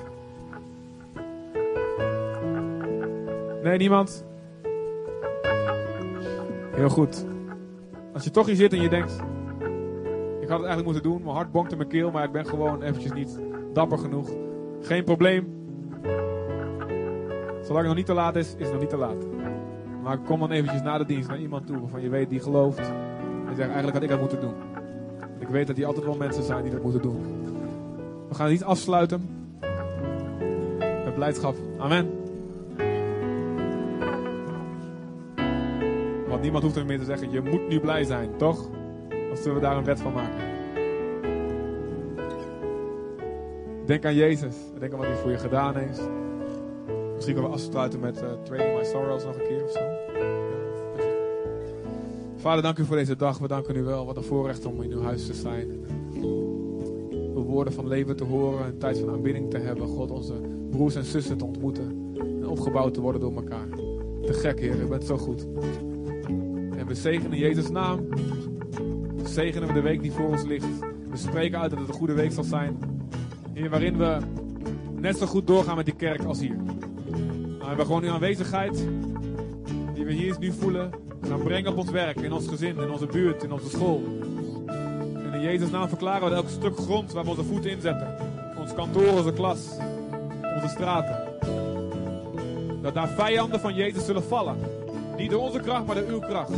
Nee, 3.63 3.77
niemand? 3.77 4.25
Heel 6.71 6.89
goed. 6.89 7.25
Als 8.15 8.23
je 8.23 8.31
toch 8.31 8.45
hier 8.45 8.55
zit 8.55 8.73
en 8.73 8.81
je 8.81 8.89
denkt... 8.89 9.11
Ik 10.41 10.51
had 10.51 10.59
het 10.59 10.67
eigenlijk 10.67 10.85
moeten 10.85 11.03
doen. 11.03 11.21
Mijn 11.23 11.35
hart 11.35 11.51
bonkt 11.51 11.71
in 11.71 11.77
mijn 11.77 11.89
keel. 11.89 12.11
Maar 12.11 12.23
ik 12.23 12.31
ben 12.31 12.45
gewoon 12.45 12.81
eventjes 12.81 13.13
niet 13.13 13.39
dapper 13.73 13.97
genoeg. 13.97 14.29
Geen 14.81 15.03
probleem. 15.03 15.47
Zolang 17.61 17.77
het 17.77 17.85
nog 17.85 17.95
niet 17.95 18.05
te 18.05 18.13
laat 18.13 18.35
is, 18.35 18.55
is 18.55 18.63
het 18.63 18.71
nog 18.71 18.79
niet 18.79 18.89
te 18.89 18.97
laat. 18.97 19.25
Maar 20.03 20.17
kom 20.17 20.39
dan 20.39 20.51
eventjes 20.51 20.81
na 20.81 20.97
de 20.97 21.05
dienst 21.05 21.29
naar 21.29 21.39
iemand 21.39 21.67
toe 21.67 21.79
waarvan 21.79 22.01
je 22.01 22.09
weet 22.09 22.29
die 22.29 22.39
gelooft. 22.39 22.79
En 22.79 23.55
zegt 23.55 23.59
eigenlijk 23.59 23.93
had 23.93 24.03
ik 24.03 24.09
dat 24.09 24.19
moeten 24.19 24.41
doen. 24.41 24.53
Ik 25.39 25.47
weet 25.47 25.67
dat 25.67 25.77
er 25.77 25.85
altijd 25.85 26.05
wel 26.05 26.15
mensen 26.15 26.43
zijn 26.43 26.63
die 26.63 26.71
dat 26.71 26.81
moeten 26.81 27.01
doen. 27.01 27.21
We 28.29 28.35
gaan 28.35 28.45
het 28.45 28.53
niet 28.53 28.63
afsluiten. 28.63 29.29
Met 30.79 31.15
blijdschap. 31.15 31.55
Amen. 31.77 32.24
Niemand 36.45 36.63
hoeft 36.63 36.75
er 36.75 36.85
meer 36.85 36.99
te 36.99 37.05
zeggen, 37.05 37.31
je 37.31 37.41
moet 37.41 37.67
nu 37.67 37.79
blij 37.79 38.03
zijn, 38.03 38.37
toch? 38.37 38.69
Of 39.31 39.37
zullen 39.37 39.55
we 39.55 39.61
daar 39.61 39.77
een 39.77 39.83
wet 39.83 39.99
van 39.99 40.13
maken? 40.13 40.53
Denk 43.85 44.05
aan 44.05 44.15
Jezus. 44.15 44.55
Denk 44.79 44.91
aan 44.91 44.97
wat 44.97 45.07
hij 45.07 45.15
voor 45.15 45.31
je 45.31 45.37
gedaan 45.37 45.75
heeft. 45.75 46.09
Misschien 47.13 47.33
kunnen 47.33 47.51
we 47.51 47.57
afsluiten 47.57 47.99
met 47.99 48.21
uh, 48.21 48.29
Trading 48.43 48.77
My 48.77 48.83
Sorrows 48.83 49.23
nog 49.23 49.35
een 49.35 49.47
keer 49.47 49.63
of 49.63 49.71
zo. 49.71 49.79
Vader, 52.35 52.63
dank 52.63 52.77
u 52.77 52.85
voor 52.85 52.95
deze 52.95 53.15
dag. 53.15 53.37
We 53.37 53.47
danken 53.47 53.75
u 53.75 53.83
wel. 53.83 54.05
Wat 54.05 54.17
een 54.17 54.23
voorrecht 54.23 54.65
om 54.65 54.81
in 54.81 54.91
uw 54.91 55.01
huis 55.01 55.25
te 55.25 55.33
zijn. 55.33 55.85
De 57.33 57.41
woorden 57.45 57.73
van 57.73 57.87
leven 57.87 58.15
te 58.15 58.23
horen. 58.23 58.65
Een 58.65 58.77
tijd 58.77 58.99
van 58.99 59.09
aanbidding 59.09 59.49
te 59.49 59.57
hebben. 59.57 59.87
God, 59.87 60.11
onze 60.11 60.33
broers 60.69 60.95
en 60.95 61.03
zussen 61.03 61.37
te 61.37 61.45
ontmoeten. 61.45 62.13
En 62.17 62.47
opgebouwd 62.47 62.93
te 62.93 63.01
worden 63.01 63.21
door 63.21 63.35
elkaar. 63.35 63.67
Te 64.21 64.33
gek, 64.33 64.59
Heer. 64.59 64.81
U 64.81 64.85
bent 64.87 65.03
zo 65.03 65.17
goed. 65.17 65.47
En 66.85 66.91
we 66.91 66.97
zegenen 66.97 67.31
in 67.31 67.39
Jezus' 67.39 67.69
naam. 67.69 68.07
Zegenen 69.23 69.67
we 69.67 69.73
de 69.73 69.81
week 69.81 70.01
die 70.01 70.11
voor 70.11 70.27
ons 70.27 70.43
ligt. 70.43 70.79
We 71.09 71.17
spreken 71.17 71.59
uit 71.59 71.69
dat 71.69 71.79
het 71.79 71.87
een 71.87 71.93
goede 71.93 72.13
week 72.13 72.31
zal 72.31 72.43
zijn. 72.43 72.77
Heer, 73.53 73.69
waarin 73.69 73.97
we 73.97 74.17
net 74.95 75.17
zo 75.17 75.25
goed 75.25 75.47
doorgaan 75.47 75.75
met 75.75 75.85
die 75.85 75.95
kerk 75.95 76.23
als 76.23 76.39
hier. 76.39 76.55
Maar 76.55 77.59
we 77.59 77.65
hebben 77.65 77.85
gewoon 77.85 78.03
uw 78.03 78.11
aanwezigheid. 78.11 78.87
Die 79.93 80.05
we 80.05 80.13
hier 80.13 80.35
nu 80.39 80.51
voelen 80.51 80.91
gaan 81.27 81.43
brengen 81.43 81.71
op 81.71 81.77
ons 81.77 81.89
werk, 81.89 82.21
in 82.21 82.33
ons 82.33 82.47
gezin, 82.47 82.77
in 82.77 82.91
onze 82.91 83.05
buurt, 83.05 83.43
in 83.43 83.51
onze 83.51 83.69
school. 83.69 84.03
En 85.15 85.33
in 85.33 85.41
Jezus' 85.41 85.69
naam 85.69 85.87
verklaren 85.87 86.29
we 86.29 86.35
elk 86.35 86.49
stuk 86.49 86.77
grond 86.77 87.11
waar 87.11 87.23
we 87.23 87.29
onze 87.29 87.43
voeten 87.43 87.71
inzetten. 87.71 88.15
Ons 88.57 88.73
kantoor, 88.73 89.17
onze 89.17 89.33
klas, 89.33 89.67
onze 90.55 90.67
straten. 90.67 91.33
Dat 92.81 92.93
daar 92.93 93.09
vijanden 93.09 93.59
van 93.59 93.75
Jezus 93.75 94.05
zullen 94.05 94.23
vallen. 94.23 94.57
Niet 95.17 95.31
door 95.31 95.41
onze 95.41 95.59
kracht, 95.59 95.85
maar 95.85 95.95
door 95.95 96.07
uw 96.07 96.19
kracht. 96.19 96.51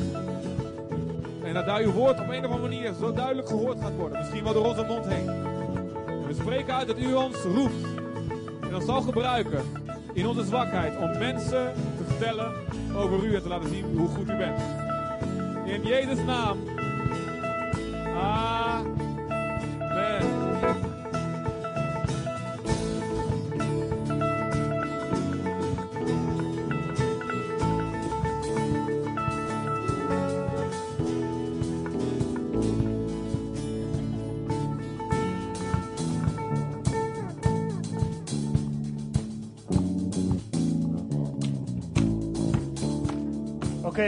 En 1.44 1.54
dat 1.54 1.66
daar 1.66 1.82
uw 1.82 1.92
woord 1.92 2.20
op 2.20 2.30
een 2.30 2.46
of 2.46 2.52
andere 2.52 2.62
manier 2.62 2.94
zo 3.00 3.14
duidelijk 3.14 3.48
gehoord 3.48 3.82
gaat 3.82 3.96
worden. 3.96 4.18
Misschien 4.18 4.44
wel 4.44 4.54
door 4.54 4.66
onze 4.66 4.86
mond 4.88 5.06
heen. 5.08 5.30
En 6.08 6.28
we 6.28 6.34
spreken 6.34 6.74
uit 6.74 6.88
dat 6.88 7.00
u 7.00 7.14
ons 7.14 7.38
roept. 7.38 7.86
En 8.62 8.76
ons 8.76 8.86
zal 8.86 9.02
gebruiken 9.02 9.64
in 10.14 10.28
onze 10.28 10.44
zwakheid 10.44 10.98
om 10.98 11.18
mensen 11.18 11.74
te 11.98 12.04
vertellen 12.08 12.54
over 12.96 13.24
u 13.24 13.36
en 13.36 13.42
te 13.42 13.48
laten 13.48 13.70
zien 13.70 13.98
hoe 13.98 14.08
goed 14.08 14.30
u 14.30 14.36
bent. 14.38 14.62
In 15.66 15.84
Jezus' 15.84 16.24
naam. 16.26 16.77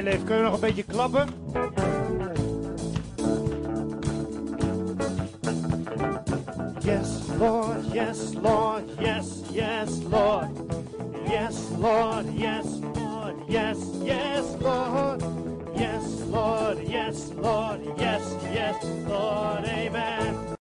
Kunnen 0.03 0.37
we 0.37 0.41
nog 0.41 0.53
een 0.53 0.59
beetje 0.59 0.83
klappen? 0.83 1.38